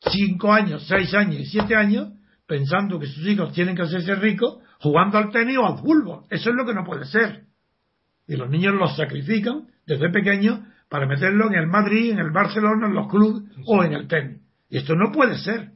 cinco 0.01 0.53
años, 0.53 0.87
seis 0.87 1.13
años 1.15 1.41
y 1.41 1.47
siete 1.47 1.75
años 1.75 2.13
pensando 2.47 2.99
que 2.99 3.07
sus 3.07 3.27
hijos 3.27 3.53
tienen 3.53 3.77
que 3.77 3.83
hacerse 3.83 4.15
ricos 4.15 4.59
jugando 4.81 5.19
al 5.19 5.31
tenis 5.31 5.59
o 5.59 5.67
al 5.67 5.79
fútbol. 5.79 6.25
Eso 6.31 6.51
es 6.51 6.57
lo 6.57 6.65
que 6.65 6.75
no 6.75 6.85
puede 6.85 7.05
ser. 7.05 7.45
Y 8.27 8.37
los 8.37 8.49
niños 8.49 8.75
los 8.75 8.97
sacrifican 8.97 9.69
desde 9.87 10.11
pequeños 10.11 10.61
para 10.89 11.07
meterlo 11.07 11.49
en 11.49 11.55
el 11.55 11.67
Madrid, 11.67 12.13
en 12.13 12.19
el 12.19 12.31
Barcelona, 12.31 12.87
en 12.87 12.95
los 12.95 13.09
clubes 13.09 13.43
o 13.67 13.85
en 13.85 13.93
el 13.93 14.09
tenis. 14.09 14.41
Y 14.71 14.79
esto 14.79 14.95
no 14.95 15.13
puede 15.13 15.37
ser, 15.39 15.73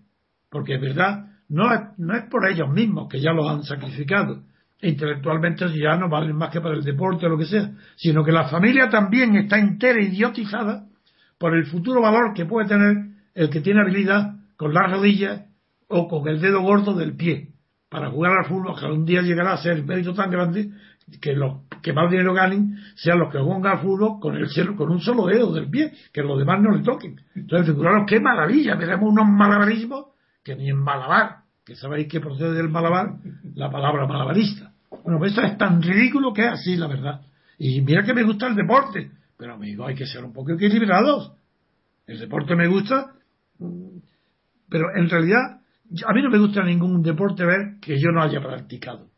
porque 0.50 0.74
es 0.74 0.80
verdad, 0.80 1.26
no 1.48 1.72
es, 1.72 1.80
no 1.98 2.16
es 2.16 2.24
por 2.30 2.46
ellos 2.48 2.70
mismos 2.70 3.08
que 3.10 3.20
ya 3.20 3.32
los 3.32 3.48
han 3.50 3.62
sacrificado, 3.64 4.42
intelectualmente 4.82 5.66
ya 5.78 5.96
no 5.96 6.08
valen 6.08 6.36
más 6.36 6.50
que 6.50 6.60
para 6.60 6.74
el 6.74 6.82
deporte 6.82 7.26
o 7.26 7.28
lo 7.28 7.38
que 7.38 7.46
sea, 7.46 7.70
sino 7.96 8.24
que 8.24 8.32
la 8.32 8.48
familia 8.48 8.90
también 8.90 9.36
está 9.36 9.58
entera 9.58 10.00
idiotizada 10.02 10.86
por 11.38 11.56
el 11.56 11.66
futuro 11.66 12.02
valor 12.02 12.34
que 12.34 12.44
puede 12.44 12.68
tener 12.68 12.96
el 13.34 13.48
que 13.48 13.60
tiene 13.60 13.80
habilidad 13.80 14.36
con 14.56 14.74
las 14.74 14.90
rodillas 14.90 15.42
o 15.88 16.08
con 16.08 16.28
el 16.28 16.40
dedo 16.40 16.60
gordo 16.60 16.94
del 16.94 17.16
pie 17.16 17.50
para 17.88 18.10
jugar 18.10 18.32
al 18.38 18.46
fútbol, 18.46 18.78
que 18.78 18.86
un 18.86 19.04
día 19.04 19.22
llegará 19.22 19.52
a 19.52 19.58
ser 19.58 19.84
mérito 19.84 20.14
tan 20.14 20.30
grande 20.30 20.70
que 21.20 21.34
los 21.34 21.62
que 21.82 21.92
más 21.92 22.10
dinero 22.10 22.32
ganen 22.32 22.76
sean 22.94 23.18
los 23.18 23.30
que 23.30 23.38
juegan 23.38 23.66
al 23.66 23.80
fútbol 23.80 24.18
con, 24.20 24.36
el, 24.36 24.48
con 24.76 24.90
un 24.90 25.00
solo 25.00 25.26
dedo 25.26 25.52
del 25.52 25.68
pie, 25.68 25.92
que 26.12 26.22
los 26.22 26.38
demás 26.38 26.60
no 26.60 26.70
le 26.74 26.82
toquen. 26.82 27.20
Entonces, 27.34 27.68
figuraros 27.68 28.04
qué 28.08 28.18
maravilla, 28.18 28.76
veremos 28.76 29.10
unos 29.10 29.26
malabarismos 29.28 30.06
que 30.42 30.56
ni 30.56 30.70
en 30.70 30.78
malabar, 30.78 31.42
que 31.64 31.76
sabéis 31.76 32.08
que 32.08 32.20
procede 32.20 32.54
del 32.54 32.68
malabar 32.68 33.16
la 33.54 33.70
palabra 33.70 34.06
malabarista. 34.06 34.71
Bueno, 35.04 35.18
pues 35.18 35.32
eso 35.32 35.42
es 35.42 35.56
tan 35.56 35.82
ridículo 35.82 36.32
que 36.32 36.42
es 36.42 36.52
así, 36.52 36.76
la 36.76 36.86
verdad. 36.86 37.22
Y 37.58 37.80
mira 37.80 38.02
que 38.02 38.14
me 38.14 38.22
gusta 38.22 38.46
el 38.48 38.54
deporte, 38.54 39.10
pero 39.36 39.54
amigo, 39.54 39.86
hay 39.86 39.94
que 39.94 40.06
ser 40.06 40.24
un 40.24 40.32
poco 40.32 40.52
equilibrados. 40.52 41.32
El 42.06 42.18
deporte 42.18 42.54
me 42.56 42.66
gusta, 42.66 43.12
pero 44.68 44.86
en 44.94 45.08
realidad 45.08 45.60
a 46.06 46.12
mí 46.12 46.22
no 46.22 46.30
me 46.30 46.38
gusta 46.38 46.62
ningún 46.62 47.02
deporte 47.02 47.44
ver 47.44 47.78
que 47.80 47.98
yo 47.98 48.10
no 48.10 48.22
haya 48.22 48.40
practicado. 48.40 49.08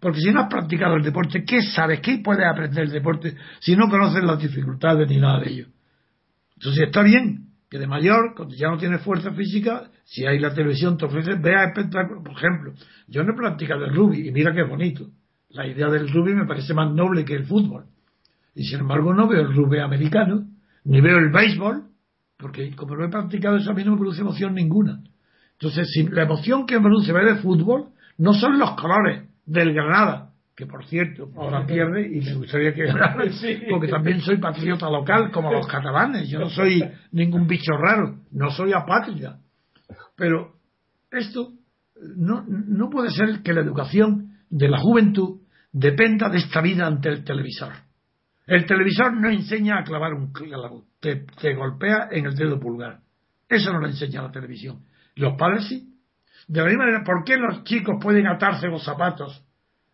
Porque 0.00 0.20
si 0.20 0.32
no 0.32 0.40
has 0.40 0.48
practicado 0.48 0.96
el 0.96 1.02
deporte, 1.04 1.44
¿qué 1.44 1.62
sabes? 1.62 2.00
¿Qué 2.00 2.18
puedes 2.18 2.44
aprender 2.44 2.84
del 2.84 2.92
deporte 2.92 3.36
si 3.60 3.76
no 3.76 3.88
conoces 3.88 4.24
las 4.24 4.38
dificultades 4.40 5.08
ni 5.08 5.18
nada 5.18 5.40
de 5.40 5.50
ello? 5.50 5.66
Entonces 6.56 6.84
está 6.86 7.02
bien 7.02 7.51
que 7.72 7.78
de 7.78 7.86
mayor, 7.86 8.34
cuando 8.36 8.54
ya 8.54 8.68
no 8.68 8.76
tienes 8.76 9.00
fuerza 9.00 9.32
física, 9.32 9.90
si 10.04 10.26
hay 10.26 10.38
la 10.38 10.52
televisión 10.52 10.98
te 10.98 11.06
ofrece, 11.06 11.36
vea 11.36 11.64
espectáculos. 11.64 12.22
Por 12.22 12.36
ejemplo, 12.36 12.74
yo 13.08 13.24
no 13.24 13.32
he 13.32 13.34
practicado 13.34 13.86
el 13.86 13.94
rugby 13.94 14.28
y 14.28 14.30
mira 14.30 14.52
qué 14.52 14.62
bonito. 14.62 15.06
La 15.48 15.66
idea 15.66 15.88
del 15.88 16.12
rugby 16.12 16.34
me 16.34 16.44
parece 16.44 16.74
más 16.74 16.92
noble 16.92 17.24
que 17.24 17.34
el 17.34 17.46
fútbol. 17.46 17.86
Y 18.54 18.64
sin 18.64 18.80
embargo 18.80 19.14
no 19.14 19.26
veo 19.26 19.40
el 19.40 19.56
rugby 19.56 19.78
americano, 19.78 20.48
ni 20.84 21.00
veo 21.00 21.16
el 21.16 21.30
béisbol, 21.30 21.84
porque 22.36 22.76
como 22.76 22.94
no 22.94 23.06
he 23.06 23.08
practicado 23.08 23.56
eso 23.56 23.70
a 23.70 23.74
mí 23.74 23.84
no 23.84 23.92
me 23.92 24.00
produce 24.00 24.20
emoción 24.20 24.54
ninguna. 24.54 25.02
Entonces, 25.52 25.88
la 26.10 26.24
emoción 26.24 26.66
que 26.66 26.76
me 26.76 26.82
produce 26.82 27.10
ver 27.10 27.26
el 27.28 27.38
fútbol 27.38 27.86
no 28.18 28.34
son 28.34 28.58
los 28.58 28.72
colores 28.72 29.30
del 29.46 29.72
Granada, 29.72 30.31
que 30.54 30.66
por 30.66 30.84
cierto 30.84 31.30
ahora 31.36 31.66
pierde 31.66 32.06
y 32.06 32.20
me 32.20 32.34
gustaría 32.34 32.74
que 32.74 32.84
ganara, 32.84 33.16
porque 33.70 33.88
también 33.88 34.20
soy 34.20 34.36
patriota 34.38 34.90
local 34.90 35.30
como 35.30 35.52
los 35.52 35.66
catalanes, 35.66 36.28
yo 36.28 36.38
no 36.38 36.50
soy 36.50 36.82
ningún 37.12 37.46
bicho 37.46 37.72
raro, 37.72 38.18
no 38.32 38.50
soy 38.50 38.72
apátrida. 38.72 39.38
Pero 40.16 40.54
esto 41.10 41.52
no, 42.16 42.44
no 42.46 42.90
puede 42.90 43.10
ser 43.10 43.42
que 43.42 43.52
la 43.52 43.60
educación 43.60 44.32
de 44.50 44.68
la 44.68 44.78
juventud 44.78 45.40
dependa 45.72 46.28
de 46.28 46.38
esta 46.38 46.60
vida 46.60 46.86
ante 46.86 47.08
el 47.08 47.24
televisor. 47.24 47.72
El 48.46 48.66
televisor 48.66 49.14
no 49.14 49.30
enseña 49.30 49.78
a 49.78 49.84
clavar 49.84 50.12
un 50.12 50.32
clavo, 50.32 50.84
te, 51.00 51.24
te 51.40 51.54
golpea 51.54 52.08
en 52.10 52.26
el 52.26 52.34
dedo 52.34 52.60
pulgar. 52.60 53.00
Eso 53.48 53.72
no 53.72 53.80
lo 53.80 53.86
enseña 53.86 54.22
la 54.22 54.30
televisión. 54.30 54.84
Los 55.14 55.36
padres 55.38 55.66
sí. 55.68 55.88
De 56.48 56.60
la 56.60 56.66
misma 56.66 56.84
manera, 56.84 57.04
¿por 57.04 57.24
qué 57.24 57.36
los 57.36 57.64
chicos 57.64 57.96
pueden 58.02 58.26
atarse 58.26 58.66
los 58.66 58.84
zapatos, 58.84 59.44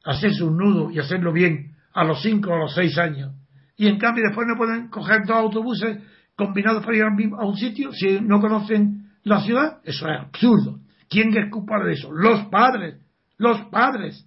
hacerse 0.05 0.45
un 0.45 0.57
nudo 0.57 0.91
y 0.91 0.99
hacerlo 0.99 1.33
bien 1.33 1.77
a 1.93 2.05
los 2.05 2.23
5 2.23 2.51
o 2.51 2.55
a 2.55 2.59
los 2.59 2.75
6 2.75 2.99
años? 2.99 3.35
Y 3.77 3.87
en 3.87 3.99
cambio 3.99 4.25
después 4.27 4.47
no 4.47 4.57
pueden 4.57 4.89
coger 4.89 5.23
dos 5.27 5.37
autobuses 5.37 5.99
combinados 6.35 6.85
para 6.85 6.97
ir 6.97 7.05
a 7.05 7.47
un 7.47 7.57
sitio 7.57 7.93
si 7.93 8.21
no 8.21 8.41
conocen 8.41 9.11
la 9.23 9.41
ciudad. 9.41 9.79
Eso 9.85 10.09
es 10.09 10.21
absurdo. 10.21 10.81
¿Quién 11.09 11.37
es 11.37 11.51
culpable 11.51 11.89
de 11.89 11.95
eso? 11.95 12.13
Los 12.13 12.47
padres. 12.47 12.97
Los 13.37 13.61
padres 13.71 14.27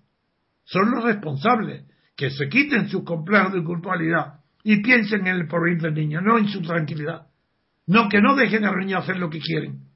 son 0.63 0.91
los 0.91 1.03
responsables. 1.03 1.86
Que 2.15 2.30
se 2.30 2.49
quiten 2.49 2.88
sus 2.88 3.03
complejos 3.03 3.53
de 3.53 3.63
culpabilidad 3.63 4.41
y 4.63 4.82
piensen 4.82 5.28
en 5.28 5.36
el 5.36 5.47
porvenir 5.47 5.82
del 5.82 5.95
niño, 5.95 6.22
no 6.22 6.38
en 6.38 6.47
su 6.47 6.61
tranquilidad. 6.61 7.28
No, 7.88 8.09
que 8.09 8.22
no 8.22 8.36
dejen 8.36 8.63
a 8.65 8.72
los 8.72 8.86
niños 8.86 9.03
hacer 9.03 9.17
lo 9.17 9.30
que 9.30 9.39
quieren. 9.39 9.88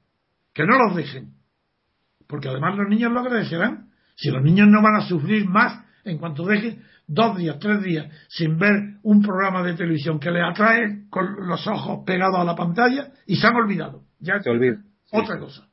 Que 0.52 0.66
no 0.66 0.76
los 0.78 0.96
dejen. 0.96 1.34
Porque 2.26 2.48
además 2.48 2.76
los 2.76 2.88
niños 2.88 3.12
lo 3.12 3.20
agradecerán. 3.20 3.85
Si 4.16 4.30
los 4.30 4.42
niños 4.42 4.68
no 4.68 4.82
van 4.82 4.96
a 4.96 5.06
sufrir 5.06 5.46
más 5.46 5.84
en 6.04 6.18
cuanto 6.18 6.44
dejen 6.44 6.82
dos 7.06 7.36
días, 7.36 7.58
tres 7.58 7.82
días 7.82 8.06
sin 8.28 8.58
ver 8.58 8.96
un 9.02 9.22
programa 9.22 9.62
de 9.62 9.74
televisión 9.74 10.18
que 10.18 10.30
les 10.30 10.42
atrae 10.42 11.04
con 11.10 11.46
los 11.46 11.66
ojos 11.66 12.00
pegados 12.04 12.40
a 12.40 12.44
la 12.44 12.56
pantalla 12.56 13.12
y 13.26 13.36
se 13.36 13.46
han 13.46 13.54
olvidado. 13.54 14.02
Ya 14.18 14.40
se 14.40 14.50
olvida. 14.50 14.82
Otra 15.12 15.38
cosa. 15.38 15.68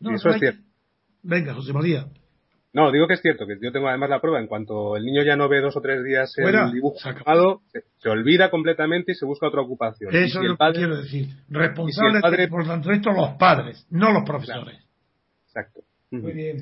eso 0.00 0.28
es 0.28 0.38
cierto. 0.38 0.60
Venga, 1.22 1.54
José 1.54 1.72
María. 1.72 2.06
No, 2.74 2.90
digo 2.90 3.06
que 3.06 3.14
es 3.14 3.22
cierto, 3.22 3.46
que 3.46 3.54
yo 3.62 3.70
tengo 3.70 3.88
además 3.88 4.10
la 4.10 4.20
prueba, 4.20 4.40
en 4.40 4.48
cuanto 4.48 4.96
el 4.96 5.04
niño 5.04 5.22
ya 5.22 5.36
no 5.36 5.48
ve 5.48 5.60
dos 5.60 5.76
o 5.76 5.80
tres 5.80 6.02
días 6.02 6.34
el 6.36 6.72
dibujo 6.72 6.98
sacado, 6.98 7.60
se, 7.98 8.08
olvida 8.08 8.50
completamente 8.50 9.12
y 9.12 9.14
se 9.14 9.24
busca 9.24 9.46
otra 9.46 9.62
ocupación. 9.62 10.12
Eso 10.12 10.42
es 10.42 10.48
lo 10.48 10.56
que 10.56 10.72
quiero 10.72 10.96
decir. 10.96 11.28
Responsables, 11.48 12.20
padre... 12.20 12.48
por 12.48 12.66
tanto, 12.66 12.90
esto 12.90 13.12
los 13.12 13.34
padres, 13.38 13.86
no 13.90 14.12
los 14.12 14.24
profesores. 14.24 14.80
Exacto. 15.46 15.82
Muy 16.10 16.32
bien. 16.32 16.56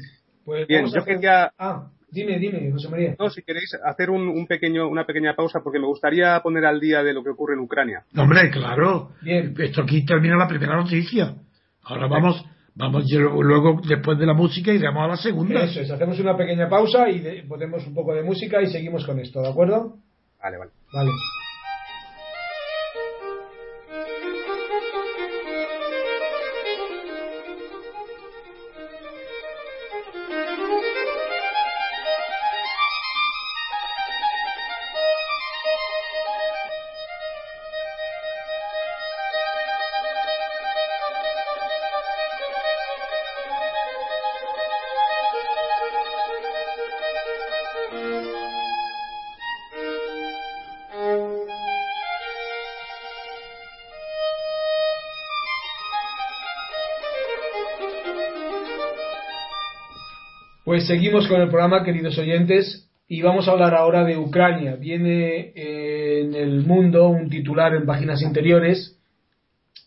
Pues 0.44 0.66
bien, 0.66 0.86
yo 0.86 1.04
quería... 1.04 1.52
Ah, 1.58 1.88
dime, 2.10 2.38
dime, 2.38 2.70
José 2.72 2.88
María. 2.88 3.16
No, 3.18 3.30
si 3.30 3.42
queréis 3.42 3.76
hacer 3.84 4.10
un, 4.10 4.46
pequeño, 4.46 4.88
una 4.88 5.04
pequeña 5.06 5.34
pausa, 5.34 5.60
porque 5.62 5.78
me 5.78 5.86
gustaría 5.86 6.40
poner 6.40 6.64
al 6.64 6.80
día 6.80 7.02
de 7.02 7.12
lo 7.12 7.22
que 7.22 7.30
ocurre 7.30 7.54
en 7.54 7.60
Ucrania. 7.60 8.04
Hombre, 8.16 8.50
claro. 8.50 9.12
Bien. 9.22 9.54
Esto 9.58 9.82
aquí 9.82 10.04
termina 10.04 10.36
la 10.36 10.48
primera 10.48 10.76
noticia. 10.76 11.34
Ahora 11.84 12.06
vamos 12.06 12.44
Vamos 12.74 13.04
luego, 13.10 13.80
después 13.86 14.18
de 14.18 14.26
la 14.26 14.32
música, 14.32 14.72
iremos 14.72 15.04
a 15.04 15.08
la 15.08 15.16
segunda. 15.16 15.64
Eso 15.64 15.80
es, 15.80 15.90
hacemos 15.90 16.18
una 16.20 16.36
pequeña 16.36 16.68
pausa 16.68 17.08
y 17.10 17.42
ponemos 17.42 17.86
un 17.86 17.94
poco 17.94 18.14
de 18.14 18.22
música 18.22 18.62
y 18.62 18.68
seguimos 18.68 19.04
con 19.04 19.18
esto, 19.18 19.42
¿de 19.42 19.48
acuerdo? 19.48 19.96
Vale, 20.42 20.56
vale. 20.56 20.70
Vale. 20.92 21.10
Seguimos 60.86 61.28
con 61.28 61.40
el 61.40 61.48
programa, 61.48 61.84
queridos 61.84 62.18
oyentes, 62.18 62.88
y 63.06 63.22
vamos 63.22 63.46
a 63.46 63.52
hablar 63.52 63.74
ahora 63.74 64.04
de 64.04 64.16
Ucrania. 64.16 64.74
Viene 64.74 65.52
eh, 65.54 66.22
en 66.22 66.34
el 66.34 66.62
mundo 66.62 67.08
un 67.08 67.28
titular 67.30 67.74
en 67.74 67.86
páginas 67.86 68.20
interiores 68.22 68.98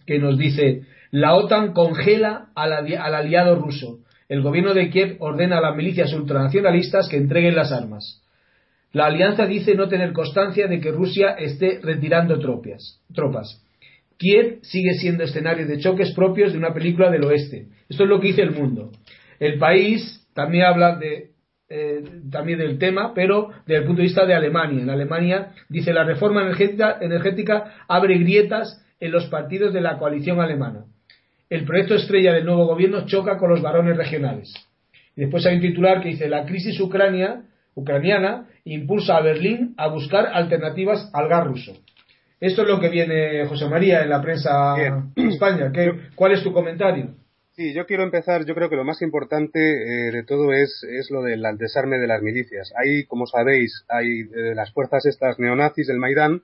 que 0.05 0.19
nos 0.19 0.37
dice, 0.37 0.83
la 1.11 1.35
OTAN 1.35 1.73
congela 1.73 2.47
al, 2.55 2.71
al 2.71 3.15
aliado 3.15 3.55
ruso. 3.55 3.99
El 4.29 4.41
gobierno 4.41 4.73
de 4.73 4.89
Kiev 4.89 5.17
ordena 5.19 5.57
a 5.57 5.61
las 5.61 5.75
milicias 5.75 6.13
ultranacionalistas 6.13 7.09
que 7.09 7.17
entreguen 7.17 7.55
las 7.55 7.73
armas. 7.73 8.21
La 8.93 9.07
alianza 9.07 9.45
dice 9.45 9.75
no 9.75 9.89
tener 9.89 10.13
constancia 10.13 10.67
de 10.67 10.79
que 10.79 10.91
Rusia 10.91 11.31
esté 11.31 11.79
retirando 11.83 12.39
tropas. 12.39 13.01
tropas. 13.13 13.61
Kiev 14.17 14.59
sigue 14.61 14.93
siendo 14.93 15.25
escenario 15.25 15.67
de 15.67 15.79
choques 15.79 16.13
propios 16.13 16.53
de 16.53 16.57
una 16.57 16.73
película 16.73 17.11
del 17.11 17.25
oeste. 17.25 17.67
Esto 17.89 18.03
es 18.03 18.09
lo 18.09 18.21
que 18.21 18.27
dice 18.27 18.43
el 18.43 18.51
mundo. 18.51 18.91
El 19.39 19.59
país 19.59 20.24
también 20.35 20.65
habla 20.65 20.97
de, 20.97 21.31
eh, 21.69 22.03
también 22.29 22.59
del 22.59 22.77
tema, 22.77 23.13
pero 23.15 23.49
desde 23.65 23.81
el 23.81 23.87
punto 23.87 24.01
de 24.01 24.07
vista 24.07 24.25
de 24.25 24.35
Alemania. 24.35 24.83
En 24.83 24.89
Alemania 24.89 25.53
dice 25.69 25.93
la 25.93 26.03
reforma 26.03 26.43
energética, 26.43 26.97
energética 27.01 27.73
abre 27.87 28.17
grietas 28.19 28.83
en 28.99 29.11
los 29.11 29.25
partidos 29.27 29.73
de 29.73 29.81
la 29.81 29.97
coalición 29.97 30.41
alemana. 30.41 30.85
El 31.49 31.63
proyecto 31.63 31.95
estrella 31.95 32.33
del 32.33 32.45
nuevo 32.45 32.65
gobierno 32.65 33.05
choca 33.05 33.37
con 33.37 33.49
los 33.49 33.61
varones 33.61 33.95
regionales. 33.95 34.53
Y 35.15 35.21
después 35.21 35.45
hay 35.45 35.55
un 35.55 35.61
titular 35.61 36.01
que 36.01 36.09
dice 36.09 36.27
la 36.27 36.45
crisis 36.45 36.79
ucrania, 36.81 37.43
ucraniana 37.73 38.47
impulsa 38.65 39.15
a 39.15 39.21
Berlín 39.21 39.73
a 39.77 39.87
buscar 39.87 40.27
alternativas 40.33 41.09
al 41.13 41.29
gas 41.29 41.47
ruso. 41.47 41.77
Esto 42.41 42.63
es 42.63 42.67
lo 42.67 42.79
que 42.79 42.89
viene, 42.89 43.45
José 43.45 43.69
María, 43.69 44.03
en 44.03 44.09
la 44.09 44.21
prensa 44.21 44.75
de 45.15 45.29
España. 45.29 45.71
¿Qué, 45.71 45.93
¿Cuál 46.13 46.33
es 46.33 46.43
tu 46.43 46.51
comentario? 46.51 47.15
Sí, 47.55 47.73
yo 47.73 47.85
quiero 47.85 48.03
empezar, 48.03 48.45
yo 48.45 48.53
creo 48.53 48.69
que 48.69 48.75
lo 48.75 48.83
más 48.83 49.01
importante 49.01 49.59
eh, 49.59 50.11
de 50.11 50.23
todo 50.23 50.51
es, 50.51 50.85
es 50.89 51.09
lo 51.09 51.21
del 51.21 51.41
desarme 51.57 51.99
de 51.99 52.07
las 52.07 52.21
milicias. 52.21 52.73
Hay, 52.75 53.05
como 53.05 53.25
sabéis, 53.27 53.85
hay 53.87 54.23
eh, 54.23 54.53
las 54.53 54.73
fuerzas 54.73 55.05
estas 55.05 55.39
neonazis 55.39 55.87
del 55.87 55.97
Maidán, 55.97 56.41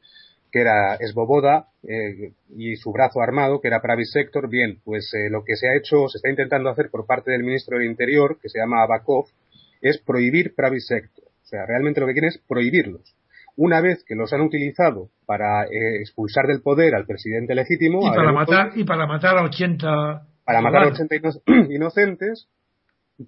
que 0.53 0.61
era 0.61 0.95
Esboboda 0.95 1.67
eh, 1.83 2.31
y 2.55 2.77
su 2.77 2.93
brazo 2.93 3.19
armado, 3.19 3.59
que 3.59 3.67
era 3.67 3.81
Pravi 3.81 4.05
Sector. 4.05 4.49
Bien, 4.49 4.79
pues 4.85 5.11
lo 5.29 5.43
que 5.43 5.57
se 5.57 5.67
ha 5.67 5.75
hecho, 5.75 6.07
se 6.07 6.17
está 6.17 6.29
intentando 6.29 6.69
hacer 6.69 6.89
por 6.89 7.05
parte 7.05 7.31
del 7.31 7.43
ministro 7.43 7.77
del 7.77 7.87
Interior, 7.87 8.39
que 8.41 8.47
se 8.47 8.59
llama 8.59 8.81
Abakov, 8.81 9.25
es 9.81 9.97
prohibir 9.97 10.55
Pravi 10.55 10.79
Sector. 10.79 11.25
O 11.25 11.45
sea, 11.45 11.65
realmente 11.65 11.99
lo 11.99 12.07
que 12.07 12.13
quieren 12.13 12.29
es 12.29 12.37
prohibirlos. 12.47 13.17
Una 13.57 13.81
vez 13.81 14.05
que 14.05 14.15
los 14.15 14.31
han 14.31 14.39
utilizado 14.39 15.09
para 15.25 15.65
expulsar 15.65 16.47
del 16.47 16.61
poder 16.61 16.95
al 16.95 17.05
presidente 17.05 17.53
legítimo. 17.53 17.99
Y 18.01 18.15
para, 18.15 18.31
matar, 18.31 18.71
y 18.75 18.85
para 18.85 19.05
matar 19.05 19.37
a 19.37 19.43
80 19.43 20.30
para 20.43 20.61
matar 20.61 20.83
a 20.83 20.87
80 20.87 21.15
inocentes, 21.69 22.47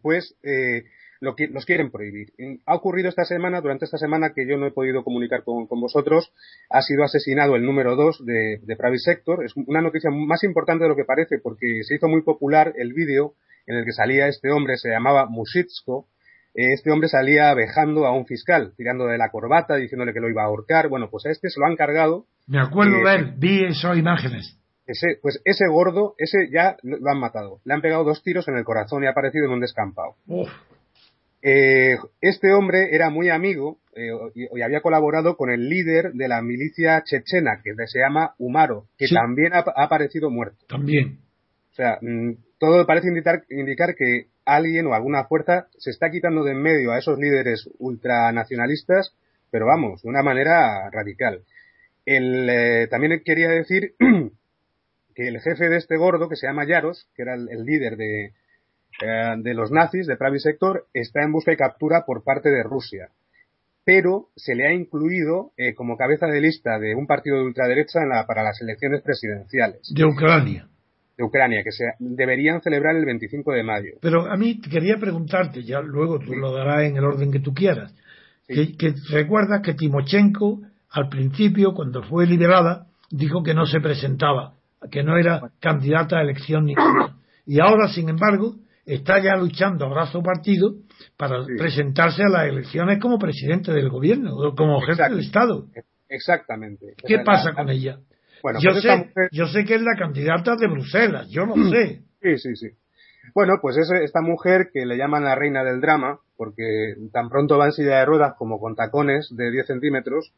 pues 0.01 0.35
eh, 0.43 0.83
lo 1.19 1.35
que, 1.35 1.47
los 1.47 1.65
quieren 1.65 1.91
prohibir. 1.91 2.33
Ha 2.65 2.75
ocurrido 2.75 3.09
esta 3.09 3.23
semana, 3.23 3.61
durante 3.61 3.85
esta 3.85 3.97
semana 3.97 4.33
que 4.35 4.47
yo 4.47 4.57
no 4.57 4.67
he 4.67 4.71
podido 4.71 5.03
comunicar 5.03 5.43
con, 5.43 5.67
vosotros, 5.69 6.33
ha 6.69 6.81
sido 6.81 7.03
asesinado 7.03 7.55
el 7.55 7.63
número 7.63 7.95
2 7.95 8.25
de, 8.25 8.59
de 8.61 8.75
Private 8.75 8.99
Sector. 8.99 9.45
Es 9.45 9.53
una 9.55 9.81
noticia 9.81 10.09
más 10.11 10.43
importante 10.43 10.83
de 10.83 10.89
lo 10.89 10.95
que 10.95 11.05
parece 11.05 11.39
porque 11.41 11.81
se 11.83 11.95
hizo 11.95 12.07
muy 12.07 12.23
popular 12.23 12.73
el 12.77 12.93
vídeo 12.93 13.35
en 13.67 13.77
el 13.77 13.85
que 13.85 13.93
salía 13.93 14.27
este 14.27 14.51
hombre, 14.51 14.77
se 14.77 14.89
llamaba 14.89 15.25
Musitsko. 15.27 16.07
Este 16.53 16.91
hombre 16.91 17.07
salía 17.07 17.53
vejando 17.53 18.05
a 18.05 18.11
un 18.11 18.27
fiscal, 18.27 18.73
tirando 18.77 19.07
de 19.07 19.17
la 19.17 19.29
corbata, 19.29 19.75
diciéndole 19.75 20.13
que 20.13 20.19
lo 20.19 20.29
iba 20.29 20.43
a 20.43 20.47
ahorcar. 20.47 20.87
Bueno, 20.87 21.09
pues 21.09 21.25
a 21.25 21.31
este 21.31 21.49
se 21.49 21.59
lo 21.59 21.65
han 21.65 21.75
cargado. 21.75 22.27
Me 22.47 22.59
acuerdo 22.59 22.97
eh, 22.97 23.03
de 23.03 23.15
él, 23.15 23.33
vi 23.37 23.63
esas 23.63 23.97
imágenes. 23.97 24.59
Ese, 24.85 25.17
pues 25.21 25.41
ese 25.45 25.65
gordo, 25.67 26.15
ese 26.17 26.49
ya 26.51 26.77
lo 26.83 27.09
han 27.09 27.19
matado. 27.19 27.59
Le 27.63 27.73
han 27.73 27.81
pegado 27.81 28.03
dos 28.03 28.21
tiros 28.21 28.47
en 28.47 28.57
el 28.57 28.65
corazón 28.65 29.03
y 29.03 29.07
ha 29.07 29.11
aparecido 29.11 29.45
en 29.45 29.51
un 29.51 29.61
descampado. 29.61 30.15
Eh, 31.41 31.97
este 32.21 32.53
hombre 32.53 32.95
era 32.95 33.09
muy 33.09 33.29
amigo 33.29 33.79
eh, 33.95 34.11
y, 34.33 34.61
había 34.61 34.81
colaborado 34.81 35.35
con 35.35 35.51
el 35.51 35.67
líder 35.67 36.13
de 36.13 36.27
la 36.27 36.41
milicia 36.41 37.03
chechena, 37.03 37.61
que 37.63 37.73
se 37.87 37.99
llama 37.99 38.33
Umaro, 38.37 38.87
que 38.97 39.07
también 39.13 39.53
ha, 39.53 39.63
aparecido 39.75 40.29
muerto. 40.29 40.65
También. 40.67 41.19
O 41.71 41.75
sea, 41.75 41.97
mm, 42.01 42.33
todo 42.59 42.85
parece 42.85 43.09
indicar, 43.09 43.43
indicar 43.49 43.95
que 43.95 44.27
alguien 44.45 44.87
o 44.87 44.93
alguna 44.93 45.25
fuerza 45.25 45.67
se 45.77 45.89
está 45.89 46.09
quitando 46.11 46.43
de 46.43 46.51
en 46.51 46.61
medio 46.61 46.91
a 46.91 46.99
esos 46.99 47.17
líderes 47.19 47.69
ultranacionalistas, 47.77 49.13
pero 49.51 49.65
vamos, 49.65 50.01
de 50.01 50.09
una 50.09 50.23
manera 50.23 50.89
radical. 50.91 51.41
El, 52.05 52.49
eh, 52.49 52.87
también 52.89 53.21
quería 53.23 53.49
decir 53.49 53.95
que 55.15 55.27
el 55.27 55.39
jefe 55.39 55.69
de 55.69 55.77
este 55.77 55.97
gordo, 55.97 56.29
que 56.29 56.35
se 56.35 56.47
llama 56.47 56.65
Yaros, 56.65 57.07
que 57.15 57.23
era 57.23 57.35
el, 57.35 57.65
líder 57.65 57.97
de, 57.97 58.25
eh, 58.25 59.35
de 59.37 59.53
los 59.53 59.71
nazis, 59.71 60.07
de 60.07 60.17
Pravi 60.17 60.39
Sector, 60.39 60.87
está 60.93 61.23
en 61.23 61.31
busca 61.31 61.53
y 61.53 61.57
captura 61.57 62.03
por 62.05 62.23
parte 62.23 62.49
de 62.49 62.63
Rusia. 62.63 63.09
Pero 63.85 64.29
se 64.35 64.55
le 64.55 64.67
ha 64.67 64.73
incluido 64.73 65.51
eh, 65.57 65.73
como 65.73 65.97
cabeza 65.97 66.27
de 66.27 66.39
lista 66.39 66.79
de 66.79 66.95
un 66.95 67.05
partido 67.05 67.37
de 67.37 67.43
ultraderecha 67.43 67.99
para 68.27 68.43
las 68.43 68.61
elecciones 68.61 69.01
presidenciales. 69.01 69.81
De 69.93 70.05
Ucrania. 70.05 70.67
De 71.17 71.23
Ucrania, 71.23 71.63
que 71.63 71.71
se 71.71 71.83
deberían 71.99 72.61
celebrar 72.61 72.95
el 72.95 73.05
25 73.05 73.51
de 73.51 73.63
mayo. 73.63 73.91
Pero 74.01 74.31
a 74.31 74.37
mí 74.37 74.61
quería 74.61 74.97
preguntarte, 74.97 75.63
ya 75.63 75.81
luego 75.81 76.19
tú 76.19 76.33
lo 76.33 76.53
darás 76.53 76.83
en 76.83 76.97
el 76.97 77.03
orden 77.03 77.31
que 77.31 77.39
tú 77.39 77.53
quieras, 77.53 77.93
que, 78.47 78.75
que 78.77 78.93
recuerdas 79.09 79.61
que 79.61 79.73
Timochenko, 79.73 80.61
al 80.89 81.09
principio, 81.09 81.73
cuando 81.73 82.03
fue 82.03 82.25
liberada, 82.25 82.87
dijo 83.11 83.43
que 83.43 83.53
no 83.53 83.65
se 83.65 83.79
presentaba 83.79 84.55
que 84.91 85.03
no 85.03 85.17
era 85.17 85.51
candidata 85.59 86.17
a 86.17 86.21
elección 86.21 86.65
ninguna. 86.65 87.17
Y 87.45 87.59
ahora, 87.59 87.87
sin 87.87 88.09
embargo, 88.09 88.55
está 88.85 89.21
ya 89.21 89.35
luchando 89.35 89.85
a 89.85 89.89
brazo 89.89 90.21
partido 90.21 90.75
para 91.17 91.43
presentarse 91.57 92.23
a 92.23 92.29
las 92.29 92.47
elecciones 92.47 92.99
como 92.99 93.17
presidente 93.17 93.71
del 93.71 93.89
gobierno, 93.89 94.35
o 94.35 94.55
como 94.55 94.81
jefe 94.81 95.03
del 95.03 95.19
Estado. 95.19 95.67
Exactamente. 96.09 96.93
¿Qué 97.05 97.19
pasa 97.19 97.53
con 97.53 97.69
ella? 97.69 97.99
Bueno, 98.41 98.59
yo, 98.61 98.71
pues 98.71 98.83
sé, 98.83 99.11
yo 99.31 99.47
sé 99.47 99.63
que 99.63 99.75
es 99.75 99.81
la 99.81 99.95
candidata 99.97 100.55
de 100.55 100.67
Bruselas, 100.67 101.29
yo 101.29 101.45
lo 101.45 101.55
sé. 101.69 102.01
Sí, 102.21 102.37
sí, 102.37 102.55
sí. 102.55 102.67
Bueno, 103.33 103.53
pues 103.61 103.77
es 103.77 103.89
esta 104.03 104.21
mujer 104.21 104.69
que 104.73 104.85
le 104.85 104.97
llaman 104.97 105.23
la 105.23 105.35
reina 105.35 105.63
del 105.63 105.79
drama, 105.79 106.19
porque 106.35 106.95
tan 107.11 107.29
pronto 107.29 107.57
va 107.57 107.65
en 107.65 107.71
silla 107.71 107.99
de 107.99 108.05
ruedas 108.05 108.33
como 108.37 108.59
con 108.59 108.75
tacones 108.75 109.29
de 109.31 109.49
10 109.49 109.65
centímetros. 109.65 110.33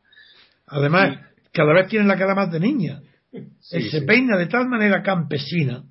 Además, 0.68 1.18
cada 1.52 1.74
vez 1.74 1.88
tiene 1.88 2.06
la 2.06 2.18
cara 2.18 2.36
más 2.36 2.52
de 2.52 2.60
niña 2.60 3.02
se 3.59 4.01
peina 4.01 4.38
de 4.38 4.47
tal 4.47 4.67
manera 4.67 5.03
campesina 5.03 5.83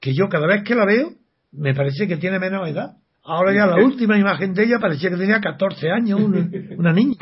que 0.00 0.14
yo 0.14 0.28
cada 0.28 0.46
vez 0.46 0.64
que 0.64 0.74
la 0.74 0.84
veo 0.84 1.12
me 1.52 1.74
parece 1.74 2.08
que 2.08 2.16
tiene 2.16 2.38
menos 2.38 2.68
edad. 2.68 2.96
Ahora 3.24 3.54
ya 3.54 3.66
la 3.66 3.84
última 3.84 4.18
imagen 4.18 4.52
de 4.52 4.64
ella 4.64 4.78
parecía 4.80 5.10
que 5.10 5.16
tenía 5.16 5.40
14 5.40 5.90
años, 5.90 6.20
una, 6.76 6.92
niña. 6.92 7.16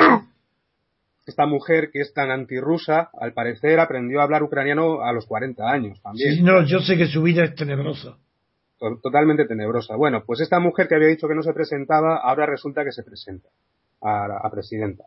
Esta 1.27 1.47
mujer 1.47 1.91
que 1.93 2.01
es 2.01 2.15
tan 2.15 2.31
antirrusa, 2.31 3.11
al 3.21 3.35
parecer 3.35 3.79
aprendió 3.79 4.21
a 4.21 4.25
hablar 4.25 4.43
ucraniano 4.43 5.03
a 5.03 5.13
los 5.13 5.27
40 5.27 5.63
años 5.71 6.01
también. 6.03 6.37
Sí, 6.37 6.43
no, 6.43 6.65
yo 6.65 6.81
sé 6.81 6.97
que 6.97 7.07
su 7.07 7.23
vida 7.23 7.45
es 7.45 7.55
tenebrosa. 7.55 8.17
Totalmente 8.79 9.45
tenebrosa. 9.47 9.95
Bueno, 9.97 10.23
pues 10.25 10.41
esta 10.41 10.59
mujer 10.59 10.89
que 10.89 10.95
había 10.95 11.09
dicho 11.09 11.29
que 11.29 11.35
no 11.35 11.43
se 11.43 11.53
presentaba, 11.53 12.17
ahora 12.17 12.47
resulta 12.47 12.83
que 12.83 12.93
se 12.93 13.03
presenta 13.03 13.49
a 14.01 14.51
presidenta. 14.51 15.05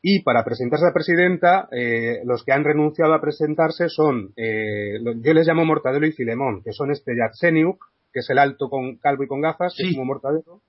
Y 0.00 0.22
para 0.22 0.44
presentarse 0.44 0.86
a 0.86 0.94
presidenta, 0.94 1.68
eh, 1.72 2.20
los 2.24 2.44
que 2.44 2.52
han 2.52 2.64
renunciado 2.64 3.14
a 3.14 3.20
presentarse 3.20 3.88
son, 3.88 4.32
eh, 4.36 4.98
yo 5.02 5.34
les 5.34 5.46
llamo 5.46 5.64
Mortadelo 5.64 6.06
y 6.06 6.12
Filemón, 6.12 6.62
que 6.62 6.72
son 6.72 6.92
este 6.92 7.16
Yatseniuk, 7.16 7.84
que 8.12 8.20
es 8.20 8.30
el 8.30 8.38
alto 8.38 8.68
con 8.68 8.96
calvo 8.98 9.24
y 9.24 9.26
con 9.26 9.40
gafas, 9.40 9.74
que 9.76 9.88
es 9.88 9.94
como 9.94 10.04
Mortadelo, 10.04 10.62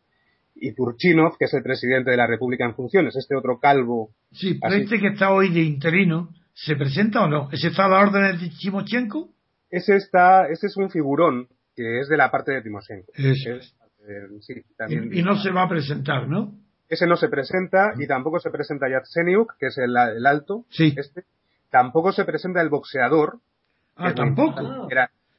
y 0.56 0.74
Turchinov, 0.74 1.38
que 1.38 1.46
es 1.46 1.54
el 1.54 1.64
presidente 1.64 2.12
de 2.12 2.18
la 2.18 2.28
República 2.28 2.66
en 2.66 2.76
funciones, 2.76 3.16
este 3.16 3.36
otro 3.36 3.60
calvo. 3.60 4.10
Sí, 4.32 4.60
pero 4.60 4.76
este 4.76 5.00
que 5.00 5.10
está 5.10 5.32
hoy 5.32 5.54
de 5.54 5.62
interino, 5.62 6.30
¿se 6.54 6.76
presenta 6.76 7.24
o 7.24 7.30
no? 7.30 7.50
¿Ese 7.52 7.68
está 7.68 7.86
a 7.86 7.90
la 7.90 8.00
orden 8.00 8.38
de 8.38 8.50
Timoshenko? 8.60 9.30
Ese 9.70 9.96
está, 9.96 10.48
ese 10.50 10.68
es 10.68 10.78
un 10.78 10.90
figurón 10.90 11.48
que 11.76 12.00
es 12.00 12.10
de 12.10 12.18
la 12.18 12.32
parte 12.32 12.52
de 12.52 12.62
Timoshenko. 12.64 13.12
Eso. 13.14 13.60
sí, 14.42 14.56
también, 14.76 15.12
y 15.14 15.22
no 15.22 15.36
se 15.36 15.52
va 15.52 15.64
a 15.64 15.70
presentar, 15.70 16.28
¿no? 16.28 16.56
Ese 16.90 17.06
no 17.06 17.16
se 17.16 17.30
presenta 17.30 17.94
y 17.98 18.08
tampoco 18.08 18.40
se 18.40 18.50
presenta 18.50 18.90
Yatseniuk, 18.90 19.58
que 19.60 19.68
es 19.68 19.78
el, 19.78 19.96
alto. 20.26 20.66
Sí. 20.70 20.94
Este. 20.98 21.24
Tampoco 21.70 22.12
se 22.12 22.26
presenta 22.26 22.62
el 22.62 22.70
boxeador. 22.70 23.40
Ah, 23.96 24.14
tampoco. 24.16 24.88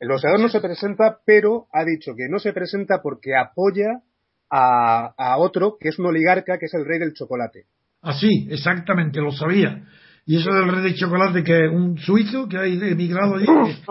el 0.01 0.09
boxeador 0.09 0.39
no 0.39 0.49
se 0.49 0.61
presenta, 0.61 1.19
pero 1.25 1.67
ha 1.73 1.85
dicho 1.85 2.15
que 2.15 2.29
no 2.29 2.39
se 2.39 2.53
presenta 2.53 3.03
porque 3.03 3.35
apoya 3.35 4.03
a, 4.49 5.37
otro 5.39 5.77
que 5.79 5.89
es 5.89 5.99
un 5.99 6.07
oligarca, 6.07 6.59
que 6.59 6.67
es 6.67 6.75
el 6.75 6.85
rey 6.85 6.99
del 6.99 7.15
chocolate. 7.15 7.67
Ah, 8.03 8.15
sí, 8.15 8.49
exactamente, 8.51 9.21
lo 9.21 9.33
sabía. 9.33 9.85
Y 10.27 10.39
eso 10.39 10.53
del 10.53 10.71
rey 10.71 10.83
del 10.83 10.95
chocolate, 10.95 11.43
que 11.43 11.67
es 11.67 11.73
un 11.73 11.99
suizo 11.99 12.49
que 12.49 12.59
ha 12.59 12.65
emigrado 12.65 13.37
allí. 13.37 13.47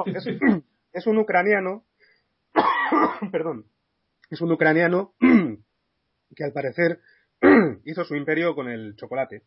es, 0.06 0.26
es 0.94 1.08
un 1.08 1.18
ucraniano. 1.18 1.84
perdón. 3.32 3.66
Es 4.30 4.42
un 4.42 4.52
ucraniano 4.52 5.14
que 6.36 6.44
al 6.44 6.54
parecer 6.54 7.00
hizo 7.86 8.04
su 8.04 8.16
imperio 8.16 8.56
con 8.56 8.70
el 8.70 8.96
chocolate, 8.96 9.44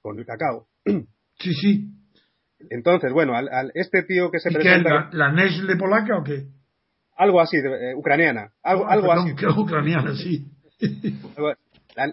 con 0.00 0.18
el 0.18 0.26
cacao. 0.26 0.68
Sí, 1.38 1.52
sí. 1.52 1.90
Entonces, 2.70 3.12
bueno, 3.12 3.36
al, 3.36 3.70
este 3.74 4.04
tío 4.04 4.30
que 4.30 4.38
se 4.38 4.50
¿Y 4.50 4.54
presenta... 4.54 5.10
¿La, 5.12 5.28
la 5.28 5.32
Nestle 5.32 5.76
polaca 5.76 6.16
o 6.16 6.24
qué? 6.24 6.46
Algo 7.14 7.42
así, 7.42 7.58
eh, 7.58 7.94
ucraniana. 7.94 8.52
Algo, 8.62 8.86
ah, 8.86 8.92
algo 8.94 9.12
así. 9.12 9.34
ucraniana, 9.54 10.14
sí. 10.16 10.46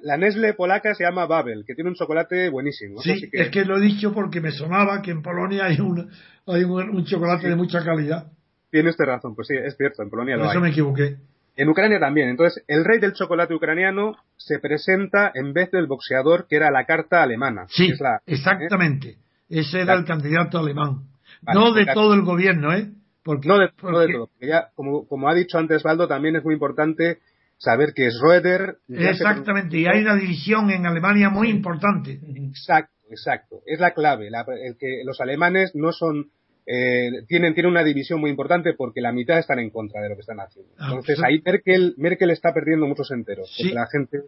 La, 0.01 0.15
Nestle 0.15 0.53
polaca 0.53 0.95
se 0.95 1.03
llama 1.03 1.25
Babel, 1.25 1.65
que 1.67 1.75
tiene 1.75 1.89
un 1.89 1.95
chocolate 1.95 2.49
buenísimo. 2.49 3.01
Sí, 3.01 3.29
es 3.33 3.49
que 3.49 3.65
lo 3.65 3.77
he 3.77 3.81
dicho 3.81 4.13
porque 4.13 4.39
me 4.39 4.51
sonaba 4.51 5.01
que 5.01 5.11
en 5.11 5.21
Polonia 5.21 5.65
hay 5.65 5.77
un, 5.81 6.09
hay 6.47 6.63
un, 6.63 7.03
chocolate 7.03 7.49
de 7.49 7.55
mucha 7.57 7.83
calidad. 7.83 8.31
Tienes 8.71 8.95
razón, 8.97 9.35
pues 9.35 9.49
sí, 9.49 9.55
es 9.55 9.75
cierto, 9.75 10.01
en 10.01 10.09
Polonia 10.09 10.37
Por 10.37 10.47
eso 10.47 10.61
me 10.61 10.69
equivoqué. 10.69 11.17
En 11.55 11.69
Ucrania 11.69 11.99
también. 11.99 12.29
Entonces, 12.29 12.63
el 12.67 12.83
rey 12.83 12.99
del 12.99 13.13
chocolate 13.13 13.53
ucraniano 13.53 14.15
se 14.37 14.59
presenta 14.59 15.31
en 15.33 15.53
vez 15.53 15.71
del 15.71 15.87
boxeador 15.87 16.47
que 16.47 16.55
era 16.55 16.71
la 16.71 16.85
carta 16.85 17.21
alemana. 17.21 17.65
Sí, 17.69 17.91
exactamente. 18.25 19.17
Ese 19.49 19.81
era 19.81 19.93
el 19.93 20.05
candidato 20.05 20.57
alemán. 20.57 21.07
no 21.53 21.73
de 21.73 21.85
todo 21.93 22.13
el 22.13 22.23
gobierno, 22.23 22.73
¿eh? 22.73 22.89
Porque, 23.23 23.47
no 23.47 23.57
de, 23.57 23.69
todo. 23.69 24.29
ya, 24.41 24.69
como, 24.75 25.07
como 25.07 25.29
ha 25.29 25.33
dicho 25.33 25.57
antes 25.57 25.81
Valdo, 25.83 26.07
también 26.07 26.35
es 26.35 26.43
muy 26.43 26.55
importante 26.55 27.19
saber 27.57 27.93
que 27.93 28.09
Schröder... 28.09 28.79
Exactamente, 28.89 29.77
y 29.77 29.85
hay 29.85 30.01
una 30.01 30.15
división 30.15 30.69
en 30.71 30.85
Alemania 30.85 31.29
muy 31.29 31.49
importante. 31.49 32.19
Exacto, 32.35 32.93
exacto. 33.09 33.61
Es 33.65 33.79
la 33.79 33.91
clave. 33.91 34.27
el 34.27 34.77
que 34.77 35.03
los 35.05 35.21
alemanes 35.21 35.71
no 35.73 35.93
son 35.93 36.31
eh, 36.65 37.23
tienen, 37.27 37.53
tienen 37.53 37.71
una 37.71 37.83
división 37.83 38.21
muy 38.21 38.29
importante 38.29 38.73
porque 38.73 39.01
la 39.01 39.11
mitad 39.11 39.37
están 39.37 39.59
en 39.59 39.69
contra 39.69 40.01
de 40.01 40.09
lo 40.09 40.15
que 40.15 40.21
están 40.21 40.39
haciendo. 40.39 40.71
Ah, 40.77 40.87
Entonces 40.89 41.21
ahí 41.23 41.41
Merkel, 41.43 41.93
Merkel 41.97 42.31
está 42.31 42.53
perdiendo 42.53 42.87
muchos 42.87 43.11
enteros, 43.11 43.53
porque 43.57 43.73
la 43.73 43.87
gente 43.87 44.21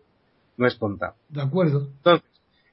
no 0.58 0.68
es 0.68 0.78
tonta. 0.78 1.16
De 1.30 1.42
acuerdo. 1.42 1.90
Entonces, 1.98 2.30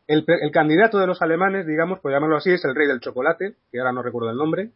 el, 0.06 0.24
el, 0.26 0.50
candidato 0.50 0.98
de 0.98 1.06
los 1.06 1.22
alemanes, 1.22 1.66
digamos, 1.66 2.00
por 2.00 2.12
llamarlo 2.12 2.36
así, 2.36 2.50
es 2.50 2.64
el 2.64 2.74
rey 2.74 2.88
del 2.88 3.00
chocolate, 3.00 3.54
que 3.70 3.78
ahora 3.78 3.92
no 3.92 4.02
recuerdo 4.02 4.30
el 4.30 4.36
nombre. 4.36 4.70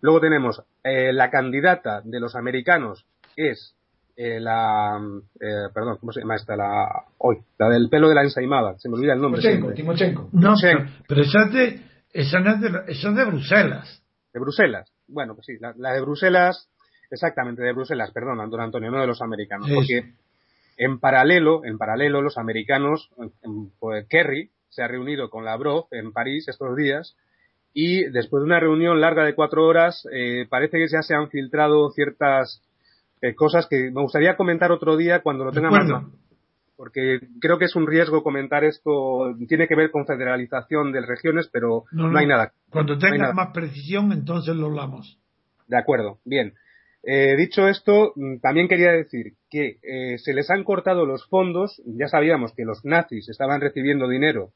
Luego 0.00 0.20
tenemos 0.20 0.62
eh, 0.84 1.12
la 1.12 1.30
candidata 1.30 2.00
de 2.04 2.20
los 2.20 2.36
americanos, 2.36 3.04
es 3.36 3.74
eh, 4.16 4.40
la, 4.40 5.00
eh, 5.40 5.70
perdón, 5.74 5.96
¿cómo 5.98 6.12
se 6.12 6.20
llama 6.20 6.36
esta? 6.36 6.56
La, 6.56 6.86
hoy, 7.18 7.38
la 7.58 7.68
del 7.68 7.88
pelo 7.88 8.08
de 8.08 8.14
la 8.14 8.22
ensaimada, 8.22 8.78
se 8.78 8.88
me 8.88 8.94
olvida 8.94 9.14
el 9.14 9.20
nombre. 9.20 9.40
Timochenko, 9.40 9.74
Timochenko. 9.74 10.28
No, 10.32 10.54
pero 11.08 11.22
esa 11.22 11.46
es 11.46 11.52
de, 11.52 11.80
esa 12.12 12.38
es 12.38 12.60
de, 12.60 12.68
esa 12.88 13.08
es 13.10 13.16
de 13.16 13.24
Bruselas. 13.24 13.97
De 14.32 14.40
Bruselas. 14.40 14.92
Bueno, 15.06 15.34
pues 15.34 15.46
sí, 15.46 15.54
la, 15.60 15.92
de 15.92 16.00
Bruselas, 16.00 16.68
exactamente, 17.10 17.62
de 17.62 17.72
Bruselas, 17.72 18.10
perdón, 18.12 18.50
don 18.50 18.60
Antonio, 18.60 18.90
no 18.90 19.00
de 19.00 19.06
los 19.06 19.22
americanos. 19.22 19.70
Porque 19.74 20.12
en 20.76 21.00
paralelo, 21.00 21.64
en 21.64 21.78
paralelo, 21.78 22.22
los 22.22 22.38
americanos, 22.38 23.10
pues, 23.78 24.06
Kerry 24.08 24.50
se 24.68 24.82
ha 24.82 24.88
reunido 24.88 25.30
con 25.30 25.44
Lavrov 25.44 25.86
en 25.90 26.12
París 26.12 26.46
estos 26.48 26.76
días 26.76 27.16
y 27.72 28.04
después 28.10 28.40
de 28.40 28.46
una 28.46 28.60
reunión 28.60 29.00
larga 29.00 29.24
de 29.24 29.34
cuatro 29.34 29.66
horas, 29.66 30.06
eh, 30.12 30.46
parece 30.48 30.78
que 30.78 30.88
ya 30.88 31.02
se 31.02 31.14
han 31.14 31.30
filtrado 31.30 31.90
ciertas 31.90 32.62
eh, 33.20 33.34
cosas 33.34 33.66
que 33.66 33.90
me 33.90 34.02
gustaría 34.02 34.36
comentar 34.36 34.72
otro 34.72 34.96
día 34.96 35.20
cuando 35.20 35.44
lo 35.44 35.52
tenga 35.52 35.70
más 35.70 35.88
porque 36.78 37.18
creo 37.40 37.58
que 37.58 37.64
es 37.64 37.74
un 37.74 37.88
riesgo 37.88 38.22
comentar 38.22 38.62
esto, 38.62 39.34
tiene 39.48 39.66
que 39.66 39.74
ver 39.74 39.90
con 39.90 40.06
federalización 40.06 40.92
de 40.92 41.00
regiones, 41.00 41.50
pero 41.52 41.82
no, 41.90 42.16
hay 42.16 42.26
nada. 42.28 42.52
Cuando 42.70 42.96
tenga 42.96 43.32
más 43.32 43.48
precisión, 43.52 44.12
entonces 44.12 44.54
lo 44.54 44.66
hablamos. 44.66 45.18
De 45.66 45.76
acuerdo, 45.76 46.18
bien. 46.24 46.54
Eh, 47.02 47.36
dicho 47.36 47.66
esto, 47.66 48.12
mm, 48.14 48.38
también 48.38 48.68
quería 48.68 48.92
decir 48.92 49.32
que 49.50 49.78
eh, 49.82 50.18
se 50.18 50.32
les 50.32 50.50
han 50.50 50.62
cortado 50.62 51.04
los 51.04 51.26
fondos, 51.28 51.82
ya 51.84 52.06
sabíamos 52.06 52.54
que 52.54 52.64
los 52.64 52.84
nazis 52.84 53.28
estaban 53.28 53.60
recibiendo 53.60 54.08
dinero, 54.08 54.50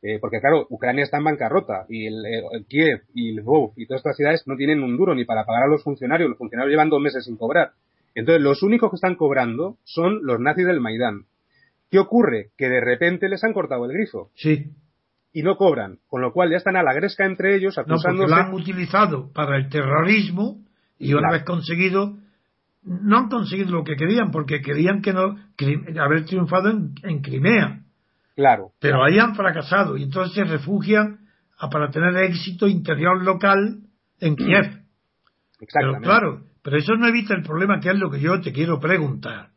eh, 0.00 0.18
porque 0.18 0.40
claro, 0.40 0.66
Ucrania 0.70 1.04
está 1.04 1.18
en 1.18 1.24
bancarrota, 1.24 1.84
y 1.90 2.06
el, 2.06 2.24
Kiev 2.68 3.02
y 3.12 3.32
Lvov 3.32 3.74
y 3.76 3.86
todas 3.86 4.00
estas 4.00 4.16
ciudades 4.16 4.44
no 4.46 4.56
tienen 4.56 4.82
un 4.82 4.96
duro 4.96 5.14
ni 5.14 5.26
para 5.26 5.44
pagar 5.44 5.64
a 5.64 5.68
los 5.68 5.84
funcionarios, 5.84 6.30
los 6.30 6.38
funcionarios 6.38 6.70
llevan 6.70 6.88
dos 6.88 7.02
meses 7.02 7.26
sin 7.26 7.36
cobrar. 7.36 7.72
Entonces, 8.14 8.42
los 8.42 8.62
únicos 8.62 8.88
que 8.90 8.96
están 8.96 9.16
cobrando 9.16 9.76
son 9.84 10.24
los 10.24 10.40
nazis 10.40 10.64
del 10.64 10.80
Maidán. 10.80 11.26
¿Qué 11.90 11.98
ocurre? 11.98 12.50
Que 12.56 12.68
de 12.68 12.80
repente 12.80 13.28
les 13.28 13.42
han 13.44 13.52
cortado 13.52 13.84
el 13.84 13.92
grifo. 13.92 14.30
Sí. 14.34 14.72
Y 15.32 15.42
no 15.42 15.56
cobran, 15.56 15.98
con 16.08 16.22
lo 16.22 16.32
cual 16.32 16.50
ya 16.50 16.56
están 16.56 16.76
a 16.76 16.82
la 16.82 16.94
gresca 16.94 17.26
entre 17.26 17.56
ellos 17.56 17.76
acusándose. 17.78 18.30
No, 18.30 18.36
lo 18.36 18.42
han 18.42 18.54
utilizado 18.54 19.32
para 19.32 19.56
el 19.56 19.68
terrorismo 19.68 20.64
y 20.98 21.12
una 21.12 21.30
vez 21.30 21.44
conseguido, 21.44 22.16
no 22.82 23.18
han 23.18 23.28
conseguido 23.28 23.70
lo 23.72 23.84
que 23.84 23.96
querían, 23.96 24.30
porque 24.30 24.62
querían 24.62 25.02
que 25.02 25.12
no 25.12 25.36
haber 26.00 26.24
triunfado 26.24 26.70
en, 26.70 27.20
Crimea. 27.20 27.82
Claro. 28.34 28.70
Pero 28.80 29.04
ahí 29.04 29.18
han 29.18 29.34
fracasado 29.34 29.96
y 29.96 30.04
entonces 30.04 30.34
se 30.34 30.44
refugian 30.44 31.20
a, 31.58 31.68
para 31.68 31.90
tener 31.90 32.16
éxito 32.16 32.66
interior 32.66 33.22
local 33.22 33.80
en 34.20 34.36
Kiev. 34.36 34.82
Exactamente. 35.60 36.00
Pero 36.00 36.00
claro, 36.00 36.40
pero 36.62 36.78
eso 36.78 36.94
no 36.94 37.06
evita 37.08 37.34
el 37.34 37.42
problema 37.42 37.78
que 37.80 37.90
es 37.90 37.98
lo 37.98 38.10
que 38.10 38.20
yo 38.20 38.40
te 38.40 38.52
quiero 38.52 38.80
preguntar. 38.80 39.50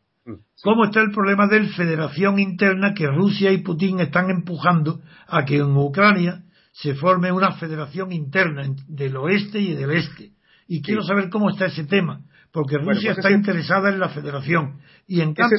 ¿Cómo 0.62 0.84
está 0.84 1.00
el 1.00 1.10
problema 1.10 1.46
de 1.46 1.68
federación 1.68 2.38
interna 2.38 2.94
que 2.94 3.06
Rusia 3.06 3.52
y 3.52 3.58
Putin 3.58 4.00
están 4.00 4.30
empujando 4.30 5.00
a 5.26 5.44
que 5.44 5.56
en 5.56 5.76
Ucrania 5.76 6.42
se 6.72 6.94
forme 6.94 7.32
una 7.32 7.52
federación 7.52 8.12
interna 8.12 8.62
del 8.88 9.16
oeste 9.16 9.60
y 9.60 9.74
del 9.74 9.90
este? 9.92 10.32
Y 10.68 10.82
quiero 10.82 11.02
saber 11.02 11.30
cómo 11.30 11.50
está 11.50 11.66
ese 11.66 11.84
tema, 11.84 12.20
porque 12.52 12.78
Rusia 12.78 13.14
pues 13.14 13.18
está 13.18 13.30
interesada 13.30 13.90
en 13.90 13.98
la 13.98 14.08
federación 14.10 14.80
y 15.06 15.20
en 15.20 15.34
cambio 15.34 15.58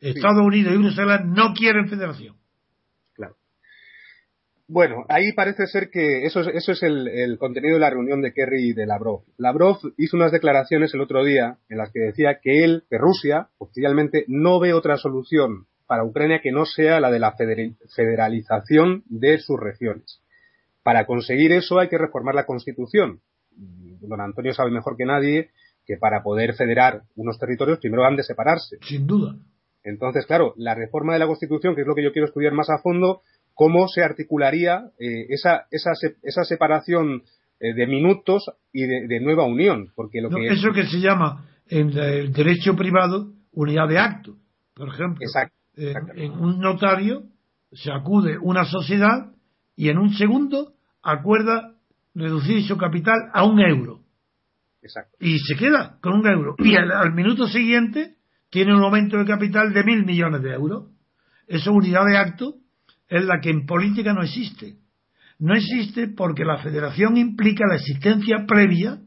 Estados 0.00 0.42
Unidos 0.42 0.74
y 0.74 0.78
Bruselas 0.78 1.22
no 1.26 1.52
quieren 1.54 1.88
federación. 1.88 2.39
Bueno, 4.72 5.04
ahí 5.08 5.32
parece 5.32 5.66
ser 5.66 5.90
que 5.90 6.24
eso, 6.24 6.42
eso 6.42 6.70
es 6.70 6.82
el, 6.84 7.38
contenido 7.38 7.74
de 7.74 7.80
la 7.80 7.90
reunión 7.90 8.22
de 8.22 8.32
Kerry 8.32 8.68
y 8.68 8.72
de 8.72 8.86
Lavrov. 8.86 9.24
Lavrov 9.36 9.78
hizo 9.98 10.16
unas 10.16 10.30
declaraciones 10.30 10.94
el 10.94 11.00
otro 11.00 11.24
día 11.24 11.58
en 11.68 11.76
las 11.76 11.90
que 11.90 11.98
decía 11.98 12.38
que 12.40 12.62
él, 12.62 12.84
que 12.88 12.96
Rusia, 12.96 13.48
oficialmente, 13.58 14.24
no 14.28 14.60
ve 14.60 14.72
otra 14.72 14.96
solución 14.96 15.66
para 15.88 16.04
Ucrania 16.04 16.38
que 16.40 16.52
no 16.52 16.66
sea 16.66 17.00
la 17.00 17.10
de 17.10 17.18
la 17.18 17.34
federalización 17.96 19.02
de 19.06 19.38
sus 19.38 19.58
regiones. 19.58 20.22
Para 20.84 21.04
conseguir 21.04 21.50
eso 21.50 21.80
hay 21.80 21.88
que 21.88 21.98
reformar 21.98 22.36
la 22.36 22.46
Constitución. 22.46 23.22
Don 23.50 24.20
Antonio 24.20 24.54
sabe 24.54 24.70
mejor 24.70 24.96
que 24.96 25.04
nadie 25.04 25.50
que 25.84 25.96
para 25.96 26.22
poder 26.22 26.54
federar 26.54 27.02
unos 27.16 27.40
territorios 27.40 27.80
primero 27.80 28.04
han 28.04 28.14
de 28.14 28.22
separarse. 28.22 28.76
Sin 28.82 29.08
duda. 29.08 29.34
Entonces, 29.82 30.26
claro, 30.26 30.54
la 30.56 30.76
reforma 30.76 31.14
de 31.14 31.18
la 31.18 31.26
Constitución, 31.26 31.74
que 31.74 31.80
es 31.80 31.86
lo 31.88 31.96
que 31.96 32.04
yo 32.04 32.12
quiero 32.12 32.28
estudiar 32.28 32.52
más 32.52 32.70
a 32.70 32.78
fondo, 32.78 33.22
cómo 33.54 33.88
se 33.88 34.02
articularía 34.02 34.90
eh, 34.98 35.26
esa, 35.28 35.66
esa, 35.70 35.90
esa, 36.22 36.44
separación 36.44 37.22
eh, 37.58 37.74
de 37.74 37.86
minutos 37.86 38.50
y 38.72 38.86
de, 38.86 39.20
nueva 39.20 39.44
unión. 39.44 39.90
Porque 39.94 40.20
lo 40.20 40.30
que 40.30 40.46
eso 40.46 40.72
que 40.72 40.86
se 40.86 41.00
llama 41.00 41.46
en 41.68 41.96
el 41.96 42.32
derecho 42.32 42.74
privado 42.74 43.32
unidad 43.52 43.88
de 43.88 43.98
acto. 43.98 44.36
Por 44.74 44.88
ejemplo, 44.88 45.26
en 45.76 46.32
un 46.32 46.60
notario 46.60 47.24
se 47.72 47.92
acude 47.92 48.38
una 48.38 48.64
sociedad 48.64 49.32
y 49.76 49.88
en 49.88 49.98
un 49.98 50.12
segundo 50.14 50.74
acuerda 51.02 51.74
reducir 52.14 52.62
su 52.64 52.76
capital 52.76 53.30
a 53.32 53.44
un 53.44 53.60
euro. 53.60 54.00
Y 55.18 55.38
se 55.38 55.56
queda 55.56 55.98
con 56.00 56.14
un 56.14 56.26
euro. 56.26 56.54
Y 56.58 56.74
al, 56.74 57.12
minuto 57.12 57.46
siguiente 57.46 58.16
tiene 58.50 58.74
un 58.74 58.82
aumento 58.82 59.18
de 59.18 59.26
capital 59.26 59.72
de 59.72 59.84
mil 59.84 60.04
millones 60.04 60.42
de 60.42 60.52
euros. 60.52 60.90
Eso 61.46 61.70
es 61.70 61.76
unidad 61.76 62.06
de 62.06 62.16
acto 62.16 62.54
es 63.10 63.24
la 63.24 63.40
que 63.40 63.50
en 63.50 63.66
política 63.66 64.14
no 64.14 64.22
existe. 64.22 64.76
No 65.38 65.54
existe 65.54 66.08
porque 66.08 66.44
la 66.44 66.58
federación 66.58 67.16
implica 67.16 67.66
la 67.68 67.76
existencia 67.76 68.44
previa 68.46 69.00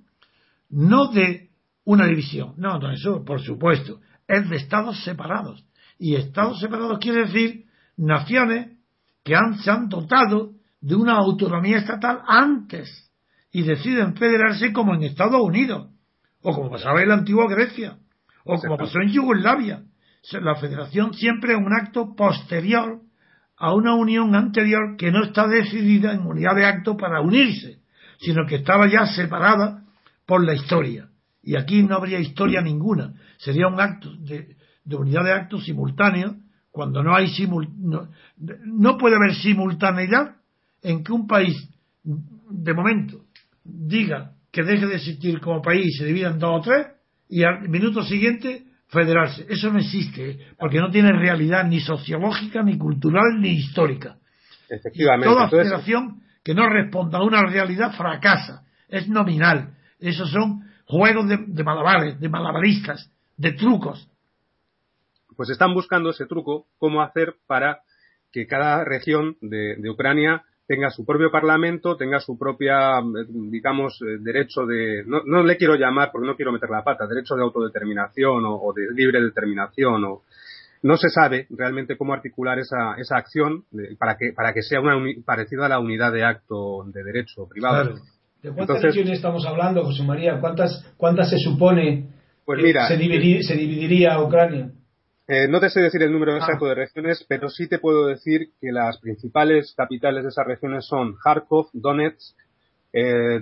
no 0.70 1.12
de 1.12 1.50
una 1.86 2.06
división, 2.08 2.54
no, 2.58 2.80
no, 2.80 2.92
eso 2.92 3.24
por 3.24 3.42
supuesto, 3.42 4.00
es 4.28 4.50
de 4.50 4.58
estados 4.58 5.04
separados. 5.04 5.64
Y 5.98 6.16
estados 6.16 6.60
separados 6.60 7.00
quiere 7.00 7.26
decir 7.26 7.66
naciones 7.98 8.78
que 9.24 9.36
han, 9.36 9.60
se 9.60 9.70
han 9.70 9.90
dotado 9.90 10.54
de 10.82 10.96
una 10.96 11.14
autonomía 11.14 11.78
estatal 11.78 12.22
antes 12.28 13.12
y 13.52 13.62
deciden 13.62 14.16
federarse 14.16 14.74
como 14.74 14.96
en 14.96 15.04
Estados 15.04 15.42
Unidos, 15.42 15.90
o 16.42 16.54
como 16.54 16.72
pasaba 16.72 17.02
en 17.02 17.10
la 17.10 17.16
antigua 17.16 17.48
Grecia, 17.48 17.98
o 18.44 18.60
como 18.60 18.78
pasó 18.78 19.00
en 19.00 19.10
Yugoslavia. 19.10 19.84
La 20.32 20.56
federación 20.56 21.14
siempre 21.14 21.54
es 21.54 21.60
un 21.60 21.74
acto 21.74 22.16
posterior 22.16 23.02
a 23.58 23.74
una 23.74 23.96
unión 23.96 24.36
anterior 24.36 24.98
que 24.98 25.12
no 25.12 25.24
está 25.24 25.48
decidida 25.48 26.14
en 26.14 26.26
unidad 26.26 26.56
de 26.56 26.66
acto 26.66 26.98
para 26.98 27.22
unirse, 27.22 27.80
sino 28.20 28.46
que 28.46 28.56
estaba 28.56 28.88
ya 28.88 29.06
separada 29.06 29.84
por 30.26 30.44
la 30.44 30.54
historia. 30.54 31.10
Y 31.42 31.56
aquí 31.56 31.84
no 31.84 31.96
habría 31.96 32.20
historia 32.20 32.62
ninguna. 32.62 33.14
Sería 33.38 33.68
un 33.68 33.80
acto 33.80 34.12
de, 34.16 34.56
unidad 34.96 35.24
de 35.24 35.34
acto 35.34 35.60
simultáneo 35.60 36.38
cuando 36.72 37.04
no 37.04 37.16
hay 37.16 37.28
simul, 37.28 37.70
no, 37.78 38.98
puede 38.98 39.16
haber 39.16 39.36
simultaneidad 39.36 40.38
en 40.82 41.04
que 41.04 41.12
un 41.12 41.28
país 41.28 41.56
de 42.04 42.74
momento 42.74 43.26
diga 43.64 44.32
que 44.52 44.64
deje 44.64 44.88
de 44.88 44.96
existir 44.96 45.40
como 45.40 45.62
país 45.62 45.86
y 45.86 45.98
se 45.98 46.06
divida 46.06 46.32
en 46.32 46.40
dos 46.40 46.60
o 46.60 46.62
tres 46.62 46.88
y 47.30 47.44
al 47.44 47.70
minuto 47.70 48.04
siguiente 48.04 48.66
federarse. 48.94 49.46
Eso 49.50 49.72
no 49.72 49.80
existe, 49.80 50.40
porque 50.58 50.80
no 50.80 50.90
tiene 50.90 51.12
realidad 51.12 51.66
ni 51.66 51.82
sociológica, 51.82 52.64
ni 52.64 52.78
cultural, 52.78 53.40
ni 53.40 53.50
histórica. 53.50 54.18
Efectivamente. 54.70 55.28
toda 55.28 55.50
federación 55.50 56.22
que 56.44 56.54
no 56.54 56.68
responda 56.70 57.20
a 57.20 57.24
una 57.24 57.42
realidad 57.42 57.94
fracasa. 57.96 58.64
Es 58.88 59.08
nominal. 59.08 59.76
Esos 60.00 60.30
son 60.32 60.64
juegos 60.86 61.28
de, 61.28 61.64
malabares, 61.64 62.20
de 62.20 62.30
malabaristas, 62.30 63.10
de 63.38 63.54
trucos. 63.54 64.08
pues 65.36 65.50
están 65.50 65.74
buscando 65.74 66.12
ese 66.12 66.26
truco, 66.26 66.68
cómo 66.78 67.02
hacer 67.02 67.36
para 67.48 67.80
que 68.32 68.46
cada 68.46 68.84
región 68.84 69.38
de, 69.42 69.90
Ucrania 69.90 70.44
tenga 70.74 70.90
su 70.90 71.06
propio 71.06 71.30
parlamento, 71.30 71.96
tenga 71.96 72.20
su 72.20 72.36
propia, 72.36 73.00
digamos, 73.30 74.02
eh, 74.02 74.18
derecho 74.20 74.66
de, 74.66 75.04
no, 75.06 75.44
le 75.44 75.56
quiero 75.56 75.76
llamar 75.76 76.10
porque 76.12 76.28
no 76.28 76.36
quiero 76.36 76.52
meter 76.52 76.72
la 76.72 76.84
pata, 76.84 77.06
derecho 77.06 77.36
de 77.36 77.44
autodeterminación 77.44 78.44
o, 78.44 78.74
de 78.76 78.92
libre 78.96 79.22
determinación 79.22 80.04
o 80.04 80.24
no 80.82 80.98
se 80.98 81.10
sabe 81.10 81.46
realmente 81.52 81.96
cómo 81.96 82.14
articular 82.14 82.58
esa, 82.58 82.96
esa 82.98 83.18
acción 83.18 83.66
para 84.00 84.18
que 84.18 84.34
para 84.34 84.52
que 84.52 84.64
sea 84.64 84.82
una 84.82 84.98
parecida 85.24 85.68
a 85.68 85.70
la 85.70 85.80
unidad 85.80 86.12
de 86.12 86.26
acto 86.26 86.84
de 86.88 87.04
derecho 87.04 87.48
privado. 87.48 87.94
¿De 88.42 88.52
cuántas 88.52 88.82
regiones 88.82 89.14
estamos 89.14 89.46
hablando, 89.46 89.84
José 89.84 90.04
María? 90.04 90.40
¿Cuántas 90.42 90.84
cuántas 90.98 91.30
se 91.30 91.38
supone 91.38 92.10
pues 92.46 92.62
mira, 92.62 92.88
se, 92.88 92.98
se 92.98 93.56
dividiría 93.56 94.20
Ucrania? 94.20 94.72
Eh, 95.28 95.48
no 95.48 95.60
te 95.62 95.70
sé 95.70 95.80
decir 95.80 96.04
el 96.04 96.12
número 96.12 96.34
ah. 96.34 96.38
exacto 96.38 96.66
de 96.66 96.76
regiones, 96.76 97.26
pero 97.28 97.50
sí 97.50 97.68
te 97.68 97.80
puedo 97.80 98.08
decir 98.08 98.50
que 98.60 98.72
las 98.72 98.98
principales 99.00 99.74
capitales 99.76 100.24
de 100.24 100.30
esas 100.30 100.46
regiones 100.46 100.86
son 100.86 101.16
Kharkov, 101.16 101.70
Donetsk, 101.72 102.36
eh, 102.92 103.40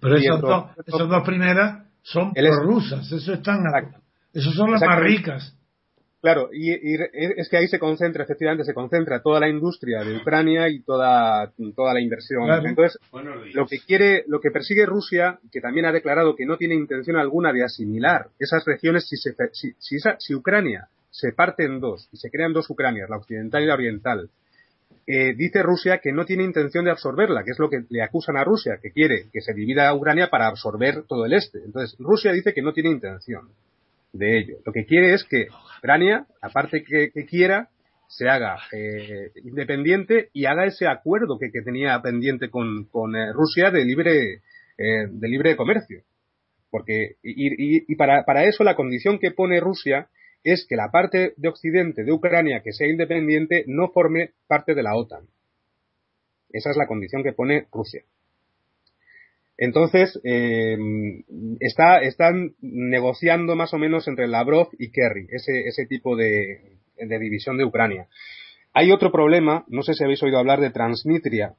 Pero 0.00 0.16
esas 0.16 0.40
dos, 0.40 1.22
primeras 1.24 1.84
son 2.02 2.32
prorrusas, 2.32 3.10
eso 3.10 3.32
están, 3.32 3.64
esas 4.32 4.54
son 4.54 4.70
las 4.70 4.80
más 4.82 5.00
ricas. 5.00 5.52
Claro, 6.20 6.50
y, 6.52 6.72
es 6.72 7.48
que 7.48 7.56
ahí 7.56 7.68
se 7.68 7.78
concentra, 7.78 8.24
efectivamente, 8.24 8.64
se 8.64 8.74
concentra 8.74 9.22
toda 9.22 9.38
la 9.38 9.48
industria 9.48 10.02
de 10.02 10.16
Ucrania 10.16 10.68
y 10.68 10.80
toda, 10.80 11.52
toda 11.74 11.94
la 11.94 12.00
inversión. 12.00 12.48
Entonces, 12.64 12.98
lo 13.54 13.66
que 13.66 13.78
quiere, 13.78 14.24
lo 14.26 14.40
que 14.40 14.50
persigue 14.50 14.86
Rusia, 14.86 15.38
que 15.52 15.60
también 15.60 15.86
ha 15.86 15.92
declarado 15.92 16.34
que 16.34 16.46
no 16.46 16.56
tiene 16.56 16.74
intención 16.74 17.16
alguna 17.16 17.52
de 17.52 17.64
asimilar 17.64 18.28
esas 18.38 18.64
regiones, 18.64 19.08
si, 19.08 19.16
si, 19.16 19.30
si, 19.78 19.98
si 20.18 20.34
Ucrania 20.34 20.88
se 21.16 21.32
parte 21.32 21.64
en 21.64 21.80
dos 21.80 22.08
y 22.12 22.18
se 22.18 22.30
crean 22.30 22.52
dos 22.52 22.68
Ucranias, 22.68 23.08
la 23.08 23.16
occidental 23.16 23.62
y 23.62 23.66
la 23.66 23.74
oriental, 23.74 24.28
eh, 25.06 25.34
dice 25.34 25.62
Rusia 25.62 25.98
que 25.98 26.12
no 26.12 26.26
tiene 26.26 26.44
intención 26.44 26.84
de 26.84 26.90
absorberla, 26.90 27.42
que 27.42 27.52
es 27.52 27.58
lo 27.58 27.70
que 27.70 27.84
le 27.88 28.02
acusan 28.02 28.36
a 28.36 28.44
Rusia, 28.44 28.78
que 28.82 28.90
quiere 28.90 29.26
que 29.32 29.40
se 29.40 29.54
divida 29.54 29.94
Ucrania 29.94 30.28
para 30.28 30.46
absorber 30.46 31.04
todo 31.08 31.24
el 31.24 31.32
este. 31.32 31.58
Entonces, 31.64 31.96
Rusia 31.98 32.32
dice 32.32 32.52
que 32.52 32.60
no 32.60 32.74
tiene 32.74 32.90
intención 32.90 33.48
de 34.12 34.38
ello. 34.38 34.56
Lo 34.66 34.72
que 34.72 34.84
quiere 34.84 35.14
es 35.14 35.24
que 35.24 35.46
Ucrania, 35.78 36.26
aparte 36.42 36.84
que, 36.84 37.10
que 37.10 37.24
quiera, 37.24 37.70
se 38.08 38.28
haga 38.28 38.58
eh, 38.72 39.30
independiente 39.42 40.28
y 40.34 40.44
haga 40.44 40.66
ese 40.66 40.86
acuerdo 40.86 41.38
que, 41.38 41.48
tenía 41.62 41.98
pendiente 42.02 42.50
con, 42.50 43.16
eh, 43.16 43.32
Rusia 43.32 43.70
de 43.70 43.84
libre, 43.86 44.42
de 44.76 45.28
libre 45.28 45.56
comercio. 45.56 46.02
Porque, 46.70 47.16
y, 47.22 47.90
y 47.90 47.96
para, 47.96 48.24
para 48.24 48.44
eso 48.44 48.64
la 48.64 48.76
condición 48.76 49.18
que 49.18 49.30
pone 49.30 49.60
Rusia 49.60 50.08
es 50.46 50.64
que 50.68 50.76
la 50.76 50.90
parte 50.92 51.34
de 51.36 51.48
Occidente 51.48 52.04
de 52.04 52.12
Ucrania 52.12 52.60
que 52.62 52.72
sea 52.72 52.86
independiente 52.86 53.64
no 53.66 53.88
forme 53.88 54.30
parte 54.46 54.76
de 54.76 54.82
la 54.84 54.94
OTAN. 54.94 55.24
Esa 56.50 56.70
es 56.70 56.76
la 56.76 56.86
condición 56.86 57.24
que 57.24 57.32
pone 57.32 57.66
Rusia. 57.72 58.02
Entonces, 59.58 60.20
eh, 60.22 60.76
está, 61.58 61.98
están 61.98 62.52
negociando 62.60 63.56
más 63.56 63.74
o 63.74 63.78
menos 63.78 64.06
entre 64.06 64.28
Lavrov 64.28 64.68
y 64.78 64.92
Kerry 64.92 65.26
ese, 65.30 65.62
ese 65.66 65.84
tipo 65.86 66.14
de, 66.14 66.78
división 66.96 67.56
de 67.56 67.64
Ucrania. 67.64 68.06
Hay 68.72 68.92
otro 68.92 69.10
problema, 69.10 69.64
no 69.66 69.82
sé 69.82 69.94
si 69.94 70.04
habéis 70.04 70.22
oído 70.22 70.38
hablar 70.38 70.60
de 70.60 70.70
Transnistria. 70.70 71.54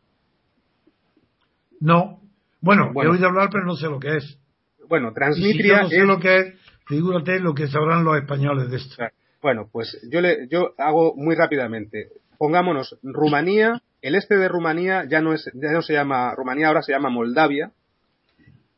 No. 1.82 2.22
Bueno, 2.62 2.92
he 3.04 3.08
oído 3.08 3.28
hablar, 3.28 3.50
pero 3.52 3.66
no 3.66 3.76
sé 3.76 3.88
lo 3.88 4.00
que 4.00 4.16
es. 4.16 4.40
Bueno, 4.88 5.12
Transnistria 5.12 5.82
no 5.82 5.90
sé 5.90 6.06
lo 6.06 6.20
que 6.20 6.38
es, 6.38 6.54
Figúrate 6.88 7.40
lo 7.40 7.54
que 7.54 7.68
sabrán 7.68 8.04
los 8.04 8.18
españoles 8.18 8.70
de 8.70 8.78
esto. 8.78 9.04
Bueno, 9.42 9.70
pues 9.72 10.00
yo, 10.10 10.22
le, 10.22 10.48
yo 10.50 10.74
hago 10.78 11.14
muy 11.16 11.36
rápidamente. 11.36 12.10
Pongámonos, 12.38 12.98
Rumanía, 13.04 13.82
el 14.02 14.16
este 14.16 14.38
de 14.38 14.48
Rumanía 14.48 15.06
ya 15.10 15.22
no, 15.22 15.34
es, 15.34 15.50
ya 15.54 15.72
no 15.72 15.82
se 15.82 15.94
llama 15.94 16.34
Rumanía, 16.36 16.68
ahora 16.68 16.82
se 16.82 16.94
llama 16.94 17.10
Moldavia. 17.10 17.72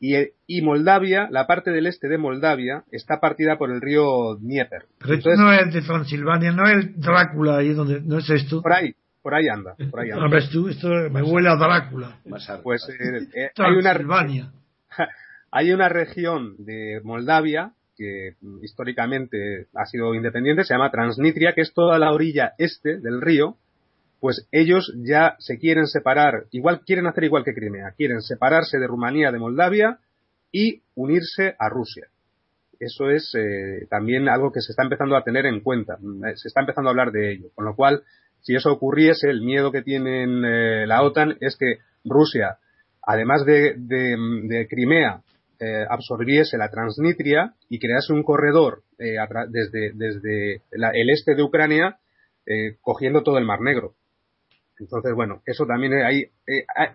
Y, 0.01 0.15
y, 0.47 0.61
Moldavia, 0.61 1.27
la 1.29 1.45
parte 1.45 1.71
del 1.71 1.85
este 1.85 2.07
de 2.07 2.17
Moldavia, 2.17 2.83
está 2.91 3.19
partida 3.19 3.57
por 3.57 3.69
el 3.69 3.81
río 3.81 4.35
Dnieper. 4.35 4.85
Pero 4.97 5.13
esto 5.13 5.29
no 5.35 5.51
es 5.51 5.73
de 5.73 5.81
Transilvania, 5.81 6.53
no 6.53 6.67
es 6.67 6.97
Drácula 6.99 7.57
ahí 7.57 7.73
donde, 7.73 7.99
¿no 8.01 8.17
es 8.17 8.29
esto? 8.29 8.61
Por 8.61 8.71
ahí, 8.71 8.95
por 9.21 9.35
ahí 9.35 9.49
anda, 9.49 9.75
por 9.91 9.99
ahí 9.99 10.11
anda. 10.11 10.39
tú, 10.51 10.69
esto 10.69 10.87
me 11.11 11.21
huele 11.21 11.49
a 11.49 11.55
Drácula. 11.57 12.17
Pues 12.63 12.87
eh, 12.89 13.27
eh, 13.35 13.51
hay 13.57 13.75
una 13.75 13.91
hay 15.51 15.71
una 15.73 15.89
región 15.89 16.55
de 16.59 17.01
Moldavia 17.03 17.73
que 17.99 18.35
históricamente 18.61 19.67
ha 19.75 19.85
sido 19.85 20.15
independiente, 20.15 20.63
se 20.63 20.73
llama 20.73 20.89
Transnistria, 20.89 21.53
que 21.53 21.61
es 21.61 21.73
toda 21.73 21.99
la 21.99 22.13
orilla 22.13 22.53
este 22.57 22.97
del 22.97 23.21
río, 23.21 23.57
pues 24.21 24.47
ellos 24.53 24.93
ya 24.95 25.35
se 25.39 25.59
quieren 25.59 25.85
separar, 25.85 26.45
igual 26.51 26.81
quieren 26.85 27.07
hacer 27.07 27.25
igual 27.25 27.43
que 27.43 27.53
Crimea, 27.53 27.91
quieren 27.97 28.21
separarse 28.21 28.79
de 28.79 28.87
Rumanía, 28.87 29.31
de 29.31 29.39
Moldavia 29.39 29.99
y 30.51 30.81
unirse 30.95 31.55
a 31.59 31.67
Rusia. 31.67 32.07
Eso 32.79 33.09
es 33.09 33.33
eh, 33.35 33.85
también 33.89 34.29
algo 34.29 34.53
que 34.53 34.61
se 34.61 34.71
está 34.71 34.83
empezando 34.83 35.17
a 35.17 35.23
tener 35.23 35.45
en 35.45 35.59
cuenta, 35.59 35.97
se 36.35 36.47
está 36.47 36.61
empezando 36.61 36.89
a 36.89 36.91
hablar 36.91 37.11
de 37.11 37.33
ello, 37.33 37.49
con 37.53 37.65
lo 37.65 37.75
cual, 37.75 38.03
si 38.39 38.55
eso 38.55 38.71
ocurriese, 38.71 39.29
el 39.29 39.41
miedo 39.41 39.73
que 39.73 39.81
tienen 39.81 40.45
eh, 40.45 40.87
la 40.87 41.03
OTAN 41.03 41.35
es 41.41 41.57
que 41.57 41.79
Rusia, 42.05 42.59
además 43.01 43.43
de, 43.45 43.75
de 43.77 44.67
Crimea, 44.69 45.21
eh, 45.61 45.85
absorbiese 45.89 46.57
la 46.57 46.69
Transnistria 46.69 47.53
y 47.67 47.79
crease 47.79 48.13
un 48.13 48.23
corredor 48.23 48.83
eh, 48.97 49.17
desde, 49.49 49.91
desde 49.93 50.61
el 50.71 51.09
este 51.09 51.35
de 51.35 51.43
Ucrania 51.43 51.99
eh, 52.45 52.77
cogiendo 52.79 53.23
todo 53.23 53.37
el 53.37 53.43
Mar 53.43 53.59
Negro. 53.59 53.93
Entonces, 54.79 55.13
bueno, 55.13 55.41
eso 55.45 55.65
también 55.65 55.91
hay, 55.95 56.27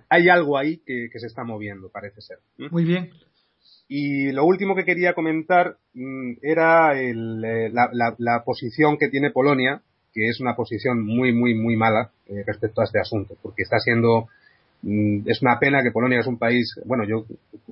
hay 0.08 0.28
algo 0.30 0.56
ahí 0.56 0.78
que, 0.78 1.10
se 1.14 1.26
está 1.26 1.44
moviendo, 1.44 1.90
parece 1.90 2.22
ser. 2.22 2.38
Muy 2.70 2.84
bien. 2.86 3.10
Y 3.86 4.32
lo 4.32 4.46
último 4.46 4.74
que 4.74 4.86
quería 4.86 5.12
comentar 5.12 5.76
mm, 5.92 6.36
era 6.40 6.94
la, 6.94 8.14
la, 8.16 8.44
posición 8.44 8.96
que 8.96 9.10
tiene 9.10 9.30
Polonia, 9.30 9.82
que 10.14 10.28
es 10.28 10.40
una 10.40 10.56
posición 10.56 11.04
muy, 11.04 11.34
muy, 11.34 11.54
muy 11.54 11.76
mala 11.76 12.12
respecto 12.46 12.80
a 12.80 12.84
este 12.84 12.98
asunto, 12.98 13.36
porque 13.42 13.62
está 13.62 13.78
siendo 13.78 14.28
es 15.24 15.40
una 15.40 15.58
pena 15.58 15.82
que 15.82 15.90
Polonia 15.90 16.20
es 16.20 16.26
un 16.26 16.38
país, 16.38 16.74
bueno, 16.84 17.04
yo, 17.04 17.24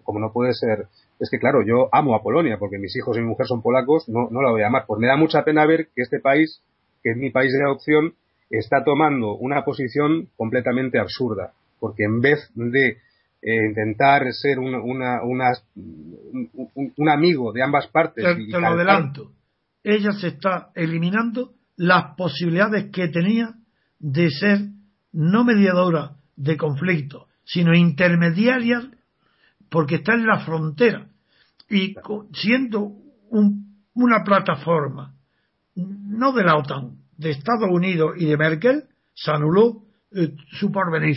como 0.02 0.18
no 0.18 0.32
puede 0.32 0.54
ser, 0.54 0.86
es 1.20 1.28
que 1.30 1.38
claro, 1.38 1.62
yo 1.64 1.88
amo 1.92 2.14
a 2.14 2.22
Polonia 2.22 2.56
porque 2.58 2.78
mis 2.78 2.96
hijos 2.96 3.16
y 3.16 3.20
mi 3.20 3.26
mujer 3.26 3.46
son 3.46 3.62
polacos, 3.62 4.08
no, 4.08 4.28
no 4.30 4.40
la 4.40 4.50
voy 4.50 4.62
a 4.62 4.68
amar. 4.68 4.84
Pues 4.86 4.98
me 4.98 5.06
da 5.06 5.16
mucha 5.16 5.44
pena 5.44 5.66
ver 5.66 5.88
que 5.94 6.02
este 6.02 6.20
país, 6.20 6.62
que 7.02 7.10
es 7.10 7.16
mi 7.16 7.30
país 7.30 7.52
de 7.52 7.64
adopción, 7.64 8.14
está 8.50 8.82
tomando 8.82 9.34
una 9.36 9.64
posición 9.64 10.28
completamente 10.36 10.98
absurda. 10.98 11.52
Porque 11.78 12.04
en 12.04 12.20
vez 12.20 12.50
de 12.54 12.98
eh, 13.42 13.66
intentar 13.68 14.32
ser 14.32 14.58
una, 14.58 14.80
una, 15.22 15.50
un, 15.74 17.08
amigo 17.08 17.52
de 17.52 17.62
ambas 17.62 17.88
partes. 17.88 18.24
Te, 18.24 18.60
lo 18.60 18.66
adelanto. 18.68 19.32
Ella 19.82 20.12
se 20.12 20.28
está 20.28 20.70
eliminando 20.74 21.52
las 21.76 22.14
posibilidades 22.16 22.90
que 22.92 23.08
tenía 23.08 23.54
de 23.98 24.30
ser 24.30 24.60
no 25.12 25.44
mediadora 25.44 26.16
de 26.42 26.56
conflicto, 26.56 27.28
sino 27.44 27.74
intermediarias 27.74 28.84
porque 29.70 29.96
está 29.96 30.14
en 30.14 30.26
la 30.26 30.40
frontera. 30.40 31.06
Y 31.70 31.94
siendo 32.32 32.92
una 33.94 34.24
plataforma 34.24 35.14
no 35.76 36.32
de 36.32 36.44
la 36.44 36.56
OTAN, 36.56 36.98
de 37.16 37.30
Estados 37.30 37.70
Unidos 37.70 38.14
y 38.18 38.26
de 38.26 38.36
Merkel, 38.36 38.84
se 39.14 39.30
anuló 39.30 39.84
eh, 40.10 40.34
su 40.58 40.70
porvenir. 40.72 41.16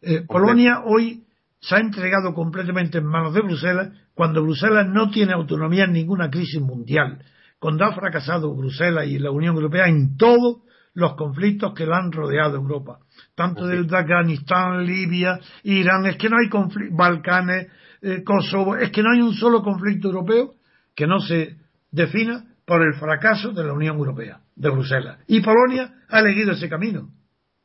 Eh, 0.00 0.22
Polonia 0.26 0.82
hoy 0.84 1.24
se 1.60 1.74
ha 1.74 1.80
entregado 1.80 2.32
completamente 2.32 2.98
en 2.98 3.06
manos 3.06 3.34
de 3.34 3.42
Bruselas 3.42 3.92
cuando 4.14 4.42
Bruselas 4.42 4.86
no 4.88 5.10
tiene 5.10 5.32
autonomía 5.32 5.84
en 5.84 5.92
ninguna 5.92 6.30
crisis 6.30 6.60
mundial, 6.60 7.18
cuando 7.58 7.84
ha 7.84 7.92
fracasado 7.92 8.54
Bruselas 8.54 9.08
y 9.08 9.18
la 9.18 9.30
Unión 9.30 9.56
Europea 9.56 9.88
en 9.88 10.16
todos 10.16 10.62
los 10.96 11.14
conflictos 11.14 11.72
que 11.72 11.86
la 11.86 11.98
han 11.98 12.10
rodeado 12.10 12.56
Europa 12.56 12.98
tanto 13.34 13.66
del 13.66 13.86
de 13.86 13.96
Afganistán, 13.96 14.84
Libia, 14.84 15.38
Irán, 15.62 16.06
es 16.06 16.16
que 16.16 16.28
no 16.28 16.36
hay 16.42 16.48
conflicto, 16.48 16.96
Balcanes, 16.96 17.68
eh, 18.02 18.22
Kosovo, 18.24 18.76
es 18.76 18.90
que 18.90 19.02
no 19.02 19.12
hay 19.12 19.20
un 19.20 19.34
solo 19.34 19.62
conflicto 19.62 20.08
europeo 20.08 20.54
que 20.94 21.06
no 21.06 21.20
se 21.20 21.56
defina 21.90 22.44
por 22.64 22.82
el 22.82 22.94
fracaso 22.94 23.52
de 23.52 23.64
la 23.64 23.72
Unión 23.72 23.96
Europea, 23.96 24.40
de 24.56 24.70
Bruselas. 24.70 25.18
Y 25.28 25.40
Polonia 25.40 25.94
ha 26.08 26.20
elegido 26.20 26.52
ese 26.52 26.68
camino. 26.68 27.10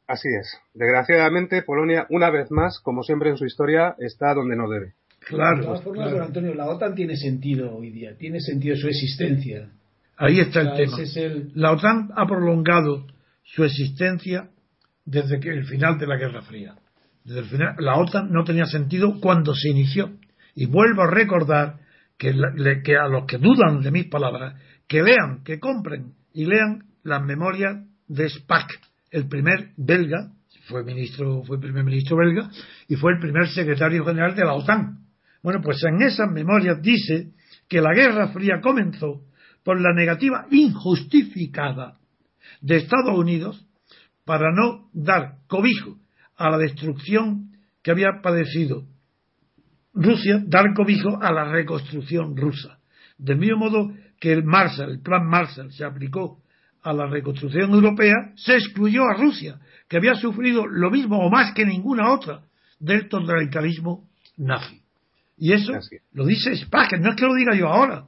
Así 0.08 0.28
es. 0.28 0.60
Desgraciadamente, 0.74 1.64
Polonia, 1.64 2.06
una 2.10 2.30
vez 2.30 2.52
más, 2.52 2.80
como 2.82 3.02
siempre 3.02 3.30
en 3.30 3.38
su 3.38 3.46
historia, 3.46 3.96
está 3.98 4.34
donde 4.34 4.58
no 4.58 4.70
debe. 4.70 4.94
Claro. 5.22 5.58
De 5.58 5.64
todas 5.64 5.84
formas, 5.84 6.14
Antonio, 6.14 6.54
la 6.54 6.68
OTAN 6.68 6.96
tiene 6.96 7.16
sentido 7.16 7.74
hoy 7.76 7.92
día, 7.92 8.18
tiene 8.18 8.42
sentido 8.42 8.76
su 8.76 8.88
existencia. 8.88 9.70
Ahí 10.18 10.40
está 10.40 10.62
el 10.62 10.74
tema. 10.76 10.98
La 11.54 11.72
OTAN 11.72 12.10
ha 12.16 12.28
prolongado 12.28 13.06
su 13.54 13.64
existencia 13.64 14.49
desde 15.06 15.39
que 15.39 15.49
el 15.49 15.66
final 15.66 15.97
de 15.97 16.08
la 16.08 16.18
Guerra 16.18 16.41
Fría. 16.41 16.76
Desde 17.24 17.41
el 17.41 17.45
final, 17.45 17.76
la 17.80 17.97
OTAN 17.97 18.32
no 18.32 18.43
tenía 18.43 18.66
sentido 18.66 19.20
cuando 19.20 19.54
se 19.54 19.70
inició. 19.70 20.12
Y 20.56 20.66
vuelvo 20.66 21.04
a 21.04 21.12
recordar 21.12 21.80
que, 22.18 22.34
que 22.84 22.97
a 22.97 23.08
los 23.08 23.26
que 23.26 23.38
dudan 23.38 23.82
de 23.82 23.91
mis 23.91 24.08
palabras, 24.08 24.56
que 24.88 25.02
vean, 25.02 25.43
que 25.43 25.60
compren 25.60 26.14
y 26.34 26.45
lean 26.45 26.86
las 27.04 27.24
memorias 27.24 27.86
de 28.08 28.30
Spack, 28.30 28.80
el 29.12 29.28
primer 29.28 29.72
belga, 29.76 30.32
fue 30.68 30.84
ministro, 30.84 31.43
fue 31.43 31.60
primer 31.60 31.84
ministro 31.84 32.18
belga 32.18 32.49
y 32.88 32.95
fue 32.95 33.14
el 33.14 33.20
primer 33.20 33.47
secretario 33.49 34.06
general 34.06 34.36
de 34.36 34.45
la 34.45 34.54
OTAN. 34.54 34.99
Bueno, 35.43 35.60
pues 35.62 35.84
en 35.84 36.02
esas 36.02 36.32
memorias 36.32 36.82
dice 36.82 37.32
que 37.68 37.82
la 37.82 37.93
Guerra 37.93 38.30
Fría 38.30 38.60
comenzó 38.62 39.24
por 39.64 39.82
la 39.82 39.93
negativa 39.93 40.45
injustificada 40.52 41.97
de 42.62 42.78
Estados 42.78 43.18
Unidos 43.18 43.66
para 44.26 44.52
no 44.52 44.89
dar 44.94 45.38
cobijo 45.48 45.98
a 46.38 46.50
la 46.50 46.58
destrucción 46.58 47.52
que 47.84 47.92
había 47.92 48.22
padecido 48.22 48.86
Rusia, 49.94 50.42
dar 50.46 50.74
cobijo 50.74 51.22
a 51.22 51.32
la 51.32 51.46
reconstrucción 51.52 52.38
rusa. 52.38 52.80
Del 53.18 53.38
mismo 53.38 53.58
modo 53.58 53.94
que 54.20 54.32
el 54.32 54.44
Marshall, 54.44 54.92
el 54.92 55.02
plan 55.02 55.26
Marshall, 55.28 55.72
se 55.72 55.84
aplicó 55.84 56.42
a 56.82 56.94
la 56.94 57.08
reconstrucción 57.08 57.72
europea, 57.72 58.32
se 58.36 58.56
excluyó 58.56 59.04
a 59.04 59.16
Rusia, 59.16 59.60
que 59.88 59.98
había 59.98 60.16
sufrido 60.16 60.66
lo 60.66 60.89
mismo 60.89 61.20
o 61.20 61.30
más 61.30 61.54
que 61.54 61.66
ninguna 61.66 62.12
otra 62.12 62.44
del 62.80 63.08
totalitarismo 63.10 64.08
nazi. 64.38 64.82
Y 65.38 65.54
eso 65.54 65.74
lo 66.14 66.26
dice 66.26 66.56
Spack, 66.56 67.00
no 67.00 67.12
es 67.12 67.16
que 67.16 67.26
lo 67.26 67.36
diga 67.36 67.56
yo 67.56 67.68
ahora, 67.68 68.06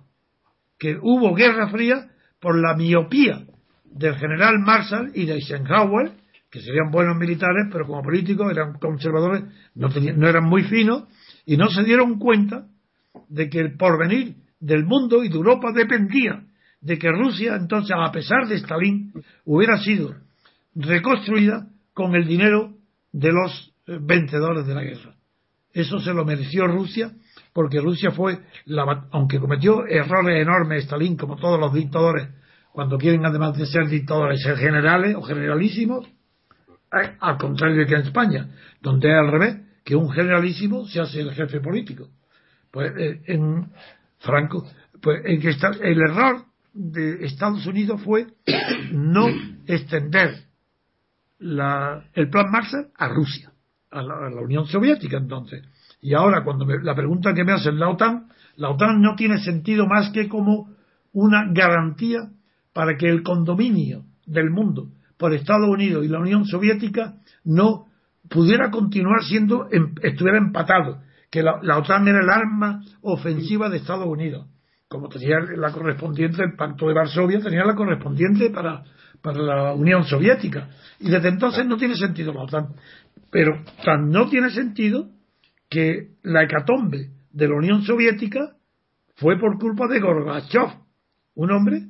que 0.79 0.97
hubo 1.01 1.35
guerra 1.35 1.69
fría 1.69 2.09
por 2.39 2.59
la 2.59 2.75
miopía 2.75 3.45
del 3.93 4.15
general 4.15 4.59
Marshall 4.59 5.11
y 5.13 5.25
de 5.25 5.35
Eisenhower, 5.35 6.11
que 6.49 6.61
serían 6.61 6.91
buenos 6.91 7.17
militares, 7.17 7.67
pero 7.71 7.85
como 7.85 8.01
políticos 8.03 8.51
eran 8.51 8.73
conservadores, 8.73 9.43
no, 9.75 9.89
no 9.89 10.27
eran 10.27 10.45
muy 10.45 10.63
finos, 10.63 11.03
y 11.45 11.57
no 11.57 11.69
se 11.69 11.83
dieron 11.83 12.19
cuenta 12.19 12.67
de 13.29 13.49
que 13.49 13.59
el 13.59 13.77
porvenir 13.77 14.35
del 14.59 14.85
mundo 14.85 15.23
y 15.23 15.29
de 15.29 15.35
Europa 15.35 15.71
dependía 15.73 16.43
de 16.81 16.97
que 16.97 17.09
Rusia, 17.09 17.55
entonces, 17.55 17.95
a 17.97 18.11
pesar 18.11 18.47
de 18.47 18.55
Stalin, 18.55 19.13
hubiera 19.45 19.77
sido 19.77 20.15
reconstruida 20.75 21.67
con 21.93 22.15
el 22.15 22.25
dinero 22.27 22.73
de 23.11 23.31
los 23.31 23.73
eh, 23.87 23.97
vencedores 24.01 24.65
de 24.65 24.73
la 24.73 24.83
guerra. 24.83 25.15
Eso 25.71 25.99
se 25.99 26.13
lo 26.13 26.25
mereció 26.25 26.67
Rusia, 26.67 27.11
porque 27.53 27.79
Rusia 27.79 28.11
fue, 28.11 28.39
la, 28.65 29.07
aunque 29.11 29.39
cometió 29.39 29.85
errores 29.87 30.41
enormes 30.41 30.83
Stalin, 30.83 31.15
como 31.15 31.35
todos 31.37 31.59
los 31.59 31.73
dictadores, 31.73 32.29
cuando 32.73 32.97
quieren 32.97 33.23
además 33.23 33.55
de 33.55 33.67
ser 33.67 33.87
dictadores, 33.87 34.41
ser 34.41 34.57
generales 34.57 35.15
o 35.15 35.21
generalísimos, 35.21 36.07
eh, 36.07 37.15
al 37.19 37.37
contrario 37.37 37.85
que 37.85 37.93
en 37.93 38.01
España, 38.01 38.49
donde 38.81 39.09
es 39.09 39.15
al 39.15 39.31
revés, 39.31 39.57
que 39.85 39.95
un 39.95 40.09
generalísimo 40.09 40.85
se 40.85 40.99
hace 40.99 41.21
el 41.21 41.31
jefe 41.33 41.61
político. 41.61 42.09
Pues 42.71 42.91
eh, 42.97 43.21
en 43.27 43.71
Franco, 44.17 44.67
pues 44.99 45.21
en 45.23 45.39
que 45.39 45.49
está, 45.49 45.69
el 45.81 46.01
error 46.01 46.45
de 46.73 47.23
Estados 47.25 47.63
Unidos 47.67 48.01
fue 48.01 48.25
no 48.91 49.27
extender 49.67 50.45
la, 51.37 52.05
el 52.13 52.27
plan 52.29 52.49
Marshall 52.49 52.87
a 52.97 53.07
Rusia, 53.09 53.51
a 53.91 54.01
la, 54.01 54.41
Unión 54.41 54.65
Soviética 54.65 55.17
entonces. 55.17 55.63
Y 56.01 56.15
ahora 56.15 56.43
cuando 56.43 56.65
la 56.65 56.95
pregunta 56.95 57.35
que 57.35 57.43
me 57.43 57.51
hacen 57.51 57.77
la 57.77 57.89
OTAN, 57.89 58.29
la 58.55 58.71
OTAN 58.71 58.99
no 58.99 59.15
tiene 59.15 59.37
sentido 59.37 59.85
más 59.85 60.09
que 60.09 60.27
como 60.27 60.73
una 61.11 61.45
garantía 61.51 62.29
para 62.73 62.97
que 62.97 63.07
el 63.09 63.23
condominio 63.23 64.03
del 64.25 64.49
mundo 64.49 64.89
por 65.17 65.33
Estados 65.33 65.69
Unidos 65.69 66.05
y 66.05 66.09
la 66.09 66.19
Unión 66.19 66.45
Soviética 66.45 67.15
no 67.43 67.85
pudiera 68.29 68.71
continuar 68.71 69.23
siendo, 69.23 69.67
em, 69.71 69.93
estuviera 70.01 70.37
empatado, 70.37 71.01
que 71.29 71.43
la, 71.43 71.77
OTAN 71.77 72.07
era 72.07 72.19
el 72.21 72.29
arma 72.29 72.83
ofensiva 73.01 73.69
de 73.69 73.77
Estados 73.77 74.07
Unidos 74.07 74.47
como 74.93 75.09
tenía 75.09 75.39
la 75.57 75.71
correspondiente, 75.71 76.43
el 76.43 76.53
Pacto 76.55 76.87
de 76.87 76.93
Varsovia 76.93 77.39
tenía 77.41 77.65
la 77.65 77.73
correspondiente 77.73 78.51
para, 78.51 78.83
para 79.23 79.41
la 79.41 79.73
Unión 79.73 80.03
Soviética. 80.03 80.69
Y 80.99 81.09
desde 81.09 81.29
entonces 81.29 81.65
no 81.65 81.77
tiene 81.77 81.95
sentido 81.95 82.31
la 82.31 82.43
OTAN. 82.43 82.75
Pero 83.31 83.63
tan 83.83 84.11
no 84.11 84.29
tiene 84.29 84.51
sentido 84.51 85.09
que 85.67 86.09
la 86.21 86.43
hecatombe 86.43 87.09
de 87.31 87.47
la 87.47 87.55
Unión 87.55 87.81
Soviética 87.81 88.55
fue 89.15 89.39
por 89.39 89.57
culpa 89.57 89.87
de 89.87 89.99
Gorbachev, 89.99 90.69
un 91.33 91.51
hombre 91.51 91.87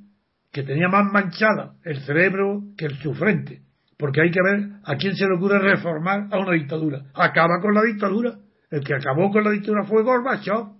que 0.54 0.64
tenía 0.64 0.88
más 0.88 1.12
manchada 1.12 1.74
el 1.84 2.00
cerebro 2.02 2.62
que 2.78 2.86
el 2.86 2.98
su 3.00 3.14
frente. 3.14 3.62
Porque 3.98 4.22
hay 4.22 4.32
que 4.32 4.42
ver 4.42 4.70
a 4.84 4.96
quién 4.96 5.16
se 5.16 5.26
le 5.26 5.36
ocurre 5.36 5.60
reformar 5.60 6.28
a 6.32 6.40
una 6.40 6.52
dictadura. 6.52 7.04
Acaba 7.14 7.60
con 7.62 7.74
la 7.74 7.82
dictadura. 7.82 8.36
El 8.70 8.84
que 8.84 8.94
acabó 8.94 9.32
con 9.32 9.44
la 9.44 9.52
dictadura 9.52 9.84
fue 9.84 10.04
Gorbachev. 10.04 10.74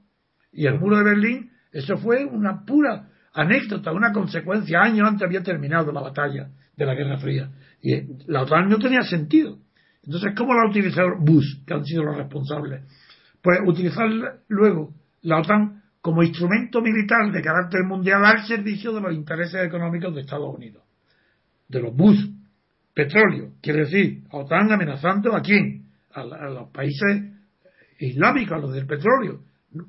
Y 0.52 0.68
el 0.68 0.80
muro 0.80 0.98
de 0.98 1.04
Berlín 1.04 1.52
eso 1.74 1.98
fue 1.98 2.24
una 2.24 2.64
pura 2.64 3.10
anécdota, 3.34 3.92
una 3.92 4.14
consecuencia. 4.14 4.80
Años 4.82 5.08
antes 5.08 5.26
había 5.26 5.42
terminado 5.42 5.92
la 5.92 6.02
batalla 6.02 6.50
de 6.78 6.86
la 6.86 6.94
Guerra 6.94 7.18
Fría. 7.18 7.50
Y 7.82 8.32
la 8.32 8.44
OTAN 8.44 8.70
no 8.70 8.78
tenía 8.78 9.02
sentido. 9.02 9.58
Entonces, 10.04 10.34
¿cómo 10.38 10.54
la 10.54 10.70
utilizó 10.70 11.02
Bush, 11.20 11.66
que 11.66 11.74
han 11.74 11.84
sido 11.84 12.04
los 12.04 12.16
responsables? 12.16 12.84
Pues 13.42 13.60
utilizar 13.66 14.08
luego 14.48 14.94
la 15.24 15.40
OTAN 15.40 15.83
como 16.04 16.22
instrumento 16.22 16.82
militar 16.82 17.32
de 17.32 17.42
carácter 17.42 17.86
mundial 17.86 18.26
al 18.26 18.46
servicio 18.46 18.92
de 18.92 19.00
los 19.00 19.14
intereses 19.14 19.66
económicos 19.66 20.14
de 20.14 20.20
Estados 20.20 20.54
Unidos. 20.54 20.84
De 21.70 21.80
los 21.80 21.96
Bush. 21.96 22.20
Petróleo. 22.94 23.54
Quiere 23.62 23.86
decir, 23.86 24.22
OTAN 24.32 24.70
amenazando 24.74 25.34
a 25.34 25.42
quién? 25.42 25.86
A, 26.14 26.24
a 26.24 26.50
los 26.50 26.70
países 26.72 27.32
islámicos, 28.00 28.52
a 28.52 28.60
los 28.60 28.74
del 28.74 28.86
petróleo 28.86 29.44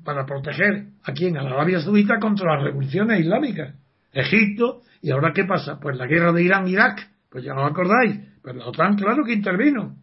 para 0.05 0.25
proteger 0.25 0.85
a 1.03 1.11
quién, 1.11 1.37
a 1.37 1.43
la 1.43 1.51
Arabia 1.51 1.81
Saudita 1.81 2.17
contra 2.17 2.55
las 2.55 2.63
revoluciones 2.63 3.19
islámicas. 3.19 3.75
Egipto, 4.13 4.83
y 5.01 5.11
ahora 5.11 5.33
qué 5.33 5.43
pasa? 5.43 5.81
Pues 5.81 5.97
la 5.97 6.07
guerra 6.07 6.31
de 6.31 6.43
Irán-Irak, 6.43 7.09
pues 7.29 7.43
ya 7.43 7.53
no 7.53 7.65
acordáis, 7.65 8.21
pues 8.41 8.55
la 8.55 8.67
OTAN 8.67 8.95
claro 8.95 9.25
que 9.25 9.33
intervino. 9.33 9.97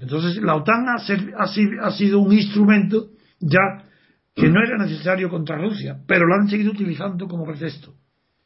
Entonces 0.00 0.42
la 0.42 0.54
OTAN 0.54 0.86
ha, 0.88 1.84
ha 1.84 1.90
sido 1.90 2.20
un 2.20 2.32
instrumento 2.32 3.10
ya 3.40 3.89
que 4.34 4.48
no 4.48 4.62
era 4.62 4.78
necesario 4.78 5.28
contra 5.28 5.58
Rusia, 5.58 5.98
pero 6.06 6.26
lo 6.26 6.34
han 6.34 6.48
seguido 6.48 6.72
utilizando 6.72 7.26
como 7.26 7.44
pretexto. 7.44 7.94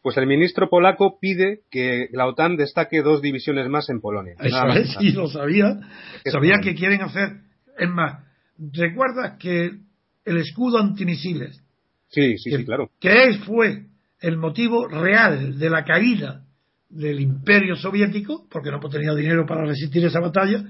Pues 0.03 0.17
el 0.19 0.27
ministro 0.27 0.69
polaco 0.69 1.19
pide 1.19 1.61
que 1.71 2.09
la 2.13 2.27
OTAN 2.27 2.57
destaque 2.57 3.03
dos 3.03 3.23
divisiones 3.23 3.69
más 3.69 3.89
en 3.89 4.01
Polonia. 4.01 4.35
Eso 4.39 4.67
es, 4.69 4.95
sí, 4.99 5.13
lo 5.13 5.29
sabía. 5.29 5.81
Sabía 6.27 6.59
que 6.63 6.75
quieren 6.75 7.01
hacer. 7.01 7.39
Es 7.79 7.89
más, 7.89 8.23
¿recuerdas 8.59 9.39
que 9.39 9.79
el 10.25 10.39
escudo 10.39 10.79
antimisiles. 10.79 11.63
Sí, 12.09 12.39
sí, 12.39 12.51
sí, 12.51 12.65
claro. 12.65 12.91
Que 13.01 13.39
fue 13.45 13.87
el 14.21 14.37
motivo 14.37 14.89
real 14.89 15.59
de 15.59 15.71
la 15.71 15.85
caída 15.85 16.45
del 16.89 17.21
imperio 17.21 17.77
soviético, 17.77 18.47
porque 18.51 18.71
no 18.71 18.79
tenía 18.89 19.15
dinero 19.15 19.45
para 19.47 19.65
resistir 19.65 20.05
esa 20.05 20.21
batalla, 20.21 20.65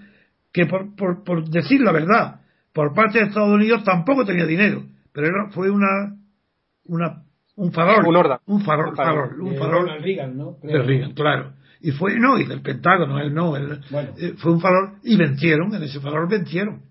que 0.53 0.67
por, 0.67 0.95
por, 1.25 1.49
decir 1.49 1.81
la 1.81 1.93
verdad, 1.93 2.41
por 2.73 2.95
parte 2.95 3.19
de 3.19 3.27
Estados 3.27 3.55
Unidos 3.55 3.85
tampoco 3.85 4.25
tenía 4.25 4.47
dinero, 4.47 4.85
pero 5.15 5.29
era, 5.29 5.51
fue 5.51 5.71
una, 5.71 6.17
una 6.87 7.23
un 7.57 7.73
farol, 7.73 8.05
un, 8.05 8.17
un 8.47 8.61
farol, 8.65 8.89
un 8.89 8.97
farol, 8.97 9.41
un 9.41 9.57
farol 9.57 9.87
de 9.87 9.99
Reagan, 10.01 10.37
¿no? 10.37 10.57
De 10.61 10.83
Reagan, 10.83 11.13
claro. 11.13 11.53
Y 11.81 11.93
fue, 11.93 12.19
no, 12.19 12.39
y 12.39 12.45
del 12.45 12.63
Pentágono, 12.63 13.21
él 13.21 13.33
no, 13.33 13.57
él, 13.57 13.81
eh, 14.19 14.35
fue 14.39 14.53
un 14.53 14.61
farol, 14.61 14.99
y 15.05 15.17
vencieron, 15.17 15.73
en 15.73 15.85
ese 15.85 16.01
farol 16.01 16.27
vencieron. 16.29 16.83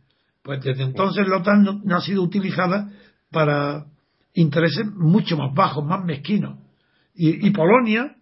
Pues 0.41 0.63
desde 0.63 0.84
entonces 0.84 1.28
la 1.28 1.38
OTAN 1.38 1.82
no, 1.84 1.95
ha 1.95 2.01
sido 2.01 2.21
utilizada 2.21 2.89
para 3.30 3.86
intereses 4.34 4.86
mucho 4.86 5.36
más 5.36 5.53
bajos, 5.53 5.86
más 5.86 6.03
mezquinos. 6.05 6.59
Y, 7.15 7.51
Polonia, 7.51 8.15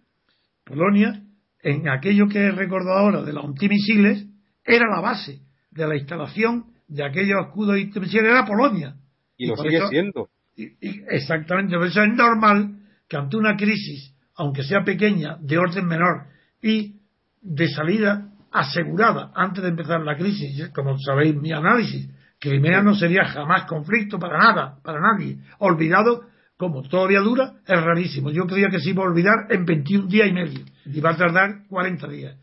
Polonia, 0.64 1.22
en 1.62 1.88
aquello 1.88 2.28
que 2.28 2.38
he 2.38 2.50
recordado 2.50 2.98
ahora 2.98 3.22
de 3.22 3.32
los 3.32 3.44
antimisiles, 3.44 4.26
era 4.64 4.86
la 4.94 5.00
base 5.00 5.40
de 5.70 5.86
la 5.86 5.96
instalación 5.96 6.66
de 6.88 7.04
aquellos 7.04 7.46
escudos 7.46 7.76
antimisiles, 7.76 8.30
era 8.30 8.44
Polonia. 8.44 8.96
Y, 9.42 9.48
lo 9.48 9.56
sigue 9.56 9.80
siendo. 9.88 10.28
exactamente, 10.56 11.76
por 11.76 11.86
eso 11.86 12.02
es 12.02 12.14
normal 12.14 12.76
que 13.08 13.16
ante 13.16 13.36
una 13.36 13.56
crisis, 13.56 14.14
aunque 14.36 14.62
sea 14.62 14.84
pequeña, 14.84 15.36
de 15.40 15.58
orden 15.58 15.86
menor 15.86 16.26
y 16.62 17.00
de 17.40 17.68
salida 17.68 18.28
asegurada 18.52 19.32
antes 19.34 19.62
de 19.62 19.70
empezar 19.70 20.00
la 20.02 20.16
crisis, 20.16 20.68
como 20.68 20.96
sabéis 20.98 21.34
mi 21.34 21.52
análisis, 21.52 22.08
Crimea 22.38 22.82
no 22.82 22.94
sería 22.94 23.24
jamás 23.24 23.66
conflicto 23.66 24.18
para 24.18 24.36
nada, 24.36 24.78
para 24.82 25.00
nadie. 25.00 25.38
Olvidado, 25.58 26.24
como 26.56 26.82
todavía 26.82 27.20
dura, 27.20 27.54
es 27.66 27.80
rarísimo. 27.80 28.30
Yo 28.30 28.46
creía 28.46 28.68
que 28.68 28.80
se 28.80 28.90
iba 28.90 29.04
a 29.04 29.06
olvidar 29.06 29.46
en 29.50 29.64
21 29.64 30.08
días 30.08 30.28
y 30.28 30.32
medio 30.32 30.60
y 30.84 31.00
va 31.00 31.10
a 31.10 31.16
tardar 31.16 31.66
40 31.68 32.08
días. 32.08 32.36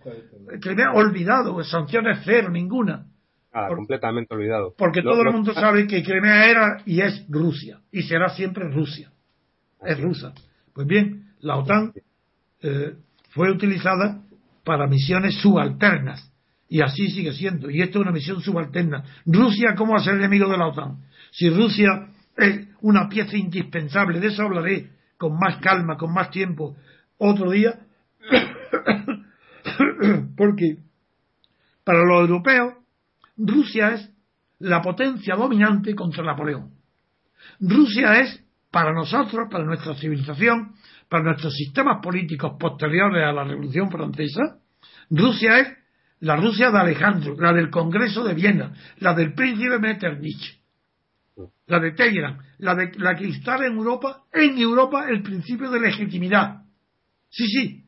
Crimea 0.61 0.93
olvidado, 0.93 1.61
sanciones 1.63 2.19
cero, 2.23 2.49
ninguna. 2.49 3.07
Ah, 3.51 3.67
completamente 3.67 4.33
olvidado. 4.33 4.73
Porque 4.77 5.01
todo 5.01 5.21
el 5.23 5.31
mundo 5.31 5.53
sabe 5.53 5.87
que 5.87 6.03
Crimea 6.03 6.49
era 6.49 6.77
y 6.85 7.01
es 7.01 7.25
Rusia 7.29 7.79
y 7.91 8.03
será 8.03 8.29
siempre 8.29 8.69
Rusia. 8.69 9.11
Es 9.81 9.99
rusa. 9.99 10.33
Pues 10.73 10.85
bien, 10.85 11.31
la 11.39 11.57
OTAN 11.57 11.93
eh, 12.61 12.93
fue 13.31 13.51
utilizada 13.51 14.21
para 14.63 14.87
misiones 14.87 15.35
subalternas 15.41 16.31
y 16.67 16.81
así 16.81 17.09
sigue 17.09 17.33
siendo. 17.33 17.71
Y 17.71 17.81
esto 17.81 17.99
es 17.99 18.03
una 18.03 18.11
misión 18.11 18.41
subalterna. 18.41 19.03
Rusia, 19.25 19.73
¿cómo 19.75 19.97
ser 19.99 20.15
enemigo 20.15 20.49
de 20.49 20.57
la 20.57 20.67
OTAN? 20.67 20.99
Si 21.31 21.49
Rusia 21.49 22.09
es 22.37 22.67
una 22.81 23.09
pieza 23.09 23.35
indispensable, 23.35 24.19
de 24.19 24.27
eso 24.27 24.43
hablaré 24.43 24.89
con 25.17 25.37
más 25.37 25.57
calma, 25.57 25.97
con 25.97 26.13
más 26.13 26.29
tiempo, 26.29 26.77
otro 27.17 27.51
día, 27.51 27.79
Porque 30.37 30.77
para 31.83 32.05
los 32.05 32.21
europeos, 32.21 32.75
Rusia 33.39 33.93
es 33.93 34.11
la 34.59 34.81
potencia 34.81 35.35
dominante 35.35 35.95
contra 35.95 36.23
Napoleón. 36.23 36.71
Rusia 37.59 38.19
es, 38.19 38.43
para 38.69 38.93
nosotros, 38.93 39.47
para 39.49 39.63
nuestra 39.63 39.95
civilización, 39.95 40.73
para 41.07 41.23
nuestros 41.23 41.55
sistemas 41.55 42.01
políticos 42.03 42.53
posteriores 42.59 43.23
a 43.23 43.31
la 43.31 43.45
Revolución 43.45 43.89
Francesa, 43.89 44.59
Rusia 45.09 45.59
es 45.59 45.77
la 46.19 46.35
Rusia 46.35 46.69
de 46.69 46.79
Alejandro, 46.79 47.35
la 47.39 47.53
del 47.53 47.69
Congreso 47.69 48.23
de 48.23 48.33
Viena, 48.33 48.73
la 48.97 49.13
del 49.13 49.33
príncipe 49.33 49.79
Metternich, 49.79 50.59
la 51.67 51.79
de 51.79 51.91
Teherán, 51.93 52.39
la, 52.57 52.75
de, 52.75 52.91
la 52.97 53.15
que 53.15 53.25
instala 53.25 53.67
en 53.67 53.77
Europa, 53.77 54.23
en 54.33 54.57
Europa, 54.57 55.09
el 55.09 55.23
principio 55.23 55.71
de 55.71 55.79
legitimidad. 55.79 56.63
Sí, 57.29 57.45
sí, 57.47 57.85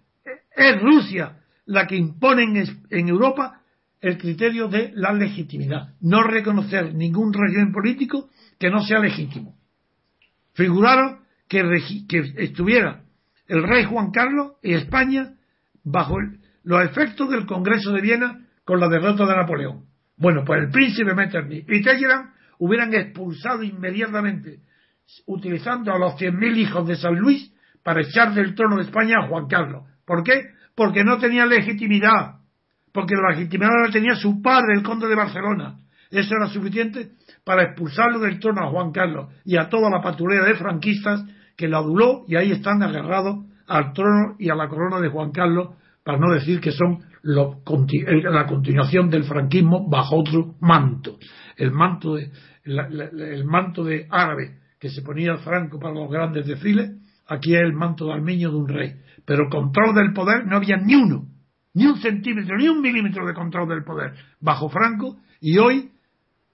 es 0.56 0.82
Rusia 0.82 1.38
la 1.66 1.86
que 1.88 1.98
impone 1.98 2.44
en, 2.44 2.84
en 2.90 3.10
Europa 3.10 3.61
el 4.02 4.18
criterio 4.18 4.68
de 4.68 4.92
la 4.96 5.14
legitimidad. 5.14 5.94
No 6.02 6.24
reconocer 6.24 6.94
ningún 6.94 7.32
régimen 7.34 7.72
político 7.72 8.30
que 8.60 8.70
no 8.70 8.82
sea 8.82 9.00
legítimo. 9.00 9.56
Figuraron 10.54 11.20
que, 11.48 11.64
que 12.10 12.34
estuviera 12.38 13.04
el 13.48 13.64
rey 13.64 13.86
Juan 13.86 14.12
Carlos 14.12 14.54
y 14.64 14.74
España 14.74 15.34
bajo 15.84 16.18
los 16.64 16.84
efectos 16.84 17.30
del 17.30 17.46
Congreso 17.46 17.92
de 17.92 18.02
Viena 18.02 18.48
con 18.66 18.80
la 18.80 18.88
derrota 18.88 19.26
de 19.26 19.36
Napoleón. 19.36 19.86
Bueno, 20.18 20.44
pues 20.46 20.62
el 20.62 20.70
príncipe 20.70 21.14
Metternich 21.16 21.66
y 21.68 21.82
Teherán 21.82 22.32
hubieran 22.60 22.94
expulsado 22.94 23.64
inmediatamente, 23.64 24.60
utilizando 25.26 25.92
a 25.92 25.98
los 25.98 26.14
100.000 26.14 26.58
hijos 26.58 26.88
de 26.88 26.96
San 26.96 27.16
Luis 27.16 27.52
para 27.84 28.02
echar 28.02 28.34
del 28.34 28.54
trono 28.54 28.78
de 28.78 28.84
España 28.84 29.16
a 29.18 29.28
Juan 29.28 29.48
Carlos. 29.48 29.84
¿Por 30.06 30.24
qué? 30.24 30.52
Porque 30.76 31.04
no 31.04 31.18
tenía 31.18 31.46
legitimidad. 31.46 32.41
Porque 32.94 33.16
la 33.16 33.36
legitimidad 33.36 33.72
la 33.86 33.92
tenía 33.92 34.16
su 34.16 34.42
padre, 34.42 34.74
el 34.76 34.84
conde 34.84 35.08
de 35.08 35.16
Barcelona. 35.16 35.80
Eso 36.10 36.36
era 36.36 36.48
suficiente 36.48 37.12
para 37.46 37.64
expulsarlo 37.64 38.20
del 38.20 38.40
trono 38.40 38.68
a 38.68 38.70
Juan 38.70 38.92
Carlos 38.92 39.30
y 39.46 39.58
a 39.58 39.70
toda 39.70 39.90
la 39.90 40.02
patrulla 40.02 40.44
de 40.44 40.56
franquistas 40.56 41.24
que 41.56 41.68
lo 41.68 41.78
aduló 41.78 42.26
y 42.28 42.36
ahí 42.36 42.52
están 42.52 42.84
agarrados 42.84 43.46
al 43.68 43.94
trono 43.94 44.36
y 44.38 44.50
a 44.50 44.56
la 44.56 44.68
corona 44.68 45.00
de 45.00 45.08
Juan 45.08 45.32
Carlos, 45.32 45.70
para 46.04 46.18
no 46.18 46.34
decir 46.34 46.60
que 46.60 46.72
son 46.72 47.00
la 47.24 48.46
continuación 48.46 49.10
del 49.10 49.24
franquismo 49.24 49.88
bajo 49.88 50.18
otro 50.18 50.56
manto. 50.60 51.18
El 51.56 51.72
manto 51.72 52.16
de, 52.16 52.32
el 52.66 53.46
manto 53.46 53.84
de 53.84 54.08
árabe 54.10 54.58
que 54.80 54.90
se 54.90 55.02
ponía 55.02 55.38
Franco 55.38 55.80
para 55.80 55.94
los 55.94 56.10
grandes 56.10 56.48
desfiles, 56.48 56.92
aquí 57.28 57.56
es 57.56 57.62
el 57.62 57.74
manto 57.74 58.08
de 58.08 58.14
almiño 58.14 58.50
de 58.50 58.58
un 58.58 58.68
rey. 58.68 58.96
Pero 59.26 59.50
control 59.50 59.94
del 59.94 60.14
poder 60.14 60.46
no 60.48 60.58
había 60.58 60.78
ni 60.78 60.96
uno, 60.96 61.28
ni 61.74 61.86
un 61.86 62.00
centímetro, 62.02 62.58
ni 62.58 62.68
un 62.68 62.82
milímetro 62.82 63.26
de 63.26 63.34
control 63.34 63.70
del 63.70 63.84
poder 63.84 64.14
bajo 64.40 64.70
Franco 64.70 65.18
y 65.40 65.58
hoy 65.58 65.92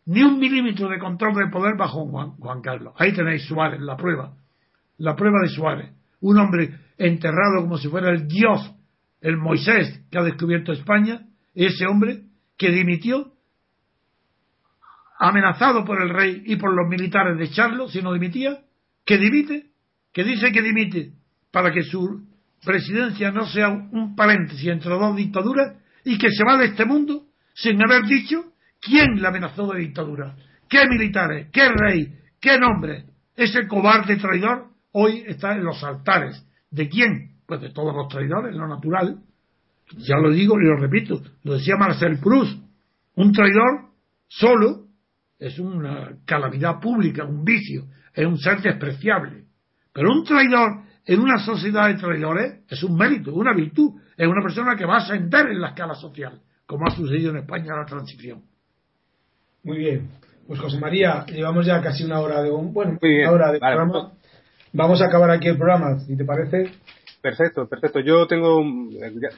ni 0.05 0.23
un 0.23 0.39
milímetro 0.39 0.87
de 0.87 0.99
control 0.99 1.35
del 1.35 1.49
poder 1.49 1.75
bajo 1.75 2.05
Juan, 2.05 2.61
Carlos. 2.61 2.93
Ahí 2.97 3.13
tenéis 3.13 3.45
Suárez, 3.45 3.81
la 3.81 3.97
prueba, 3.97 4.33
la 4.97 5.15
prueba 5.15 5.41
de 5.41 5.49
Suárez, 5.49 5.91
un 6.21 6.37
hombre 6.37 6.79
enterrado 6.97 7.61
como 7.61 7.77
si 7.77 7.89
fuera 7.89 8.09
el 8.09 8.27
Dios, 8.27 8.73
el 9.21 9.37
Moisés 9.37 10.01
que 10.09 10.17
ha 10.17 10.23
descubierto 10.23 10.71
España, 10.71 11.25
ese 11.53 11.85
hombre 11.85 12.23
que 12.57 12.71
dimitió 12.71 13.33
amenazado 15.19 15.83
por 15.83 16.01
el 16.01 16.09
rey 16.09 16.43
y 16.45 16.55
por 16.55 16.73
los 16.73 16.87
militares 16.87 17.37
de 17.37 17.45
echarlo 17.45 17.89
si 17.89 18.01
no 18.01 18.13
dimitía, 18.13 18.59
que 19.05 19.17
dimite, 19.17 19.71
que 20.13 20.23
dice 20.23 20.51
que 20.51 20.61
dimite 20.61 21.13
para 21.51 21.71
que 21.71 21.83
su 21.83 22.23
presidencia 22.63 23.31
no 23.31 23.45
sea 23.45 23.69
un 23.69 24.15
paréntesis 24.15 24.67
entre 24.67 24.91
dos 24.91 25.15
dictaduras 25.15 25.77
y 26.03 26.17
que 26.17 26.29
se 26.31 26.43
va 26.43 26.57
de 26.57 26.65
este 26.65 26.85
mundo 26.85 27.23
sin 27.53 27.81
haber 27.83 28.03
dicho 28.03 28.53
quién 28.79 29.21
le 29.21 29.27
amenazó 29.27 29.71
de 29.73 29.79
dictadura, 29.79 30.35
qué 30.69 30.87
militares, 30.87 31.47
qué 31.51 31.69
rey, 31.69 32.15
qué 32.39 32.57
nombre. 32.59 33.05
Ese 33.35 33.67
cobarde 33.67 34.17
traidor 34.17 34.67
hoy 34.91 35.23
está 35.27 35.53
en 35.53 35.63
los 35.63 35.83
altares. 35.83 36.43
¿De 36.69 36.89
quién? 36.89 37.37
Pues 37.45 37.61
de 37.61 37.71
todos 37.71 37.95
los 37.95 38.07
traidores, 38.07 38.55
lo 38.55 38.67
natural. 38.67 39.21
Ya 39.97 40.17
lo 40.17 40.31
digo 40.31 40.55
y 40.59 40.65
lo 40.65 40.77
repito, 40.77 41.21
lo 41.43 41.53
decía 41.53 41.75
Marcel 41.77 42.19
Cruz, 42.19 42.57
un 43.15 43.31
traidor 43.31 43.89
solo 44.27 44.87
es 45.39 45.57
una 45.59 46.17
calamidad 46.25 46.79
pública, 46.79 47.23
un 47.23 47.43
vicio, 47.43 47.85
es 48.13 48.25
un 48.25 48.37
ser 48.37 48.61
despreciable. 48.61 49.45
Pero 49.93 50.11
un 50.11 50.23
traidor 50.23 50.83
en 51.07 51.21
una 51.21 51.39
sociedad 51.39 51.87
de 51.87 51.95
traidores 51.95 52.59
es 52.69 52.83
un 52.83 52.97
mérito, 52.97 53.33
una 53.33 53.53
virtud, 53.53 53.93
es 54.15 54.27
una 54.27 54.41
persona 54.41 54.75
que 54.75 54.85
va 54.85 54.95
a 54.95 54.97
ascender 54.97 55.47
en 55.47 55.61
la 55.61 55.69
escala 55.69 55.95
social, 55.95 56.41
como 56.65 56.85
ha 56.85 56.91
sucedido 56.91 57.31
en 57.31 57.37
España 57.37 57.73
en 57.73 57.79
la 57.79 57.85
transición. 57.85 58.43
Muy 59.63 59.77
bien. 59.77 60.09
Pues 60.45 60.59
José 60.59 60.77
María, 60.79 61.25
llevamos 61.25 61.65
ya 61.65 61.81
casi 61.81 62.03
una 62.03 62.19
hora 62.19 62.41
de 62.41 62.51
un, 62.51 62.73
bueno, 62.73 62.99
una 63.01 63.31
hora 63.31 63.51
de 63.51 63.59
programa. 63.59 64.11
Vamos 64.73 65.01
a 65.01 65.05
acabar 65.05 65.31
aquí 65.31 65.47
el 65.47 65.57
programa, 65.57 65.97
si 65.99 66.15
te 66.15 66.25
parece. 66.25 66.71
Perfecto, 67.21 67.67
perfecto. 67.67 67.99
Yo 68.01 68.27
tengo, 68.27 68.61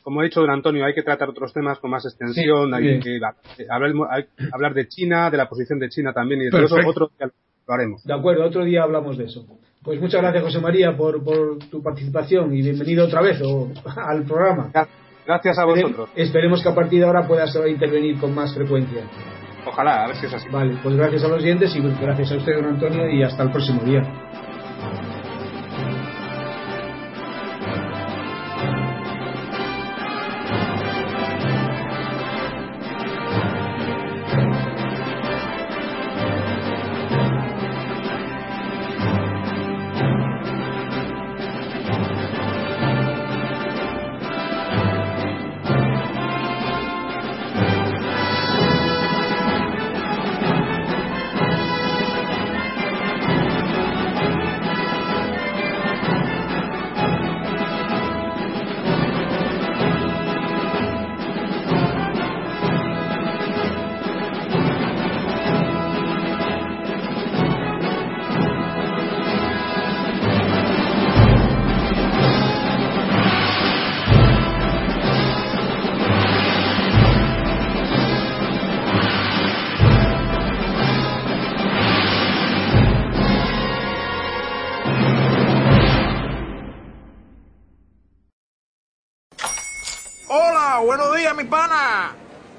como 0.03 0.21
ha 0.21 0.23
dicho 0.23 0.41
don 0.41 0.49
Antonio, 0.49 0.85
hay 0.85 0.93
que 0.93 1.03
tratar 1.03 1.29
otros 1.29 1.53
temas 1.53 1.79
con 1.79 1.91
más 1.91 2.05
extensión, 2.05 2.73
hay 2.73 2.99
que 2.99 3.19
hablar, 4.51 4.73
de 4.73 4.87
China, 4.87 5.29
de 5.29 5.37
la 5.37 5.47
posición 5.47 5.79
de 5.79 5.89
China 5.89 6.13
también 6.13 6.41
y 6.41 6.49
de 6.49 6.63
eso, 6.63 6.75
otro 6.85 7.11
día 7.17 7.31
lo 7.67 7.73
haremos. 7.73 8.03
De 8.03 8.13
acuerdo, 8.13 8.45
otro 8.45 8.63
día 8.63 8.83
hablamos 8.83 9.17
de 9.17 9.25
eso. 9.25 9.45
Pues 9.89 9.99
muchas 9.99 10.21
gracias 10.21 10.43
José 10.43 10.59
María 10.59 10.95
por, 10.95 11.19
tu 11.71 11.81
participación 11.81 12.55
y 12.55 12.61
bienvenido 12.61 13.07
otra 13.07 13.23
vez 13.23 13.41
al 13.97 14.21
programa. 14.21 14.69
Gracias 15.25 15.57
a 15.57 15.65
vosotros. 15.65 16.11
Esperemos 16.15 16.61
que 16.61 16.69
a 16.69 16.75
partir 16.75 16.99
de 16.99 17.07
ahora 17.07 17.27
puedas 17.27 17.57
intervenir 17.67 18.19
con 18.19 18.35
más 18.35 18.53
frecuencia. 18.53 19.01
Ojalá, 19.65 20.03
a 20.03 20.07
ver 20.09 20.17
si 20.17 20.27
es 20.27 20.33
así. 20.35 20.47
Vale, 20.51 20.77
pues 20.83 20.95
gracias 20.95 21.23
a 21.23 21.29
los 21.29 21.41
oyentes 21.41 21.75
y 21.75 21.79
gracias 21.99 22.31
a 22.31 22.35
usted, 22.35 22.57
don 22.57 22.65
Antonio, 22.65 23.09
y 23.09 23.23
hasta 23.23 23.41
el 23.41 23.51
próximo 23.51 23.81
día. 23.81 24.03